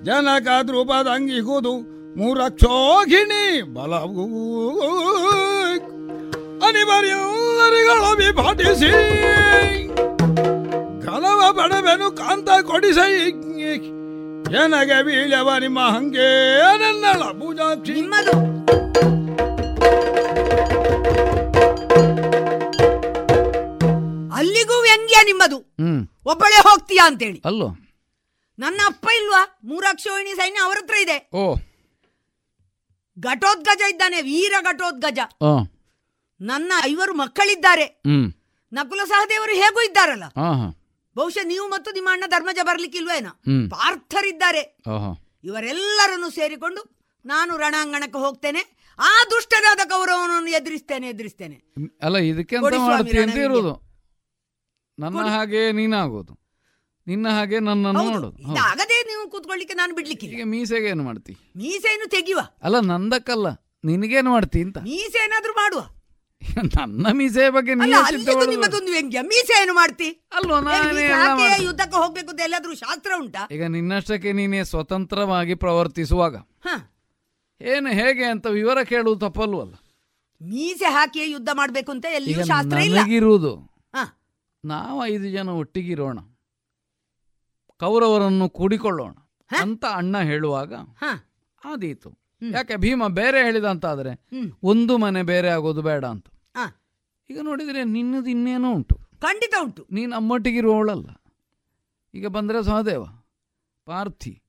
[0.05, 1.75] ಜನಕ ದ್ರುಪದಂಗಿಗುದು
[2.19, 4.25] ಮೂರಕ್ಷೋಗಿಣಿ ಬಲವು
[6.67, 8.93] ಅನಿವಾರ್ಯಲ್ಲರಿಗಳ ವಿಭಟಿಸಿ.
[11.07, 13.13] ಕಲವ ಬಡವೆನು ಕಾಂತ ಕೊಡಿಸೈ.
[14.51, 18.31] ಎನಗೆ ಬೀಳವ ನಿಮ್ಮ ಹಂಗೆ ನನ್ನಳ ಪೂಜಾ ನಿಮ್ಮದು.
[24.35, 25.57] ಅಲ್ಲಿಗೂ ವ್ಯಂಗ್ಯ ನಿಮ್ಮದು.
[26.27, 27.43] ಒಬ್ಬಳೇ ಹೋಗ್ತೀಯಾ ಅಂತೇಳಿ.
[27.45, 27.69] ಅಲ್ಲೋ.
[28.59, 29.59] ನನ್ನ ಅಪ್ಪ ಇಲ್ವಾ?
[29.65, 31.31] ಮೂರಾಕ್ಷೋಹಿಣಿ ಸೈನ್ಯ ಅವರ ಹತ್ರ ಇದೆ.
[31.35, 31.55] ಓ.
[33.21, 35.19] ಘಟೋದ್ಗಜ ಇದ್ದಾನೆ ವೀರ ಘಟೋದ್ಗಜ.
[35.43, 35.63] ಆ.
[36.41, 37.85] ನನ್ನ ಐವರು ಮಕ್ಕಳಿದ್ದಾರೆ.
[37.85, 38.33] ಹ್ಮ್.
[38.73, 40.25] ನಕುಲ ಸಹದೇವರು ಹೇಗೂ ಇದ್ದಾರಲ್ಲ?
[41.17, 43.33] ಬಹುಶಃ ನೀವು ಮತ್ತು ನಿಮ್ಮ ಅಣ್ಣ ಧರ್ಮಜ ಬರ್ಲಿಕ್ಕೆ ಇಲ್ವೇನಾ
[43.75, 44.63] ಪಾರ್ಥರಿದ್ದಾರೆ.
[45.45, 46.81] ಇವರೆಲ್ಲರನ್ನು ಸೇರಿಕೊಂಡು
[47.25, 48.63] ನಾನು ರಣಾಂಗಣಕ್ಕೆ ಹೋಗ್ತೇನೆ.
[48.99, 51.57] ಆ ದುಷ್ಟನಾದ ಕೌರವನನ್ನು ಎದುರಿಸ್ತೇನೆ ಎದುರಿಸ್ತೇನೆ.
[52.03, 52.57] ಅಲ್ಲ ಇದಕ್ಕೆ.
[53.47, 53.75] ಇರೋದು
[54.99, 56.35] ನನ್ನ ಹಾಗೆ ನೀನಾಗೋದು
[57.07, 58.29] ನಿನ್ನ ಹಾಗೆ ನನ್ನನ್ನು ನೋಡು
[58.69, 61.33] ಆಗದೆ ನೀವು ಕೂತ್ಕೊಳ್ಳಿಕ್ಕೆ ನಾನು ಬಿಡ್ಲಿಕ್ಕೆ ಈಗ ಮೀಸೆಗೆ ಏನು ಮಾಡ್ತಿ?
[61.57, 62.41] ಮೀಸೆಯನ್ನು ತೆಗಿಯುವ.
[62.63, 63.49] ಅಲ್ಲ ನಂದಕ್ಕಲ್ಲ.
[63.85, 64.79] ನಿನಗೇನು ಮಾಡ್ತಿ ಅಂತ?
[64.89, 65.83] ಮೀಸೆ ಏನಾದ್ರೂ ಮಾಡುವ.
[66.79, 67.75] ನನ್ನ ಮೀಸೆ ಬಗ್ಗೆ
[68.47, 69.21] ನಿಮ್ಮದೊಂದು ವ್ಯಂಗ್ಯ.
[69.23, 70.09] ಮೀಸೆ ಏನು ಮಾಡ್ತಿ?
[70.33, 70.59] ಅಲ್ವಾ.
[71.63, 73.43] ಯುದ್ಧಕ್ಕೆ ಹೋಗ್ಬೇಕು ಅಂತ ಎಲ್ಲಾದ್ರೂ ಶಾಸ್ತ್ರ ಉಂಟಾ?
[73.51, 76.35] ಈಗ ನಿನ್ನಷ್ಟಕ್ಕೆ ನೀನೇ ಸ್ವತಂತ್ರವಾಗಿ ಪ್ರವರ್ತಿಸುವಾಗ.
[76.65, 76.75] ಹ.
[77.61, 79.75] ಏನು ಹೇಗೆ ಅಂತ ವಿವರ ಕೇಳುವುದು ತಪ್ಪಲ್ವಲ್ಲ.
[80.41, 82.99] ಮೀಸೆ ಹಾಕಿ ಯುದ್ಧ ಮಾಡಬೇಕು ಅಂತ ಎಲ್ಲಿ ಎಲ್ಲಿಯೂ ಶಾಸ್ತ್ರ ಇಲ್ಲ.
[83.95, 84.03] ಹ.
[84.65, 86.19] ನಾವು ಐದು ಜನ ಒಟ್ಟಿಗಿರೋಣ.
[87.81, 89.15] ಕೌರವರನ್ನು ಕೂಡಿಕೊಳ್ಳೋಣ
[89.51, 91.11] ಅಂತ ಅಣ್ಣ ಹೇಳುವಾಗ ಹ.
[91.63, 92.11] ಆದೀತು.
[92.53, 94.29] ಯಾಕೆ ಭೀಮ ಬೇರೆ ಹೇಳಿದ ಅಂತ ಆದ್ರೆ
[94.63, 96.27] ಒಂದು ಮನೆ ಬೇರೆ ಆಗೋದು ಬೇಡ ಅಂತ.
[97.31, 98.97] ಈಗ ನೋಡಿದ್ರೆ ನಿನ್ನದು ಇನ್ನೇನೋ ಉಂಟು.
[99.21, 99.87] ಖಂಡಿತ ಉಂಟು.
[99.93, 101.09] ನೀನು ಅಮ್ಮೊಟ್ಟಿಗಿರುವವಳಲ್ಲ
[102.15, 103.05] ಈಗ ಬಂದ್ರೆ ಸಹದೇವ
[103.85, 104.43] ಪಾರ್ಥಿ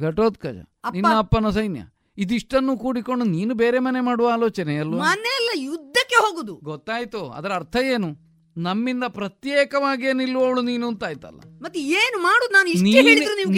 [0.00, 0.56] ಘಟೋತ್ಕಜ
[0.92, 1.82] ನಿನ್ನ ಅಪ್ಪನ ಸೈನ್ಯ.
[2.18, 5.14] ಇದಿಷ್ಟನ್ನು ಕೂಡಿಕೊಂಡು ನೀನು ಬೇರೆ ಮನೆ ಮಾಡುವ ಆಲೋಚನೆ ಅಲ್ವಾ?
[5.54, 6.54] ಯುದ್ಧಕ್ಕೆ ಹೋಗುದು.
[6.62, 7.28] ಗೊತ್ತಾಯ್ತು.
[7.28, 8.08] ಅದರ ಅರ್ಥ ಏನು?
[8.56, 11.40] ನಮ್ಮಿಂದ ಪ್ರತ್ಯೇಕವಾಗಿ ನಿಲ್ಲುವವಳು ನೀನು ಅಂತ ಆಯ್ತಲ್ಲ.
[11.62, 12.52] ಮತ್ತೆ ಏನು ಮಾಡುದು?
[12.52, 12.68] ನಾನು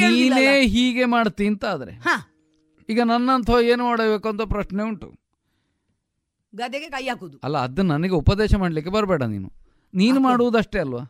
[0.04, 1.92] ನೀನೇ ಹೀಗೆ ಮಾಡ್ತಿ ಅಂತ ಆದ್ರೆ.
[2.88, 5.08] ಈಗ ನನ್ನಂಥ ಏನು ಮಾಡಬೇಕು ಅಂತ ಪ್ರಶ್ನೆ ಉಂಟು.
[6.54, 9.48] ಗದೆಗೆ ಕೈ ಹಾಕುದು ಅಲ್ಲ ಅದು ನನಗೆ ಉಪದೇಶ ಮಾಡಲಿಕ್ಕೆ ಬರಬೇಡ ನೀನು.
[9.94, 11.02] ನೀನು ಮಾಡುವುದಷ್ಟೇ ಅಲ್ವಾ?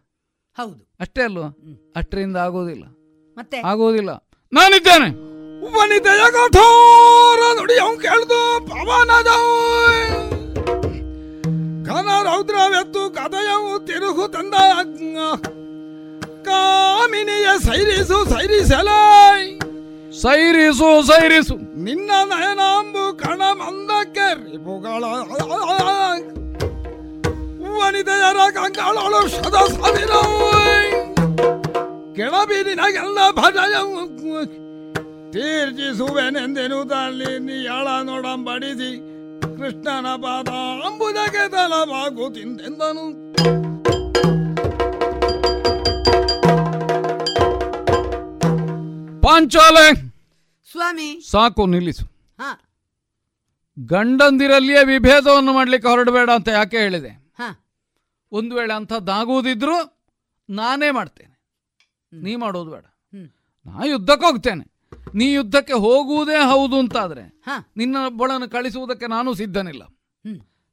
[0.56, 0.94] ಹೌದು.
[1.00, 1.48] ಅಷ್ಟೇ ಅಲ್ವಾ?
[1.96, 2.84] ಅಷ್ಟರಿಂದ ಆಗೋದಿಲ್ಲ
[3.36, 3.60] ಮತ್ತೆ?
[3.60, 4.10] ಆಗೋದಿಲ್ಲ
[4.52, 5.08] ನಾನಿದ್ದೇನೆ.
[5.76, 9.30] ವನಿತೆಯ ಕಠೋರ ನುಡಿ ಅವನು ಕೇಳ್ದು ಪವನದ
[11.84, 14.54] ಘನ ರೌದ್ರವೆತ್ತು ಕದಯವು ತಿರುಗು ತಂದ
[16.44, 19.55] ಕಾಮಿನಿಯ ಸೈರಿಸು ಸೈರಿಸಲೈ.
[20.22, 21.54] ಸೈರಿಸು ಸೈರಿಸು.
[21.86, 25.04] ನಿನ್ನ ನಯನಾಂಬು ಕಣ ಮಂದಕ್ಕೆ ರಿಪುಗಳ
[27.78, 30.12] ವನಿತೆಯರ ಕಂಗಳಳು ಶತ ಸಾವಿರ
[32.16, 34.00] ಕೆಳಬೀರಿನಗೆಲ್ಲ ಭಜಯವು
[35.32, 38.90] ತೀರ್ಜಿಸುವೆನೆಂದೆನು ತಲ್ಲಿ ನೀಳ ನೋಡಂಬಡಿಸಿ
[39.58, 40.48] ಕೃಷ್ಣನ ಪಾದ
[40.86, 43.06] ಅಂಬುದಕ್ಕೆ ತಲವಾಗು ತಿಂದೆಂದನು
[49.24, 50.05] ಪಾಂಚಾಲೆ.
[50.76, 51.20] ಸ್ವಾಮಿ.
[51.30, 52.04] ಸಾಕು ನಿಲ್ಲಿಸು.
[52.40, 52.60] ಹಾ.
[53.78, 57.08] ಗಂಡಂದಿರಲ್ಲಿಯೇ ವಿಭೇದವನ್ನು ಮಾಡ್ಲಿಕ್ಕೆ ಹೊರಡಬೇಡ ಅಂತ ಯಾಕೆ ಹೇಳಿದೆ?
[57.08, 57.66] ಹಾ.
[58.32, 60.06] ಒಂದು ವೇಳೆ ಅಂಥದ್ದಾಗುವುದಿದ್ರು
[60.50, 61.40] ನಾನೇ ಮಾಡ್ತೇನೆ.
[62.12, 62.84] ನೀ ಮಾಡೋದು ಬೇಡ.
[63.66, 64.74] ನಾ ಯುದ್ಧಕ್ಕೆ ಹೋಗ್ತೇನೆ.
[65.14, 67.72] ನೀ ಯುದ್ಧಕ್ಕೆ ಹೋಗುವುದೇ ಹೌದು ಅಂತಾದ್ರೆ ಹಾ.
[67.76, 69.82] ನಿನ್ನ ಬೊಳನ್ನು ಕಳಿಸುವುದಕ್ಕೆ ನಾನು ಸಿದ್ಧನಿಲ್ಲ.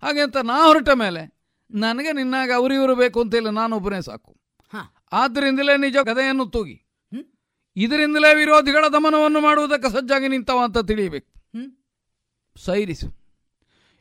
[0.03, 1.37] ಹಾಗೆ ಅಂತ ನಾ ಹೊರಟ ಮೇಲೆ
[1.71, 4.37] ನನಗೆ ನಿನ್ನಾಗ ಅವರಿವರು ಬೇಕು ನಾನು ನಾನೊಬ್ಬನೇ ಸಾಕು.
[4.73, 4.75] ಹ.
[5.11, 6.82] ಆದ್ದರಿಂದಲೇ ನಿಜ ಕಥೆಯನ್ನು ತೂಗಿ.
[7.75, 11.59] ಇದರಿಂದಲೇ ವಿರೋಧಿಗಳ ದಮನವನ್ನು ಮಾಡುವುದಕ್ಕೆ ಸಜ್ಜಾಗಿ ನಿಂತವ ಅಂತ ತಿಳಿಯಬೇಕು.
[11.59, 11.71] ಹ್ಮ್.
[12.65, 13.23] ಸೈರಿಸು.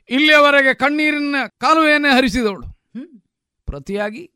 [0.09, 2.73] ಇಲ್ಲಿಯವರೆಗೆ ಕಣ್ಣೀರಿನ ಕಾಲುವೆಯನ್ನೇ ಹರಿಸಿದವಳು.
[3.67, 4.31] ಪ್ರತಿಯಾಗಿ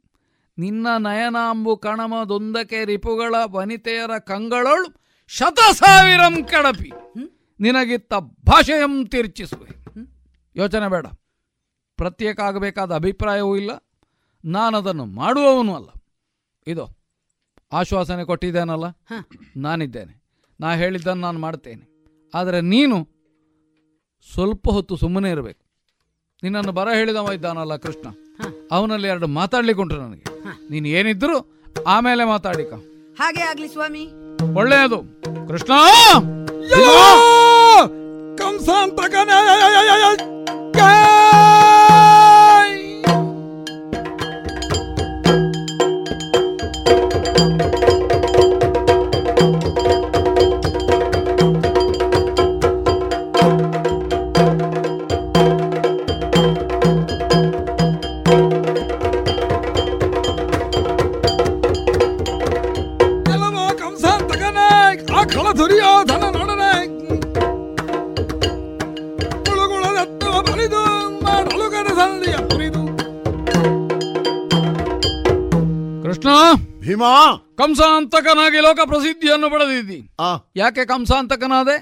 [0.59, 6.93] ನಿನ್ನ ನಯನಾಂಬು ಕಣಮದೊಂದಕ್ಕೆ ರಿಪುಗಳ ವನಿತೆಯರ ಕಂಗಳಳು ಶತ ಸಾವಿರಂ ಕಡಪಿ
[7.61, 9.69] ನಿನಗಿತ್ತ ಭಾಷೆಯಂ ತಿರ್ಚಿಸುವೆ.
[10.57, 11.07] ಯೋಚನೆ ಬೇಡ.
[11.97, 13.71] ಪ್ರತ್ಯೇಕ ಆಗಬೇಕಾದ ಅಭಿಪ್ರಾಯವೂ ಇಲ್ಲ.
[14.45, 15.89] ನಾನದನ್ನು ಮಾಡುವವನು ಅಲ್ಲ.
[16.67, 17.06] ಇದು.
[17.73, 19.15] ಆಶ್ವಾಸನೆ ಕೊಟ್ಟಿದ್ದೇನಲ್ಲ ಹ.
[19.59, 20.15] ನಾನಿದ್ದೇನೆ
[20.61, 21.85] ನಾ ಹೇಳಿದ್ದನ್ನು ನಾನು ಮಾಡ್ತೇನೆ
[22.35, 22.97] ಆದರೆ ನೀನು
[24.31, 25.63] ಸ್ವಲ್ಪ ಹೊತ್ತು ಸುಮ್ಮನೆ ಇರಬೇಕು
[26.43, 28.07] ನಿನ್ನನ್ನು ಬರ ಹೇಳಿದವ ಇದ್ದಾನಲ್ಲ ಕೃಷ್ಣ
[28.71, 30.25] ಅವನಲ್ಲಿ ಎರಡು ಮಾತಾಡ್ಲಿಕ್ಕೆ ಉಂಟು ನನಗೆ
[30.71, 31.37] ನೀನು ಏನಿದ್ರು
[31.89, 32.73] ಆಮೇಲೆ ಮಾತಾಡಿಕ
[33.21, 34.05] ಹಾಗೆ ಆಗ್ಲಿ ಸ್ವಾಮಿ
[34.55, 34.99] ಒಳ್ಳೆಯದು
[35.49, 35.73] ಕೃಷ್ಣ
[38.41, 39.33] ಕಂಸಾಂತಕನ
[39.77, 40.13] ಕೆಲವ
[77.59, 80.11] ಕಂಸಾಂತಕನಾಗಿ ಲೋಕ ಪ್ರಸಿದ್ಧಿಯನ್ನು ಪಡೆದಿದ್ದಿ.
[80.57, 81.79] ಯಾಕೆ ಕಂಸಾಂತಕನಾದೆ?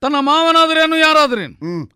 [0.00, 1.90] ತನ್ನ ಮಾವನಾದ್ರೇನು ಯಾರಾದ್ರೇನು?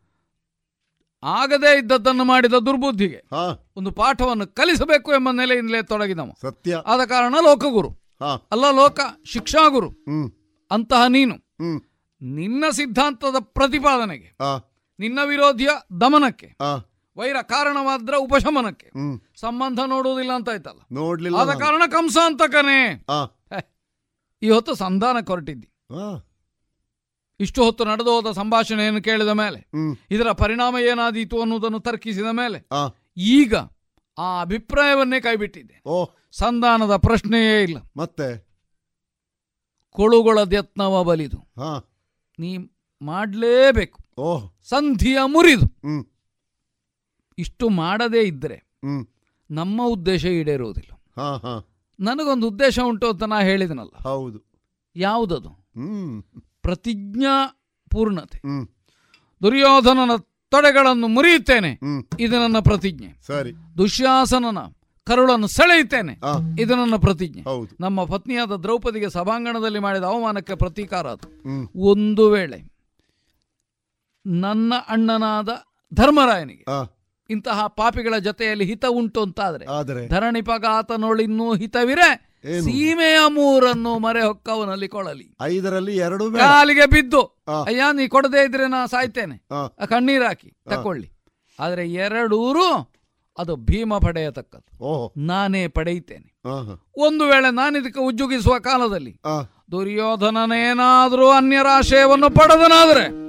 [1.25, 3.25] ಆಗದೇ ಇದ್ದದ್ದನ್ನು ಮಾಡಿದ ದುರ್ಬುದ್ಧಿಗೆ
[3.77, 6.31] ಒಂದು ಪಾಠವನ್ನು ಕಲಿಸಬೇಕು ಎಂಬ ನೆಲೆಯಿಂದಲೇ ತೊಡಗಿದವ.
[6.41, 6.83] ಸತ್ಯ.
[6.87, 7.91] ಆದ ಕಾರಣ ಲೋಕಗುರು.
[8.53, 9.91] ಅಲ್ಲ ಲೋಕ ಶಿಕ್ಷಾಗುರು.
[10.71, 11.37] ಅಂತಹ ನೀನು.
[12.23, 14.37] ನಿನ್ನ ಸಿದ್ಧಾಂತದ ಪ್ರತಿಪಾದನೆಗೆ
[14.99, 15.69] ನಿನ್ನ ವಿರೋಧಿಯ
[16.01, 16.57] ದಮನಕ್ಕೆ
[17.17, 18.91] ವೈರ ಕಾರಣವಾದ್ರ ಉಪಶಮನಕ್ಕೆ.
[19.41, 20.81] ಸಂಬಂಧ ನೋಡುವುದಿಲ್ಲ ಅಂತ ಆಯ್ತಲ್ಲ.
[20.93, 21.59] ನೋಡ್ಲಿಲ್ಲ ಆದ.
[21.59, 23.05] ಕಾರಣ ಕಂಸ ಅಂತ ಕನೆ
[24.43, 25.69] ಈ ಹೊತ್ತು ಸಂಧಾನ ಕೊರಟಿದ್ದಿ.
[27.41, 29.71] ಇಷ್ಟು ಹೊತ್ತು ನಡೆದು ಹೋದ ಸಂಭಾಷಣೆಯನ್ನು ಕೇಳಿದ ಮೇಲೆ
[30.11, 32.69] ಇದರ ಪರಿಣಾಮ ಏನಾದೀತು ಅನ್ನುವುದನ್ನು ತರ್ಕಿಸಿದ ಮೇಲೆ
[33.17, 33.55] ಈಗ
[34.19, 35.83] ಆ ಅಭಿಪ್ರಾಯವನ್ನೇ ಕೈಬಿಟ್ಟಿದ್ದೆ.
[35.87, 36.07] ಓ.
[36.31, 37.77] ಸಂಧಾನದ ಪ್ರಶ್ನೆಯೇ ಇಲ್ಲ.
[37.97, 38.47] ಮತ್ತೆ?
[39.91, 41.37] ಕೊಳುಗೊಳ ಯತ್ನವ ಬಲಿದು.
[41.37, 41.91] ಹಾ
[42.39, 42.57] ನೀ
[43.03, 44.05] ಮಾಡಲೇಬೇಕು.
[44.17, 44.69] ಓಹ್.
[44.69, 45.67] ಸಂಧಿಯ ಮುರಿದು.
[47.39, 48.63] ಇಷ್ಟು ಮಾಡದೇ ಇದ್ದರೆ
[49.51, 50.91] ನಮ್ಮ ಉದ್ದೇಶ ಈಡೇರುವುದಿಲ್ಲ.
[52.01, 53.99] ನನಗೊಂದು ಉದ್ದೇಶ ಉಂಟು ಅಂತ ನಾ ಹೇಳಿದನಲ್ಲ.
[53.99, 54.39] ಹೌದು.
[54.97, 55.49] ಯಾವುದದು?
[56.63, 57.61] ಪ್ರತಿಜ್ಞಾ
[57.91, 58.39] ಪೂರ್ಣತೆ.
[59.43, 60.11] ದುರ್ಯೋಧನನ
[60.49, 61.81] ತೊಡೆಗಳನ್ನು ಮುರಿಯುತ್ತೇನೆ.
[62.21, 63.23] ಇದು ನನ್ನ ಪ್ರತಿಜ್ಞೆ.
[63.27, 63.53] ಸರಿ.
[63.79, 64.59] ದುಶ್ಯಾಸನನ
[65.05, 66.13] ಕರುಳನ್ನು ಸೆಳೆಯುತ್ತೇನೆ.
[66.61, 67.43] ಇದು ನನ್ನ ಪ್ರತಿಜ್ಞೆ.
[67.81, 71.29] ನಮ್ಮ ಪತ್ನಿಯಾದ ದ್ರೌಪದಿಗೆ ಸಭಾಂಗಣದಲ್ಲಿ ಮಾಡಿದ ಅವಮಾನಕ್ಕೆ ಪ್ರತೀಕಾರ ಅದು.
[71.77, 72.77] ಒಂದು ವೇಳೆ
[74.27, 75.49] ನನ್ನ ಅಣ್ಣನಾದ
[75.95, 76.65] ಧರ್ಮರಾಯನಿಗೆ
[77.31, 82.37] ಇಂತಹ ಪಾಪಿಗಳ ಜೊತೆಯಲ್ಲಿ ಹಿತ ಉಂಟು ಅಂತಾದ್ರೆ ಆದರೆ ಧರಣಿಪಗಾತನೊಳಿನ್ನೂ ಹಿತವಿರೆ?
[82.61, 85.37] ಸೀಮೆಯ ಮೂರನ್ನು ಮರೆ ಹೊಕ್ಕವನಲ್ಲಿ ಕೊಳಲಿ.
[85.43, 87.23] ಐದರಲ್ಲಿ ಎರಡು ಕಾಲಿಗೆ ಬಿದ್ದು.
[87.67, 89.47] ಅಯ್ಯ ನೀ ಕೊಡದೇ ಇದ್ರೆ ನಾ ಸಾಯ್ತೇನೆ.
[90.25, 91.11] ಹಾಕಿ ತಕೊಳ್ಳಿ
[91.61, 92.97] ಆದ್ರೆ ಎರಡೂರು
[93.39, 95.13] ಅದು ಭೀಮ ಪಡೆಯತಕ್ಕದ್ದು.
[95.17, 96.41] ನಾನೇ ಪಡೆಯುತ್ತೇನೆ.
[96.97, 99.21] ಒಂದು ವೇಳೆ ನಾನಿದಕ್ಕೆ ಉಜ್ಜುಗಿಸುವ ಕಾಲದಲ್ಲಿ
[99.71, 103.27] ದುರ್ಯೋಧನನೇನಾದ್ರೂ ಅನ್ಯರ ಆಶಯವನ್ನು ಪಡೆದನಾದ್ರೆ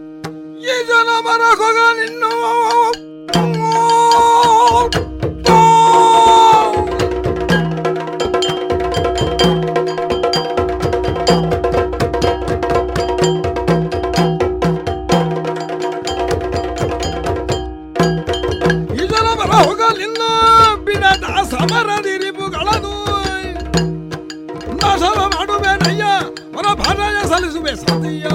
[21.52, 22.94] ಸಮರದಿರಿಬುಗಳದು
[24.82, 26.04] ನಾಶವ ಮಾಡುವೆ ನಯ್ಯ
[26.56, 28.26] ಹೊರ ಭಾರಯ ಸಲ್ಲಿಸುವೆ ಸತಿಯ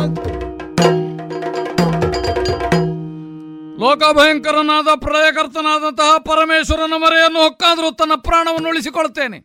[3.82, 9.38] ಲೋಕಭಯಂಕರನಾದ ಪ್ರಯಕರ್ತನಾದಂತಹ ಪರಮೇಶ್ವರನ ಮರೆಯನ್ನು ಹೊಕ್ಕಾದ್ರೂ ತನ್ನ ಪ್ರಾಣವನ್ನು ಉಳಿಸಿಕೊಳ್ತೇನೆ.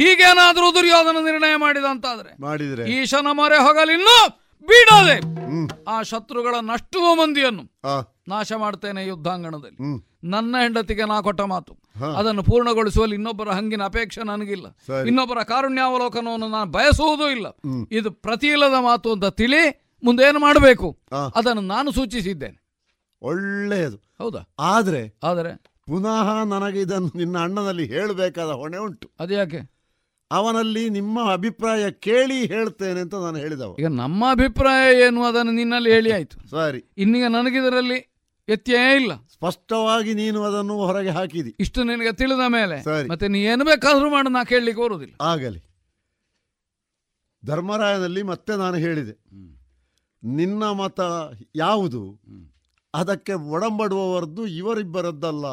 [0.00, 2.90] ಹೀಗೇನಾದ್ರೂ ದುರ್ಯೋಧನ ನಿರ್ಣಯ ಮಾಡಿದಂತಾದ್ರೆ ಮಾಡಿದ್ರೆ?
[2.90, 4.16] ಈಶನ ಮರೆ ಹೊಗಲಿನ್ನು
[4.62, 5.16] ಬೀಡದೆ
[5.88, 7.64] ಆ ಶತ್ರುಗಳ ನಷ್ಟುವ ಮಂದಿಯನ್ನು
[8.28, 9.80] ನಾಶ ಮಾಡ್ತೇನೆ ಯುದ್ಧಾಂಗಣದಲ್ಲಿ.
[10.24, 11.72] ನನ್ನ ಹೆಂಡತಿಗೆ ನಾ ಕೊಟ್ಟ ಮಾತು.
[12.18, 14.66] ಅದನ್ನು ಪೂರ್ಣಗೊಳಿಸುವಲ್ಲಿ ಇನ್ನೊಬ್ಬರ ಹಂಗಿನ ಅಪೇಕ್ಷೆ ನನಗಿಲ್ಲ.
[15.06, 17.46] ಇನ್ನೊಬ್ಬರ ಕಾರುಣ್ಯಾವಲೋಕನವನ್ನು ನಾನು ಬಯಸುವುದೂ ಇಲ್ಲ.
[17.92, 19.62] ಇದು ಪ್ರತಿ ಇಲ್ಲದ ಮಾತು ಅಂತ ತಿಳಿ
[20.04, 20.88] ಮುಂದೇನು ಮಾಡಬೇಕು?
[21.34, 22.67] ಅದನ್ನು ನಾನು ಸೂಚಿಸಿದ್ದೇನೆ.
[23.22, 23.96] ಒಳ್ಳೆಯದು.
[23.96, 24.54] ಹೌದಾ?
[24.58, 25.56] ಆದ್ರೆ ಆದರೆ?
[25.86, 29.10] ಪುನಃ ನನಗೆ ಇದನ್ನು ನಿನ್ನ ಅಣ್ಣನಲ್ಲಿ ಹೇಳಬೇಕಾದ ಹೊಣೆ ಉಂಟು.
[29.20, 29.78] ಅದ್ಯಾಕೆ?
[30.30, 33.76] ಅವನಲ್ಲಿ ನಿಮ್ಮ ಅಭಿಪ್ರಾಯ ಕೇಳಿ ಹೇಳ್ತೇನೆ ಅಂತ ನಾನು ಹೇಳಿದವ.
[33.78, 35.24] ಈಗ ನಮ್ಮ ಅಭಿಪ್ರಾಯ ಏನು?
[35.24, 36.48] ಅದನ್ನು ನಿನ್ನಲ್ಲಿ ಹೇಳಿ ಆಯ್ತು.
[36.48, 36.84] ಸಾರಿ.
[36.98, 38.14] ಇನ್ನೀಗ ನನಗಿದರಲ್ಲಿ
[38.48, 39.16] ವ್ಯತ್ಯಯ ಇಲ್ಲ.
[39.16, 41.56] ಸ್ಪಷ್ಟವಾಗಿ ನೀನು ಅದನ್ನು ಹೊರಗೆ ಹಾಕಿದಿ.
[41.60, 43.08] ಇಷ್ಟು ನಿನಗೆ ತಿಳಿದ ಮೇಲೆ ಸರಿ.
[43.08, 45.14] ಮತ್ತೆ ನೀ ಏನು ಬೇಕಾದ್ರೂ ಮಾಡು ನಾ ಕೇಳಲಿಕ್ಕೆ ಬರುವುದಿಲ್ಲ.
[45.20, 45.64] ಆಗಲಿ.
[47.44, 49.24] ಧರ್ಮರಾಯನಲ್ಲಿ ಮತ್ತೆ ನಾನು ಹೇಳಿದೆ.
[50.24, 51.00] ನಿನ್ನ ಮತ
[51.56, 52.20] ಯಾವುದು?
[52.94, 55.46] ಅದಕ್ಕೆ ಒಡಂಬಡುವವರದ್ದು ಇವರಿಬ್ಬರದ್ದಲ್ಲ.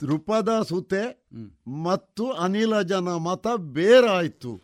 [0.00, 1.28] ದೃಪದ ಸುತೆ
[1.66, 4.60] ಮತ್ತು ಅನಿಲಜನ ಮತ ಬೇರಾಯಿತು.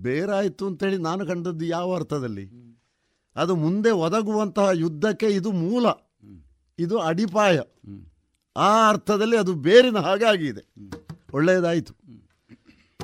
[0.00, 2.50] ಬೇರಾಯಿತು ಅಂತೇಳಿ ನಾನು ಕಂಡದ್ದು ಯಾವ ಅರ್ಥದಲ್ಲಿ?
[3.36, 5.86] ಅದು ಮುಂದೆ ಒದಗುವಂತಹ ಯುದ್ಧಕ್ಕೆ ಇದು ಮೂಲ.
[6.78, 7.60] ಇದು ಅಡಿಪಾಯ.
[8.56, 10.74] ಆ ಅರ್ಥದಲ್ಲಿ ಅದು ಬೇರಿನ ಹಾಗೆ ಆಗಿದೆ.
[11.34, 11.94] ಒಳ್ಳೆಯದಾಯಿತು.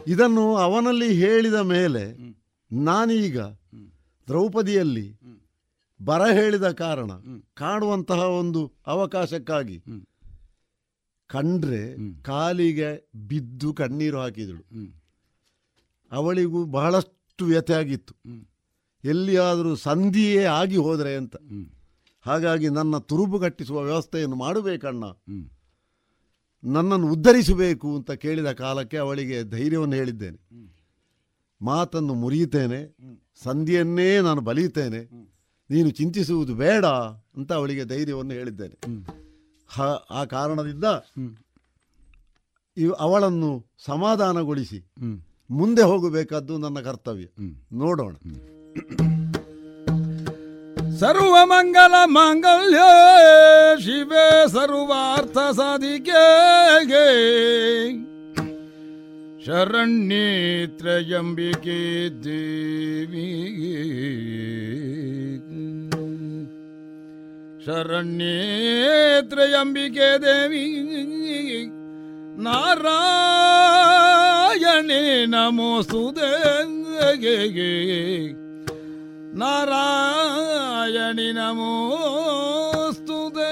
[0.07, 2.17] ಇದನ್ನು ಅವನಲ್ಲಿ ಹೇಳಿದ ಮೇಲೆ
[2.73, 3.41] ನಾನೀಗ
[4.29, 5.20] ದ್ರೌಪದಿಯಲ್ಲಿ
[6.03, 7.11] ಬರ ಹೇಳಿದ ಕಾರಣ
[7.55, 9.83] ಕಾಣುವಂತಹ ಒಂದು ಅವಕಾಶಕ್ಕಾಗಿ
[11.27, 14.63] ಕಂಡ್ರೆ ಕಾಲಿಗೆ ಬಿದ್ದು ಕಣ್ಣೀರು ಹಾಕಿದಳು.
[16.13, 18.15] ಅವಳಿಗೂ ಬಹಳಷ್ಟು ವ್ಯಥೆ ಆಗಿತ್ತು.
[19.05, 21.37] ಎಲ್ಲಿಯಾದರೂ ಸಂಧಿಯೇ ಆಗಿ ಹೋದರೆ ಅಂತ.
[22.21, 25.05] ಹಾಗಾಗಿ ನನ್ನ ತುರುಬು ಕಟ್ಟಿಸುವ ವ್ಯವಸ್ಥೆಯನ್ನು ಮಾಡಬೇಕಣ್ಣ.
[26.65, 30.39] ನನ್ನನ್ನು ಉದ್ಧರಿಸಬೇಕು ಅಂತ ಕೇಳಿದ ಕಾಲಕ್ಕೆ ಅವಳಿಗೆ ಧೈರ್ಯವನ್ನು ಹೇಳಿದ್ದೇನೆ.
[31.65, 32.97] ಮಾತನ್ನು ಮುರಿಯುತ್ತೇನೆ.
[33.43, 35.31] ಸಂಧಿಯನ್ನೇ ನಾನು ಬಲಿಯುತ್ತೇನೆ.
[35.71, 36.85] ನೀನು ಚಿಂತಿಸುವುದು ಬೇಡ
[37.37, 38.77] ಅಂತ ಅವಳಿಗೆ ಧೈರ್ಯವನ್ನು ಹೇಳಿದ್ದೇನೆ.
[40.11, 40.85] ಆ ಕಾರಣದಿಂದ
[42.77, 43.51] ಇವು ಅವಳನ್ನು
[43.85, 44.79] ಸಮಾಧಾನಗೊಳಿಸಿ
[45.51, 47.27] ಮುಂದೆ ಹೋಗಬೇಕಾದ್ದು ನನ್ನ ಕರ್ತವ್ಯ.
[47.73, 48.15] ನೋಡೋಣ.
[51.01, 52.81] ಸರ್ವ ಮಂಗಲ ಮಾಂಗಲ್ಯ,
[53.83, 56.25] ಶಿವೆ ಸರ್ವಾರ್ಥ ಸಾಧಿಕೆ.
[59.45, 60.27] ಶರಣ್ಯೇ
[60.79, 61.79] ತ್ರಯಂಬಿಕೆ
[62.25, 63.31] ದೇವಿ
[67.67, 68.35] ಶರಣ್ಯೇ
[69.29, 70.67] ತ್ರಯಂಬಿಕೆ ದೇವಿ
[72.41, 72.87] ನಾರಾಯಣೇ
[75.27, 76.31] ನಮೋಸ್ತುತೆ
[79.41, 83.51] ನಾರಾಯಣಿ ನಮೋಸ್ತುತೆ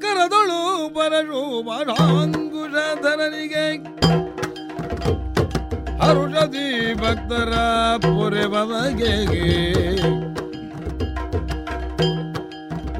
[0.00, 3.66] ಕರದಳು ಪರಶುಭಾಂಗುಷಧರನಿಗೆ
[6.02, 7.52] ಹರುಷದಿ ಭಕ್ತರ
[8.02, 9.14] ಪುರೆ ಬಮಗೆ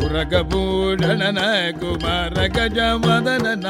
[0.08, 1.40] ಪುರಗಭೂಷಣನ
[1.80, 3.66] ಕುಮಾರ ಗಜ ಮದನನ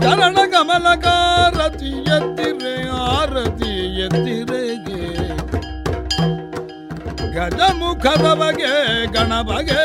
[0.00, 2.74] ಚರಣ ಕಮಲಕಾರತಿ ಎತ್ತಿರೆ
[3.06, 3.72] ಆರತಿ
[4.04, 5.00] ಎತ್ತಿರೆಗೆ
[7.36, 8.74] ಗಜ ಮುಖದ ಬಗೆ
[9.16, 9.82] ಗಣ ಬಗೆ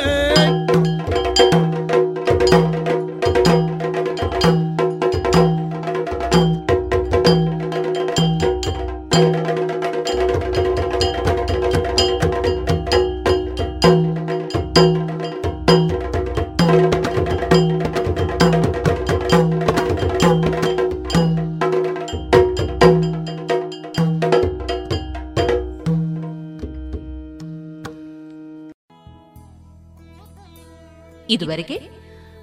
[31.36, 31.76] ಇದುವರೆಗೆ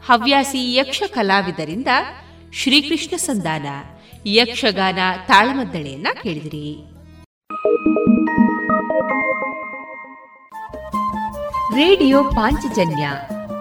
[0.07, 1.87] ಹವ್ಯಾಸಿ ಯಕ್ಷ ಕಲಾವಿದರಿಂದ
[2.53, 3.67] ಶ್ರೀಕೃಷ್ಣ ಸಂಧಾನ,
[4.27, 4.99] ಯಕ್ಷಗಾನ
[5.29, 6.69] ತಾಳಮದ್ದಳೆಯನ್ನ ಕೇಳಿದಿರಿ.
[11.75, 13.09] ರೇಡಿಯೋ ಪಾಂಚಜನ್ಯ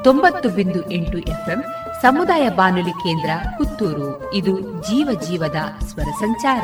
[0.03, 1.63] ತೊಂಬತ್ತು ಬಿಂದು ಎಂಟು ಎಫ್ಎಂ
[2.01, 4.33] ಸಮುದಾಯ ಬಾನುಲಿ ಕೇಂದ್ರ ಪುತ್ತೂರು.
[4.33, 5.55] ಇದು ಜೀವ ಜೀವದ
[5.87, 6.63] ಸ್ವರ ಸಂಚಾರ.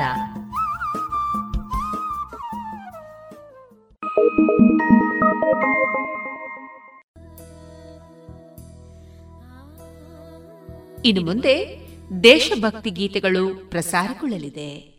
[11.08, 11.80] ಇನ್ನು ಮುಂದೆ
[12.24, 14.97] ದೇಶಭಕ್ತಿ ಗೀತೆಗಳು ಪ್ರಸಾರಗೊಳ್ಳಲಿದೆ.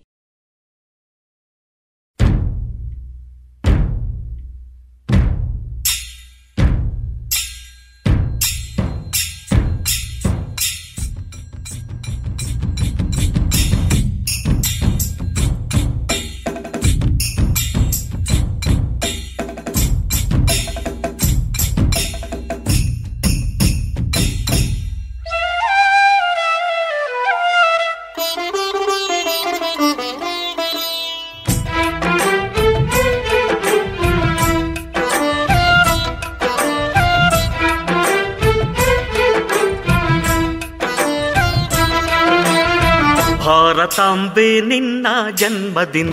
[43.79, 46.11] ಭಾರತಾಂಬೆ ನಿನ್ನ ಜನ್ಮದಿನ.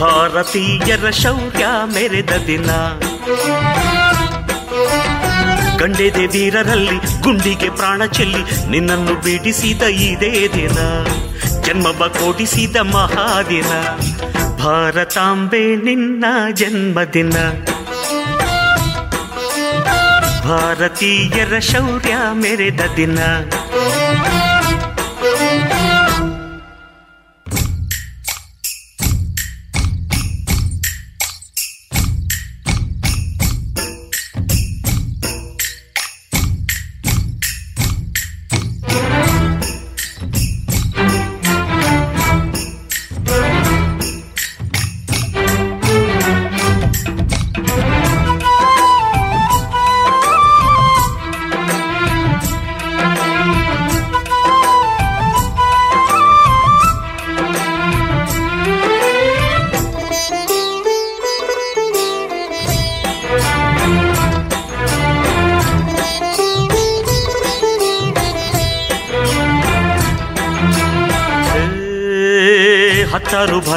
[0.00, 2.70] ಭಾರತೀಯರ ಶೌರ್ಯ ಮೆರೆದ ದಿನ.
[5.76, 10.78] ಗಂಡೆದೆ ವೀರರಲ್ಲಿ ಗುಂಡಿಗೆ ಪ್ರಾಣ ಚೆಲ್ಲಿ ನಿನ್ನನ್ನು ಬಿಡಿಸಿದ ಇದೇ ದಿನ.
[11.62, 13.70] ಜನ್ಮವ ಕೊಡಿಸಿದ ಮಹಾದಿನ.
[14.56, 17.34] ಭಾರತಾಂಬೆ ನಿನ್ನ ಜನ್ಮದಿನ.
[20.48, 23.18] ಭಾರತೀಯರ ಶೌರ್ಯ ಮೆರೆದ ದಿನ.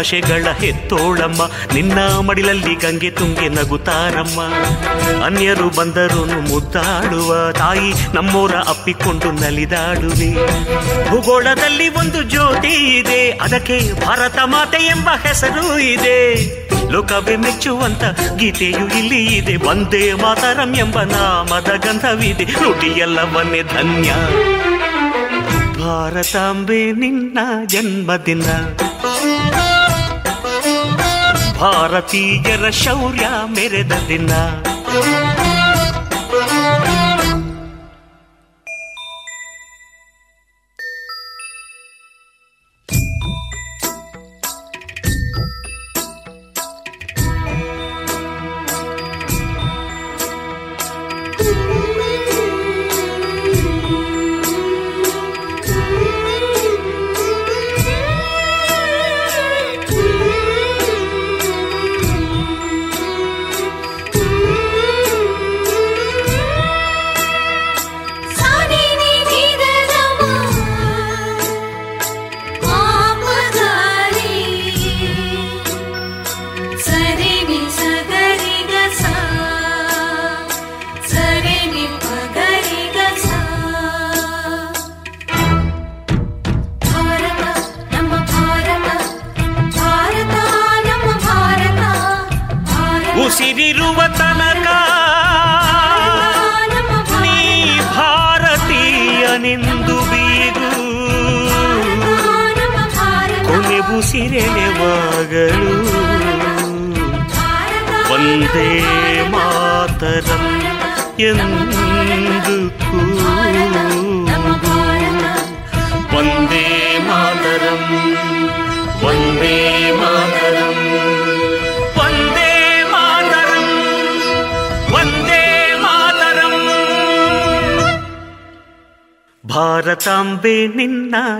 [0.02, 1.42] ಭಾಷೆಗಳ ಹೆತ್ತೋಳಮ್ಮ,
[1.74, 4.40] ನಿನ್ನ ಮಡಿಲಲ್ಲಿ ಗಂಗೆ ತುಂಗೆ ನಗುತ್ತಾರಮ್ಮ.
[5.26, 10.32] ಅನ್ಯರು ಬಂದರು ಮುದ್ದಾಡುವ ತಾಯಿ, ನಮ್ಮೋರ ಅಪ್ಪಿಕೊಂಡು ನಲಿದಾಡುವೆ.
[11.10, 16.20] ಭೂಗೋಳದಲ್ಲಿ ಒಂದು ಜ್ಯೋತಿ ಇದೆ, ಅದಕ್ಕೆ ಭಾರತ ಮಾತೆ ಎಂಬ ಹೆಸರು ಇದೆ.
[16.92, 18.04] ಲೋಕವೇ ಮೆಚ್ಚುವಂತ
[18.36, 24.12] ಗೀತೆಯು ಇಲ್ಲಿ ಇದೆ ಒಂದೇ ಮಾತರಂ ಎಂಬ ನಾಮದ ಗಂಧವಿದೆ ನುಡಿಯಲ್ಲವನ್ನೇ ಧನ್ಯ.
[25.82, 28.48] ಭಾರತಾಂಬೆ, ನಿನ್ನ ಜನ್ಮದಿನ.
[31.62, 33.26] ಭಾರತೀಯರ ಶೌರ್ಯ
[33.56, 34.32] ಮೆರೆದ ದಿನ.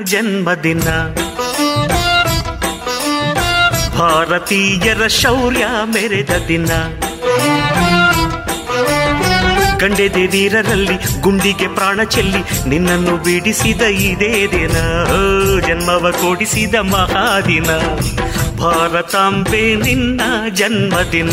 [0.04, 0.84] ಜನ್ಮದಿನ.
[4.00, 6.70] ಭಾರತೀಯರ ಶೌರ್ಯ ಮೆರೆದ ದಿನ.
[9.78, 14.78] ಕಂಡೆದೆ ವೀರರಲ್ಲಿ ಗುಂಡಿಗೆ ಪ್ರಾಣ ಚೆಲ್ಲಿ ನಿನ್ನನ್ನು ಬಿಡಿಸಿದ ಇದೇ ದಿನ.
[15.68, 17.78] ಜನ್ಮವ ಕೊಡಿಸಿದ ಮಹಾದಿನ.
[18.58, 20.22] ಭಾರತಾಂಬೆ ನಿನ್ನ
[20.54, 21.32] ಜನ್ಮದಿನ.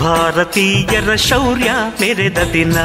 [0.00, 1.70] ಭಾರತೀಯರ ಶೌರ್ಯ
[2.00, 2.76] ಮೆರೆದ ದಿನ.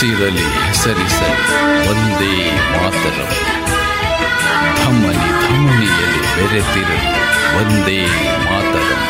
[0.00, 1.38] ಉಸಿರುಸಿರಲಿ ಹೆಸರಿಸಲಿ
[1.90, 2.34] ಒಂದೇ
[2.72, 3.30] ಮಾತರಂ
[4.78, 7.10] ಧಮನಿ, ಧಮನಿಯಲ್ಲಿ ಬೆರೆತಿರಲಿ
[7.60, 7.96] ಒಂದೇ
[8.44, 9.00] ಮಾತರಂ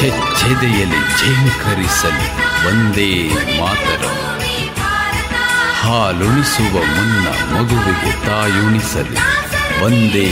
[0.00, 2.28] ಕೆಚ್ಚೆದೆಯಲ್ಲಿ ಝೇಂಕರಿಸಲಿ
[2.70, 3.10] ಒಂದೇ
[3.60, 4.16] ಮಾತರಂ
[5.82, 9.20] ಹಾಲುಣಿಸುವ ಮುನ್ನ ಮಗುವಿಗೆ ತಾಯುಣಿಸಲಿ
[9.82, 10.28] ಒಂದೇ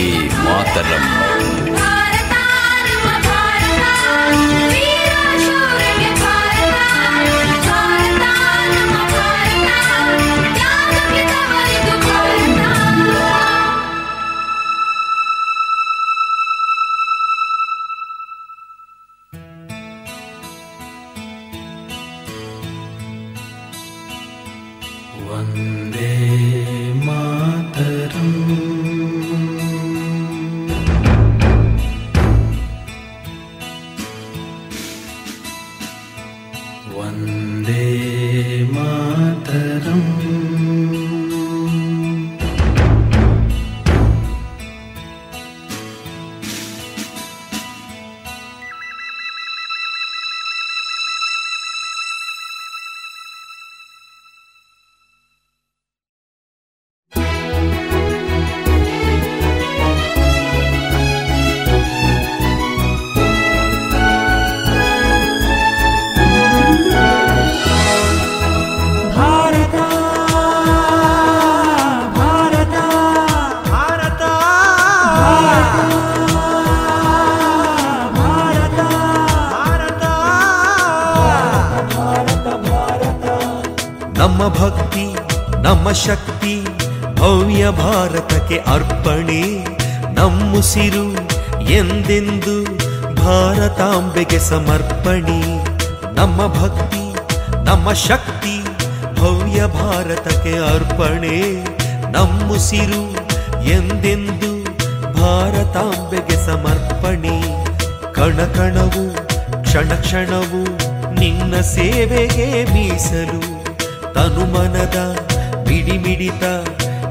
[0.47, 1.05] ಮಾತರಂ
[97.95, 98.63] ಶಕ್ತಿ
[99.21, 101.65] ಭವ್ಯ ಭಾರತಕ್ಕೆ ಅರ್ಪಣೆ.
[102.13, 103.13] ನಮ್ಮುಸಿರು
[103.65, 104.65] ಎಂದೆಂದು
[105.13, 107.65] ಭಾರತಾಂಬೆಗೆ ಸಮರ್ಪಣೆ.
[108.13, 109.15] ಕಣಕಣವು
[109.63, 110.63] ಕ್ಷಣ ಕ್ಷಣವು
[111.21, 113.65] ನಿನ್ನ ಸೇವೆಗೆ ಮೀಸಲು.
[114.15, 115.17] ತನುಮನದ
[115.69, 116.45] ಮಿಡಿಮಿಡಿತ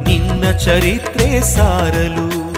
[0.07, 2.53] ನಿನ್ನ ಚರಿತ್ರೆ ಸಾರಲು.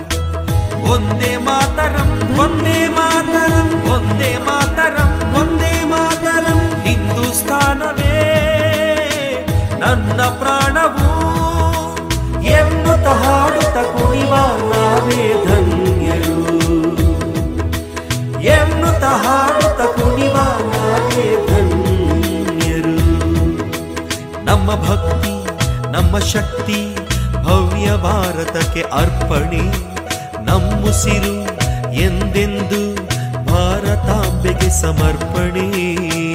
[0.94, 5.85] ಒಂದೇ ಮಾತರಂ ಒಂದೇ ಮಾತರಂ ಒಂದೇ ಮಾತರಂ, ಒಂದೇ
[9.86, 11.10] ನನ್ನ ಪ್ರಾಣವು
[12.44, 14.34] ಎನ್ನುತ್ತ ಹಾಡುತ್ತ ಕುಣಿವ
[14.72, 16.40] ನಾವೇ ಧನ್ಯರು.
[18.42, 22.96] ಎನ್ನುತ್ತ ಹಾಡುತ್ತ ಕುಣಿವ ನಾವೇ ಧನ್ಯರು.
[24.46, 25.48] ನಮ್ಮ ಭಕ್ತಿ,
[25.92, 26.98] ನಮ್ಮ ಶಕ್ತಿ
[27.44, 29.96] ಭವ್ಯ ಭಾರತಕ್ಕೆ ಅರ್ಪಣೆ.
[30.46, 31.46] ನಮ್ಮುಸಿರು
[31.92, 32.96] ಎಂದೆಂದು
[33.46, 36.35] ಭಾರತಾಂಬೆಗೆ ಸಮರ್ಪಣೆ.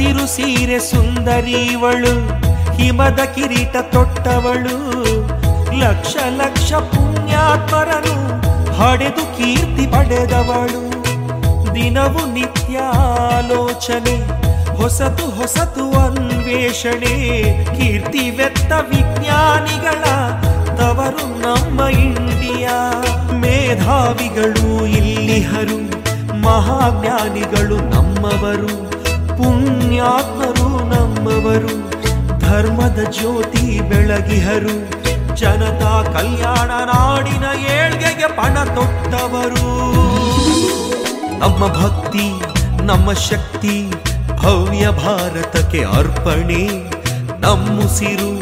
[0.00, 2.12] ಹಸಿರು ಸೀರೆ ಸುಂದರಿವಳು,
[2.76, 4.76] ಹಿಮದ ಕಿರೀಟ ತೊಟ್ಟವಳು.
[5.78, 8.14] ಲಕ್ಷ ಲಕ್ಷ ಪುಣ್ಯಾತ್ಮರನು
[8.72, 10.82] ಹಡೆದು ಕೀರ್ತಿ ಪಡೆದವಳು.
[11.74, 12.78] ದಿನವು ನಿತ್ಯ
[13.36, 14.16] ಆಲೋಚನೆ
[14.76, 17.16] ಹೊಸತು ಹೊಸತು ಅನ್ವೇಷಣೆ,
[17.76, 20.04] ಕೀರ್ತಿ ವೆತ್ತ ವಿಜ್ಞಾನಿಗಳ
[20.76, 23.04] ತವರು ನಮ್ಮ ಇಂಡಿಯಾ.
[23.32, 25.80] ಮೇಧಾವಿಗಳು, ಇಲ್ಲಿಹರು,
[26.40, 28.89] ಮಹಾಜ್ಞಾನಿಗಳು ನಮ್ಮವರು.
[29.40, 31.74] ಪುಣ್ಯಾತ್ಮರು ನಮ್ಮವರು
[32.38, 34.74] ಧರ್ಮದ ಜ್ಯೋತಿ ಬೆಳಗಿಹರು,
[35.34, 39.70] ಜನತಾ ಕಲ್ಯಾಣ ನಾಡಿನ ಏಳ್ಗೆಗೆ ಪಣ ತೊಟ್ಟವರು.
[41.38, 42.26] ನಮ್ಮ ಭಕ್ತಿ,
[42.82, 43.90] ನಮ್ಮ ಶಕ್ತಿ,
[44.42, 46.62] ಭವ್ಯ ಭಾರತಕ್ಕೆ ಅರ್ಪಣೆ,
[47.40, 48.32] ನಮ್ಮುಸಿರು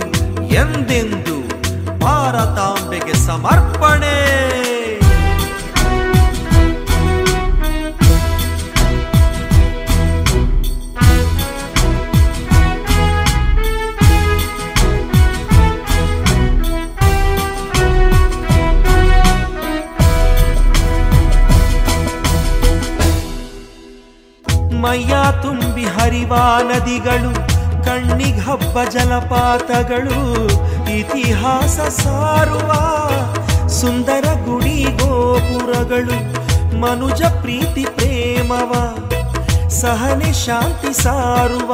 [0.54, 1.36] ಎಂದೆಂದು
[1.98, 4.16] ಭಾರತಾಂಬೆಗೆ ಸಮರ್ಪಣೆ.
[24.88, 27.30] ಮೈಯ ತುಂಬಿ ಹರಿವ ನದಿಗಳು,
[27.84, 30.20] ಕಣ್ಣಿಗೆ ಹಬ್ಬ ಜಲಪಾತಗಳು,
[30.98, 32.70] ಇತಿಹಾಸ ಸಾರುವ
[33.68, 36.16] ಸುಂದರ ಗುಡಿ ಗೋಪುರಗಳು,
[36.78, 38.72] ಮನುಜ ಪ್ರೀತಿ ಪ್ರೇಮವ,
[39.68, 41.72] ಸಹನೆ ಶಾಂತಿ ಸಾರುವ,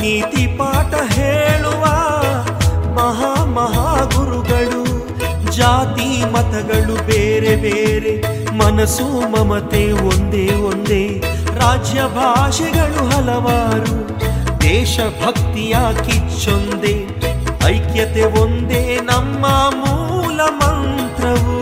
[0.00, 1.84] ನೀತಿ ಪಾಠ ಹೇಳುವ
[2.96, 4.84] ಮಹಾ ಮಹಾಗುರುಗಳು
[5.50, 8.14] ಜಾತಿ ಮತಗಳು ಬೇರೆ ಬೇರೆ,
[8.52, 11.29] ಮನಸ್ಸು ಮಮತೆ ಒಂದೇ ಒಂದೇ.
[11.60, 14.08] ರಾಜ್ಯ ಭಾಷೆಗಳು ಹಲವಾರು,
[14.60, 15.74] ದೇಶ ಭಕ್ತಿಯ
[16.06, 17.06] ಕಿಚ್ಚೊಂದೇ,
[17.64, 21.60] ಐಕ್ಯತೆ ಒಂದೇ ನಮ್ಮ ಮೂಲ ಮಂತ್ರವು.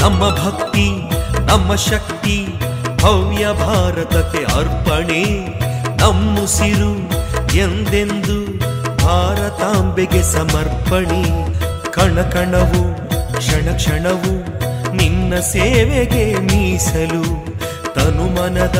[0.00, 1.10] ನಮ್ಮ ಭಕ್ತಿ,
[1.46, 2.46] ನಮ್ಮ ಶಕ್ತಿ,
[3.02, 5.46] ಭವ್ಯ ಭಾರತಕ್ಕೆ ಅರ್ಪಣೆ
[5.96, 7.08] ನಮ್ಮುಸಿರು
[7.56, 8.58] ಎಂದೆಂದು
[9.06, 11.54] ಭಾರತಾಂಬೆಗೆ ಸಮರ್ಪಣೆ.
[11.90, 12.94] ಕಣ ಕಣವು,
[13.36, 14.34] ಕ್ಷಣ ಕ್ಷಣವು
[14.96, 17.47] ನಿನ್ನ ಸೇವೆಗೆ ಮೀಸಲು.
[17.98, 18.78] ತನುಮನದ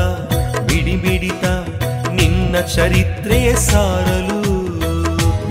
[0.67, 1.45] ಬಿಡಿಬಿಡಿತ
[2.19, 4.41] ನಿನ್ನ ಚರಿತ್ರೆ ಸಾರಲು.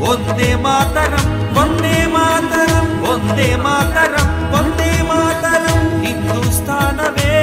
[0.09, 1.27] ಒಂದೇ ಮಾತರಂ
[1.61, 4.29] ಒಂದೇ ಮಾತರಂ ಒಂದೇ ಮಾತರಂ
[4.59, 7.35] ಒಂದೇ ಮಾತರಂ ಹಿಂದೂಸ್ತಾನವೇ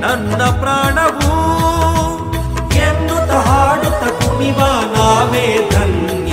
[0.00, 1.32] ನನ್ನ ಪ್ರಾಣವೂ,
[2.86, 4.60] ಎನ್ನುತ್ತ ಹಾಡುತ್ತ ಕುಣಿವ
[4.94, 6.29] ನಾವೇ ಧನ್ಯರು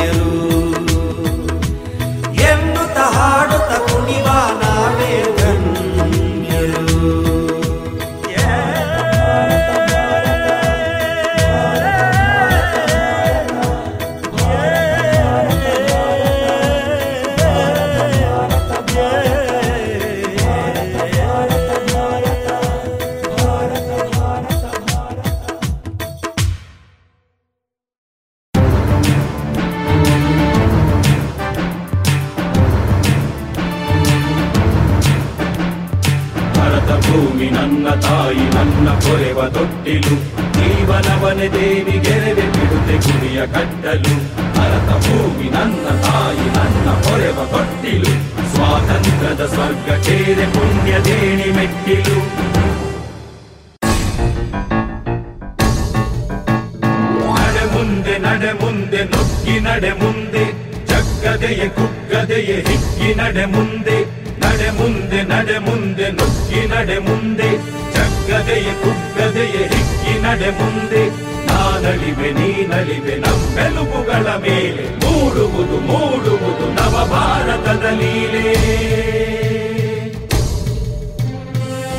[59.48, 60.44] ನುಗ್ಗಿ ನಡೆ ಮುಂದೆ,
[60.86, 63.98] ಜಗ್ಗದೆಯ ಕುಗ್ಗದೆಯ ಹಿಗ್ಗಿ ನಡೆ ಮುಂದೆ
[64.42, 67.50] ನಡೆ ಮುಂದೆ ನಡೆ ಮುಂದೆ, ನುಗ್ಗಿ ನಡೆ ಮುಂದೆ,
[67.96, 71.04] ಜಗ್ಗದೆಯ ಕುಗ್ಗದೆಯ ಹಿಗ್ಗಿ ನಡೆ ಮುಂದೆ.
[71.48, 78.44] ನಾನಳಿವೆ, ನೀನಳಿವೆ, ನಮ್ಮೆಲುಬುಗಳ ಮೇಲೆ, ಮೂಡುವುದು ಮೂಡುವುದು ನವ ಭಾರತದ ಲೀಲೆ.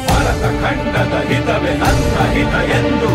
[0.09, 3.11] ಭರತ ಖಂಡದ ಹಿತವೇ ನನ್ನ ಹಿತ ಎಂದು,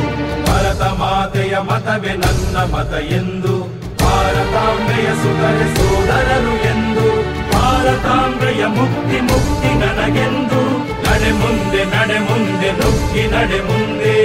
[0.47, 3.72] ಭರತ ಮಾತೆಯ ಮತವೇ ನನ್ನ ಮತ ಎಂದು.
[4.13, 7.07] ಭಾರತಾಂಬೆಯ ಸುತರೆ ಸೋದರರು ಎಂದು,
[7.53, 10.61] ಭಾರತಾಂಬೆಯ ಮುಕ್ತಿ ಮುಕ್ತಿ ನನಗೆಂದು,
[11.05, 14.17] ನಡೆ ಮುಂದೆ ನಡೆ ಮುಂದೆ, ನುಗ್ಗಿ ನಡೆ ಮುಂದೆ.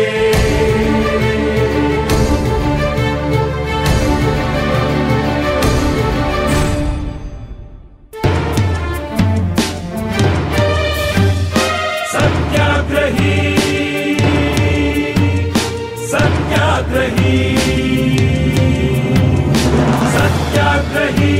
[20.90, 21.34] ಸತ್ಯಾಗ್ರಹಿ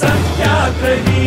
[0.00, 1.24] ಸತ್ಯಾಗ್ರಹಿ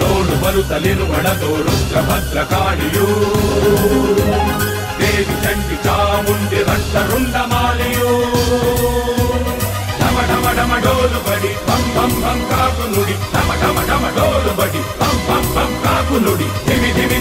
[0.00, 1.74] ನೋಡು ಬರುತ್ತಲಿರು ಒಡತೋರು
[2.08, 3.06] ಭದ್ರ ಕಾಳಿಯೂ
[5.00, 8.12] ದೇವಿ ಚಂಡಿ ಚಾಮುಂಡಿ ರಟ್ಟ ರುಂಡ ಮಾಲೆಯೋ
[10.66, 14.80] ಢಮ ಢಮ ಢಮ ಡೋಲು ಬಡಿ ಪಂ ಪಂ ಪಂ ಕಾಕು ನುಡಿ ಢಮ ಢಮ ಢಮ ಡೋಲು ಬಡಿ
[15.00, 17.16] ಪಂ ಪಂ ಪಂ ಕಾಕು ನುಡಿ ಧಿಮಿ ಧಿಮಿ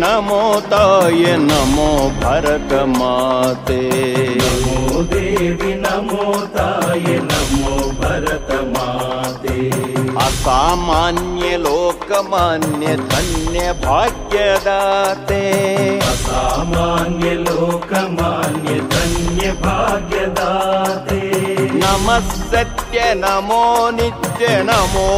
[0.00, 1.88] ದೇವಿ ನಮೋ ತಾಯೆ ನಮೋ
[2.20, 3.80] ಭರತ ಮಾತೆ
[4.40, 6.24] ನಮೋ ದೇವಿ ನಮೋ
[6.56, 9.56] ತಾಯೆ ನಮೋ ಭರತ ಮಾತೆ
[10.18, 15.42] ಅಸಾಮಾನ್ಯ ಲೋಕಮಾನ್ಯ ಧನ್ಯ ಭಾಗ್ಯದಾತೆ
[16.12, 21.22] ಅಸಾಮಾನ್ಯ ಲೋಕಮಾನ್ಯ ಧನ್ಯ ಭಾಗ್ಯದಾತೆ
[21.76, 25.08] ನಮಃ ಸತ್ಯ ನಮೋ ನಿತ್ಯ ನಮೋ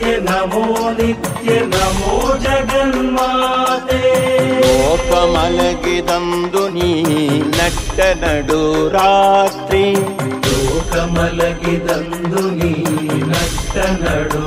[0.00, 0.64] नित्य नमो
[0.98, 2.12] नित्य नमो
[5.00, 6.92] लोकमलगिदं दुनि
[7.56, 9.02] नष्टनडुरास्त्री
[10.46, 12.72] लोकमलगिदं दुनि
[13.32, 14.42] नष्टनडुरास्त्री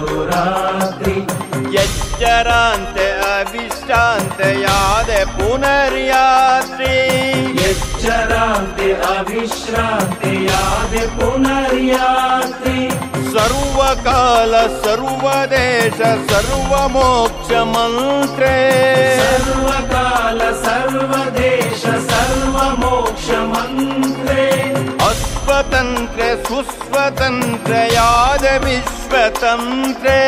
[1.78, 2.98] यश्चरान्त
[3.30, 6.98] अविश्रान्त याद पुनर्यास्त्री
[8.04, 12.80] चराते अभिश्राते याद पुनर्याति
[13.36, 14.54] सर्वकाल
[14.86, 16.00] सर्वदेश
[16.32, 17.48] सर्वमोक्षमन्त्रे
[19.20, 21.84] सर्वकाल सर्वदेश
[23.54, 24.46] मंत्रे।
[25.44, 30.20] स्वतन्त्रे सुस्वतन्त्र याद विश्वतन्त्रे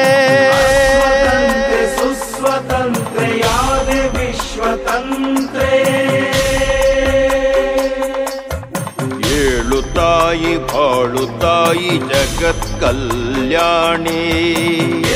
[1.98, 5.74] सुस्वतन्त्र याद विश्वतन्त्रे
[10.06, 14.22] ತಾಯಿ ಬಾಳು ತಾಯಿ ಜಗತ್ ಕಲ್ಯಾಣಿ.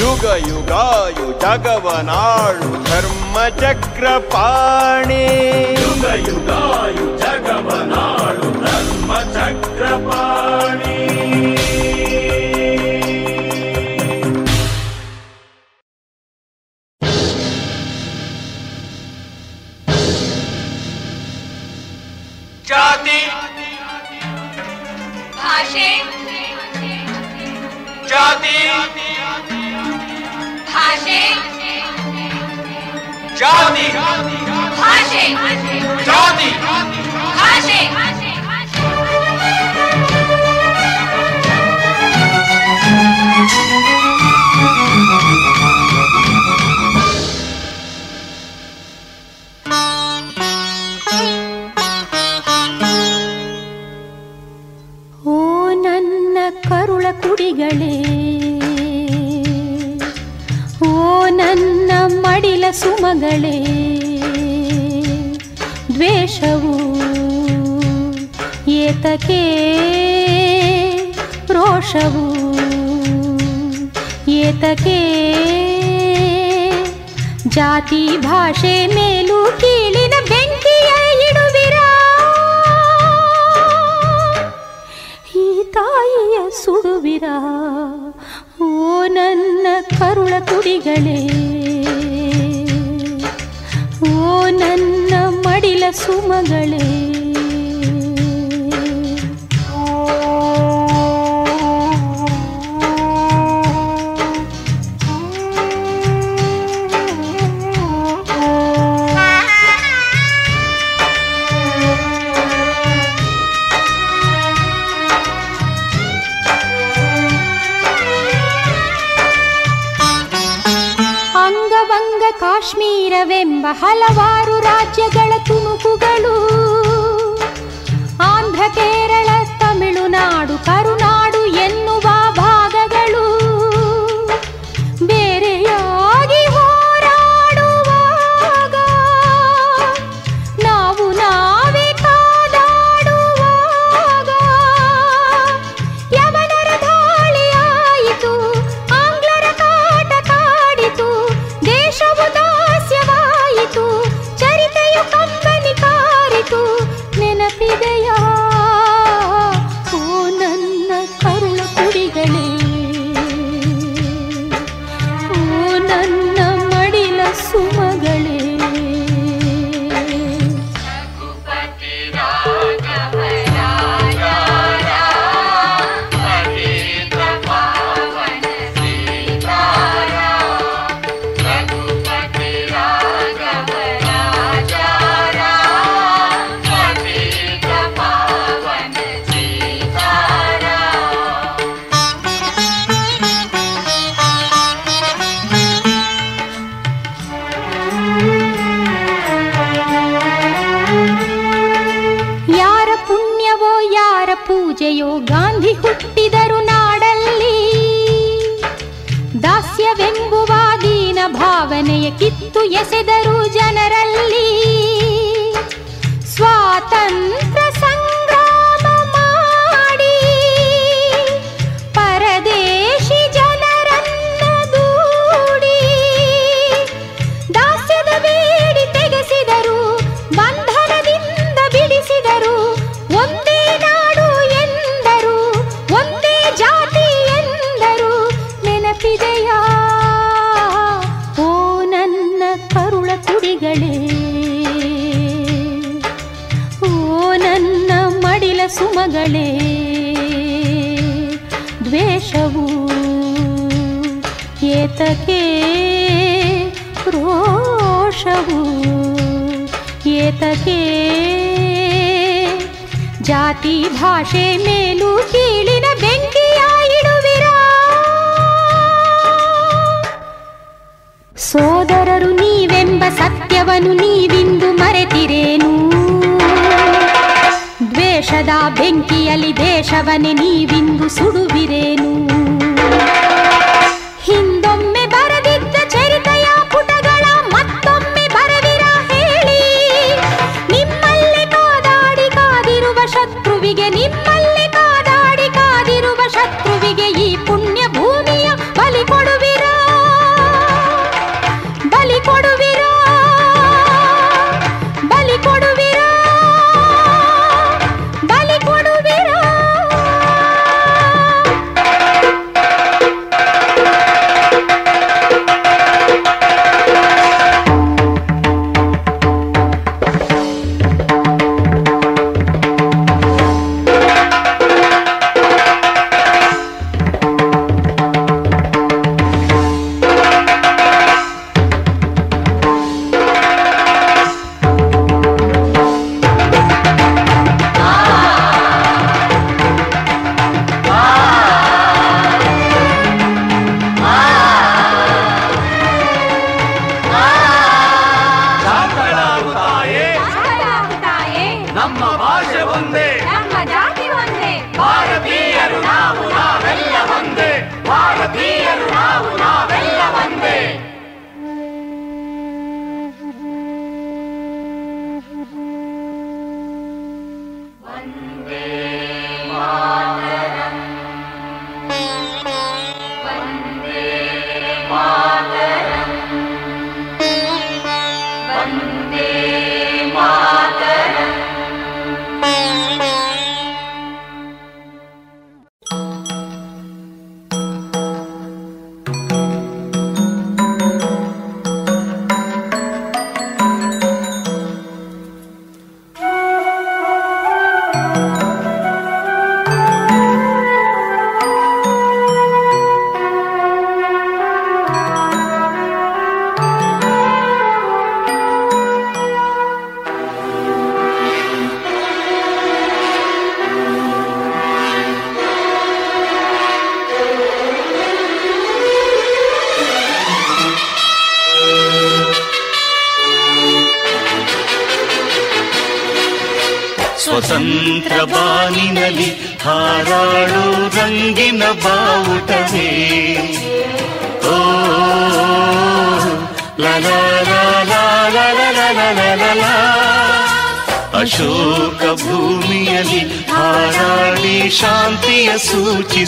[0.00, 5.24] ಯುಗ ಯುಗಾಯು ಜಗವನಾಳು ಧರ್ಮ ಚಕ್ರಪಾಣಿ.
[5.84, 8.05] ಯುಗ ಯುಗಾಯು ಜಗವನಾಳು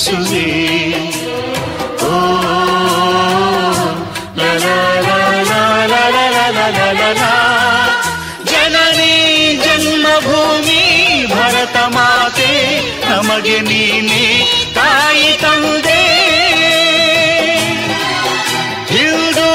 [0.08, 0.44] ಸೂಚಿಸುವೆ
[2.06, 2.18] ಓ
[4.38, 4.66] ಲಲ
[8.50, 9.12] ಜನನಿ
[9.64, 10.80] ಜನ್ಮಭೂಮಿ
[11.32, 12.50] ಭರತ ಮಾತೆ
[13.04, 14.24] ನಮಗೆ ನೀನೆ
[14.74, 16.02] ತಾಯಿ ತಂದೆ
[18.90, 19.48] ಹಿಂದೂ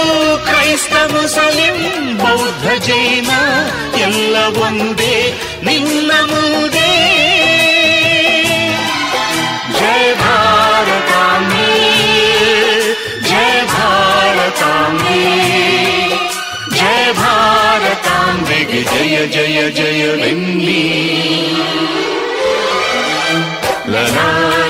[0.46, 1.80] ಕ್ರೈಸ್ತ ಮುಸಲಿಂ
[2.18, 3.32] ಬೌದ್ಧ ಜೈನ
[4.02, 4.93] ಎಲ್ಲ ಒಂದೇ
[19.34, 20.82] जय जय बिन्दी
[23.94, 24.63] ल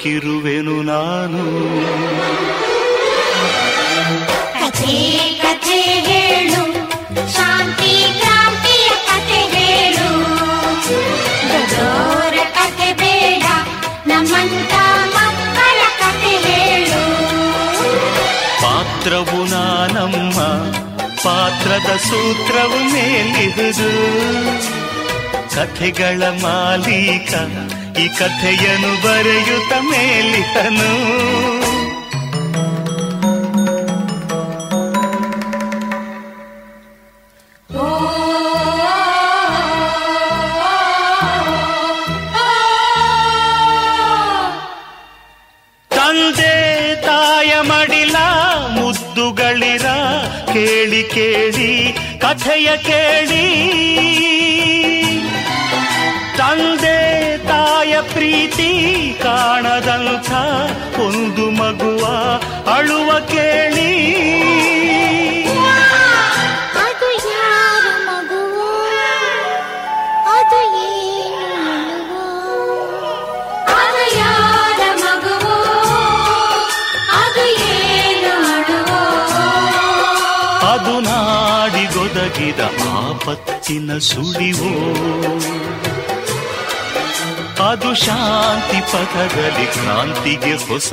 [0.00, 1.42] ಬದುಕಿರುವೆನು ನಾನು.
[4.52, 4.94] ಕಥೆ
[5.42, 5.78] ಕಥೆ
[6.08, 6.62] ಹೇಳು
[7.34, 10.06] ಶಾಂತಿ ಕ್ರಾಂತಿಯ ಕಥೆ ಹೇಳು.
[11.50, 13.44] ದೊಡ್ಡೋರ ಕಥೆ ಬೇಡ
[14.06, 14.72] ನಮ್ಮಂತ
[15.16, 17.02] ಮಕ್ಕಳ ಕಥೆ ಹೇಳು.
[18.62, 20.38] ಪಾತ್ರವು ನಾನಮ್ಮ
[21.24, 23.90] ಪಾತ್ರದ ಸೂತ್ರವು ಮೇಲಿಹುದು
[25.54, 27.32] ಕಥೆಗಳ ಮಾಲೀಕ
[27.96, 30.92] ಈ ಕಥೆಯನ್ನು ಬರೆಯುತ್ತ ಮೇಲಿತನು
[45.90, 46.54] ತಂದೆ
[47.06, 48.16] ತಾಯ ಮಡಿಲ
[48.76, 49.86] ಮುದ್ದುಗಳಿರ
[50.52, 51.70] ಕೇಳಿ ಕೇಳಿ
[52.18, 52.99] ಕಥೆಯ ಕೇಳಿ
[83.00, 84.72] ಆಪತ್ತಿನ ಸುಳಿವೋ?
[87.70, 90.92] ಅದು ಶಾಂತಿ ಪಥದಲ್ಲಿ ಕ್ರಾಂತಿಗೆ ಹೊಸ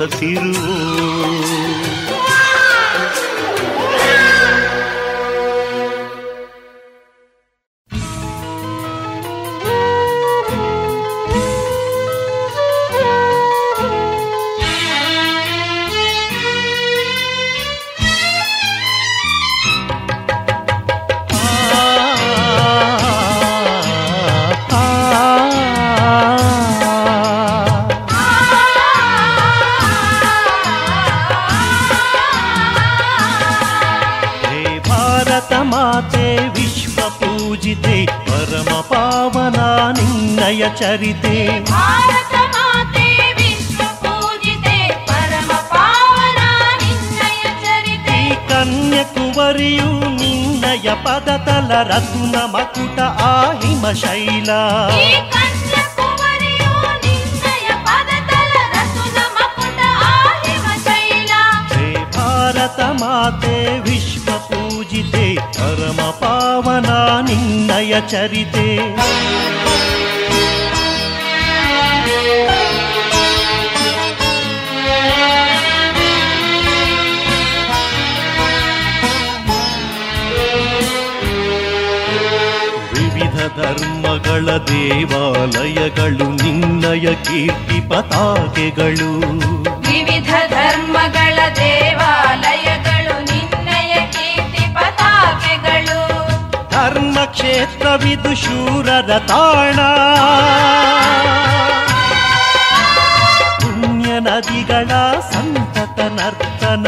[40.80, 40.90] ನಿನ್ನಯ
[41.30, 41.36] ಚರಿತೆ
[41.70, 43.06] ಭಾರತ ಮಾತೆ
[43.38, 44.76] ವಿಶ್ವ ಪೂಜಿತೆ
[45.08, 46.40] ಪರಮ ಪಾವನ
[46.82, 49.90] ನಿನ್ನಯ ಚರಿತೆ ಈ ಕನ್ಯಕುವರಿಯು
[50.20, 52.98] ನಿನ್ನಯ ಪದತಲ ರತ್ನ ಮಕುಟ
[84.68, 89.20] ದೇವಾಲಯಗಳು ನಿನ್ನಯ ಕೀರ್ತಿ ಪತಾಕೆಗಳು.
[89.80, 96.00] ವಿವಿಧ ಧರ್ಮಗಳ ದೇವಾಲಯಗಳು ನಿನ್ನಯ ಕೀರ್ತಿ ಪತಾಕೆಗಳು.
[96.70, 99.76] ಧರ್ಮ ಕ್ಷೇತ್ರವಿದು ಶೂರರ ತಾಣ.
[103.56, 104.88] ಪುಣ್ಯ ನದಿಗಳ
[105.32, 106.86] ಸಂತತ ನರ್ತನ.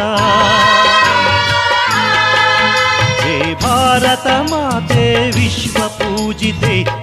[3.20, 6.99] ಹೇ ಭಾರತ ಮಾತೆ ವಿಶ್ವ ಪೂಜಿತೆ ಪರಮ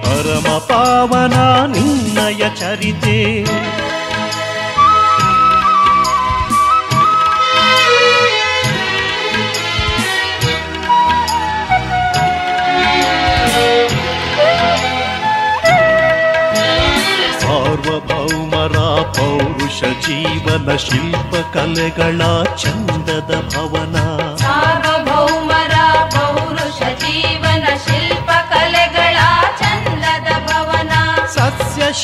[0.58, 1.34] ಪಾವನ
[1.66, 3.44] ನಿನ್ನಯ ಚರಿತೆ.
[17.42, 22.20] ಸಾರ್ವಭೌಮರ ಪೌರುಷ ಜೀವನ ಶಿಲ್ಪ ಕಲೆಗಳ
[22.56, 24.07] ಚಂದದ ಭವನ.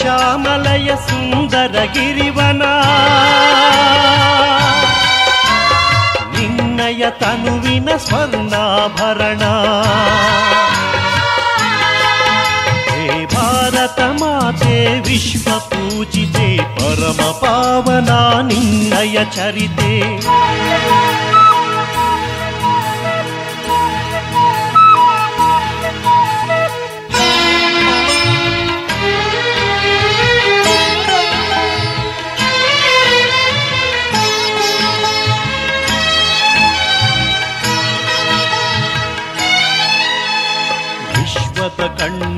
[0.05, 2.63] ಶ್ಯಾಮಲಯ ಸುಂದರ ಗಿರಿವನ
[6.35, 9.43] ನಿನ್ನಯ ತನುವಿನ ಸ್ವರ್ಣಾಭರಣ.
[12.91, 18.11] ಹೇ ಭಾರತ ಮಾತೆ, ವಿಶ್ವ ಪೂಜಿತೆ, ಪರಮ ಪಾವನ,
[18.47, 19.93] ನಿನ್ನಯ ಚರಿತೆ.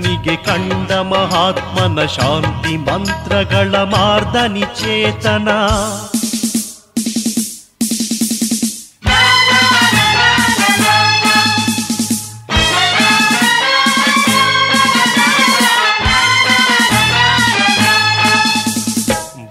[0.07, 5.49] ಕಣ್ಣಿಗೆ ಕಂಡ ಮಹಾತ್ಮನ ಶಾಂತಿ ಮಂತ್ರಗಳ ಮಾರ್ದನಿ ಚೇತನ.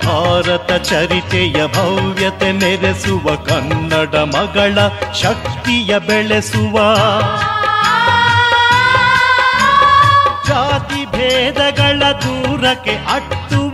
[0.06, 4.78] ಭಾರತ ಚರಿತೆಯ ಭವ್ಯತೆ ಮೆರೆಸುವ ಕನ್ನಡ ಮಗಳ
[5.22, 6.76] ಶಕ್ತಿಯ ಬೆಳೆಸುವ
[12.12, 13.72] ದೂರಕ್ಕೆ ಅಟ್ಟುವ.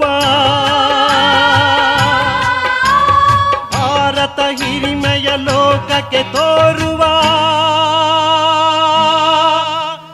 [3.72, 7.04] ಭಾರತ ಹಿರಿಮೆಯ ಲೋಕಕ್ಕೆ ತೋರುವ.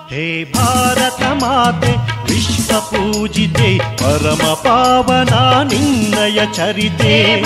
[0.10, 7.44] ಹೇ ಭಾರತ ಮಾತೆ, ವಿಶ್ವ ಪೂಜಿತೆ, ಪರಮ ಪಾವನ, ನಿನ್ನಯ ಚರಿತೆ.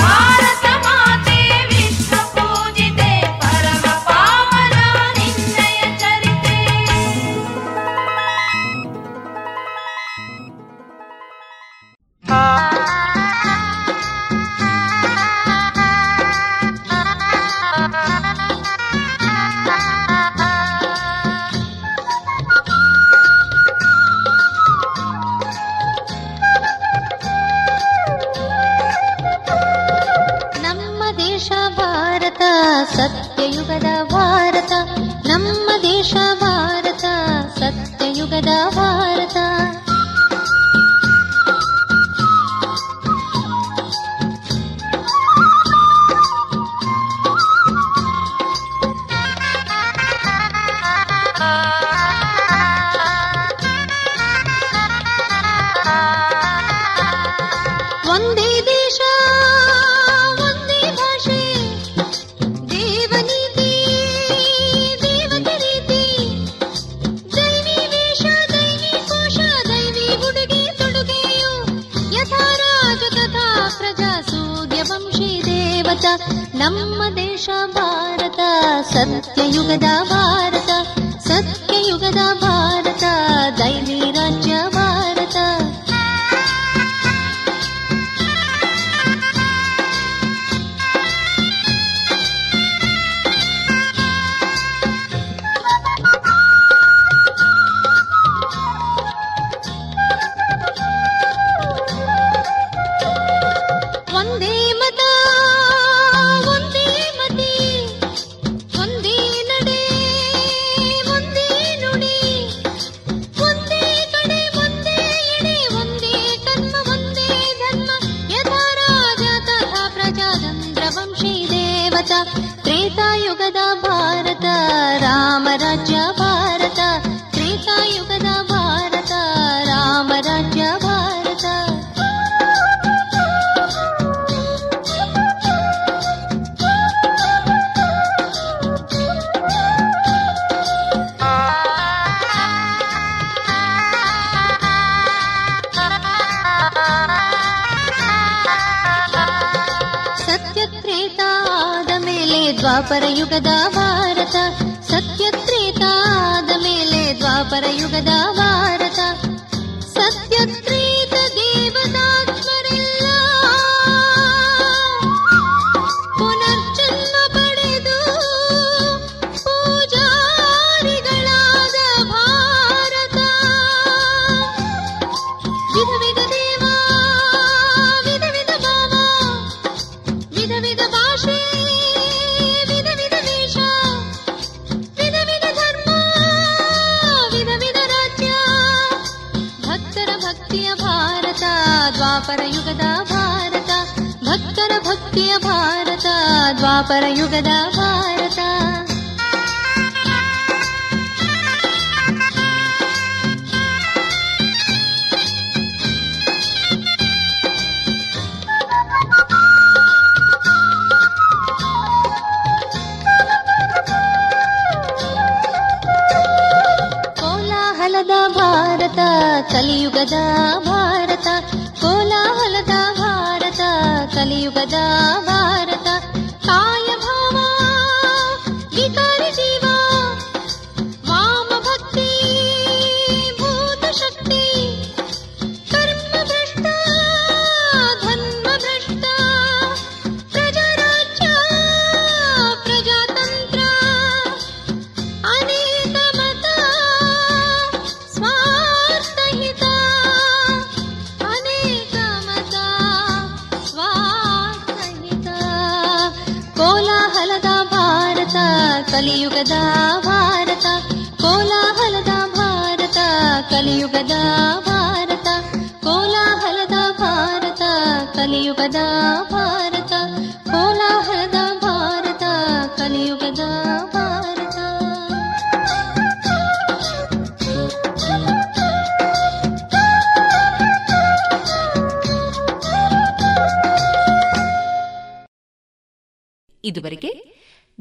[224.72, 225.01] सदा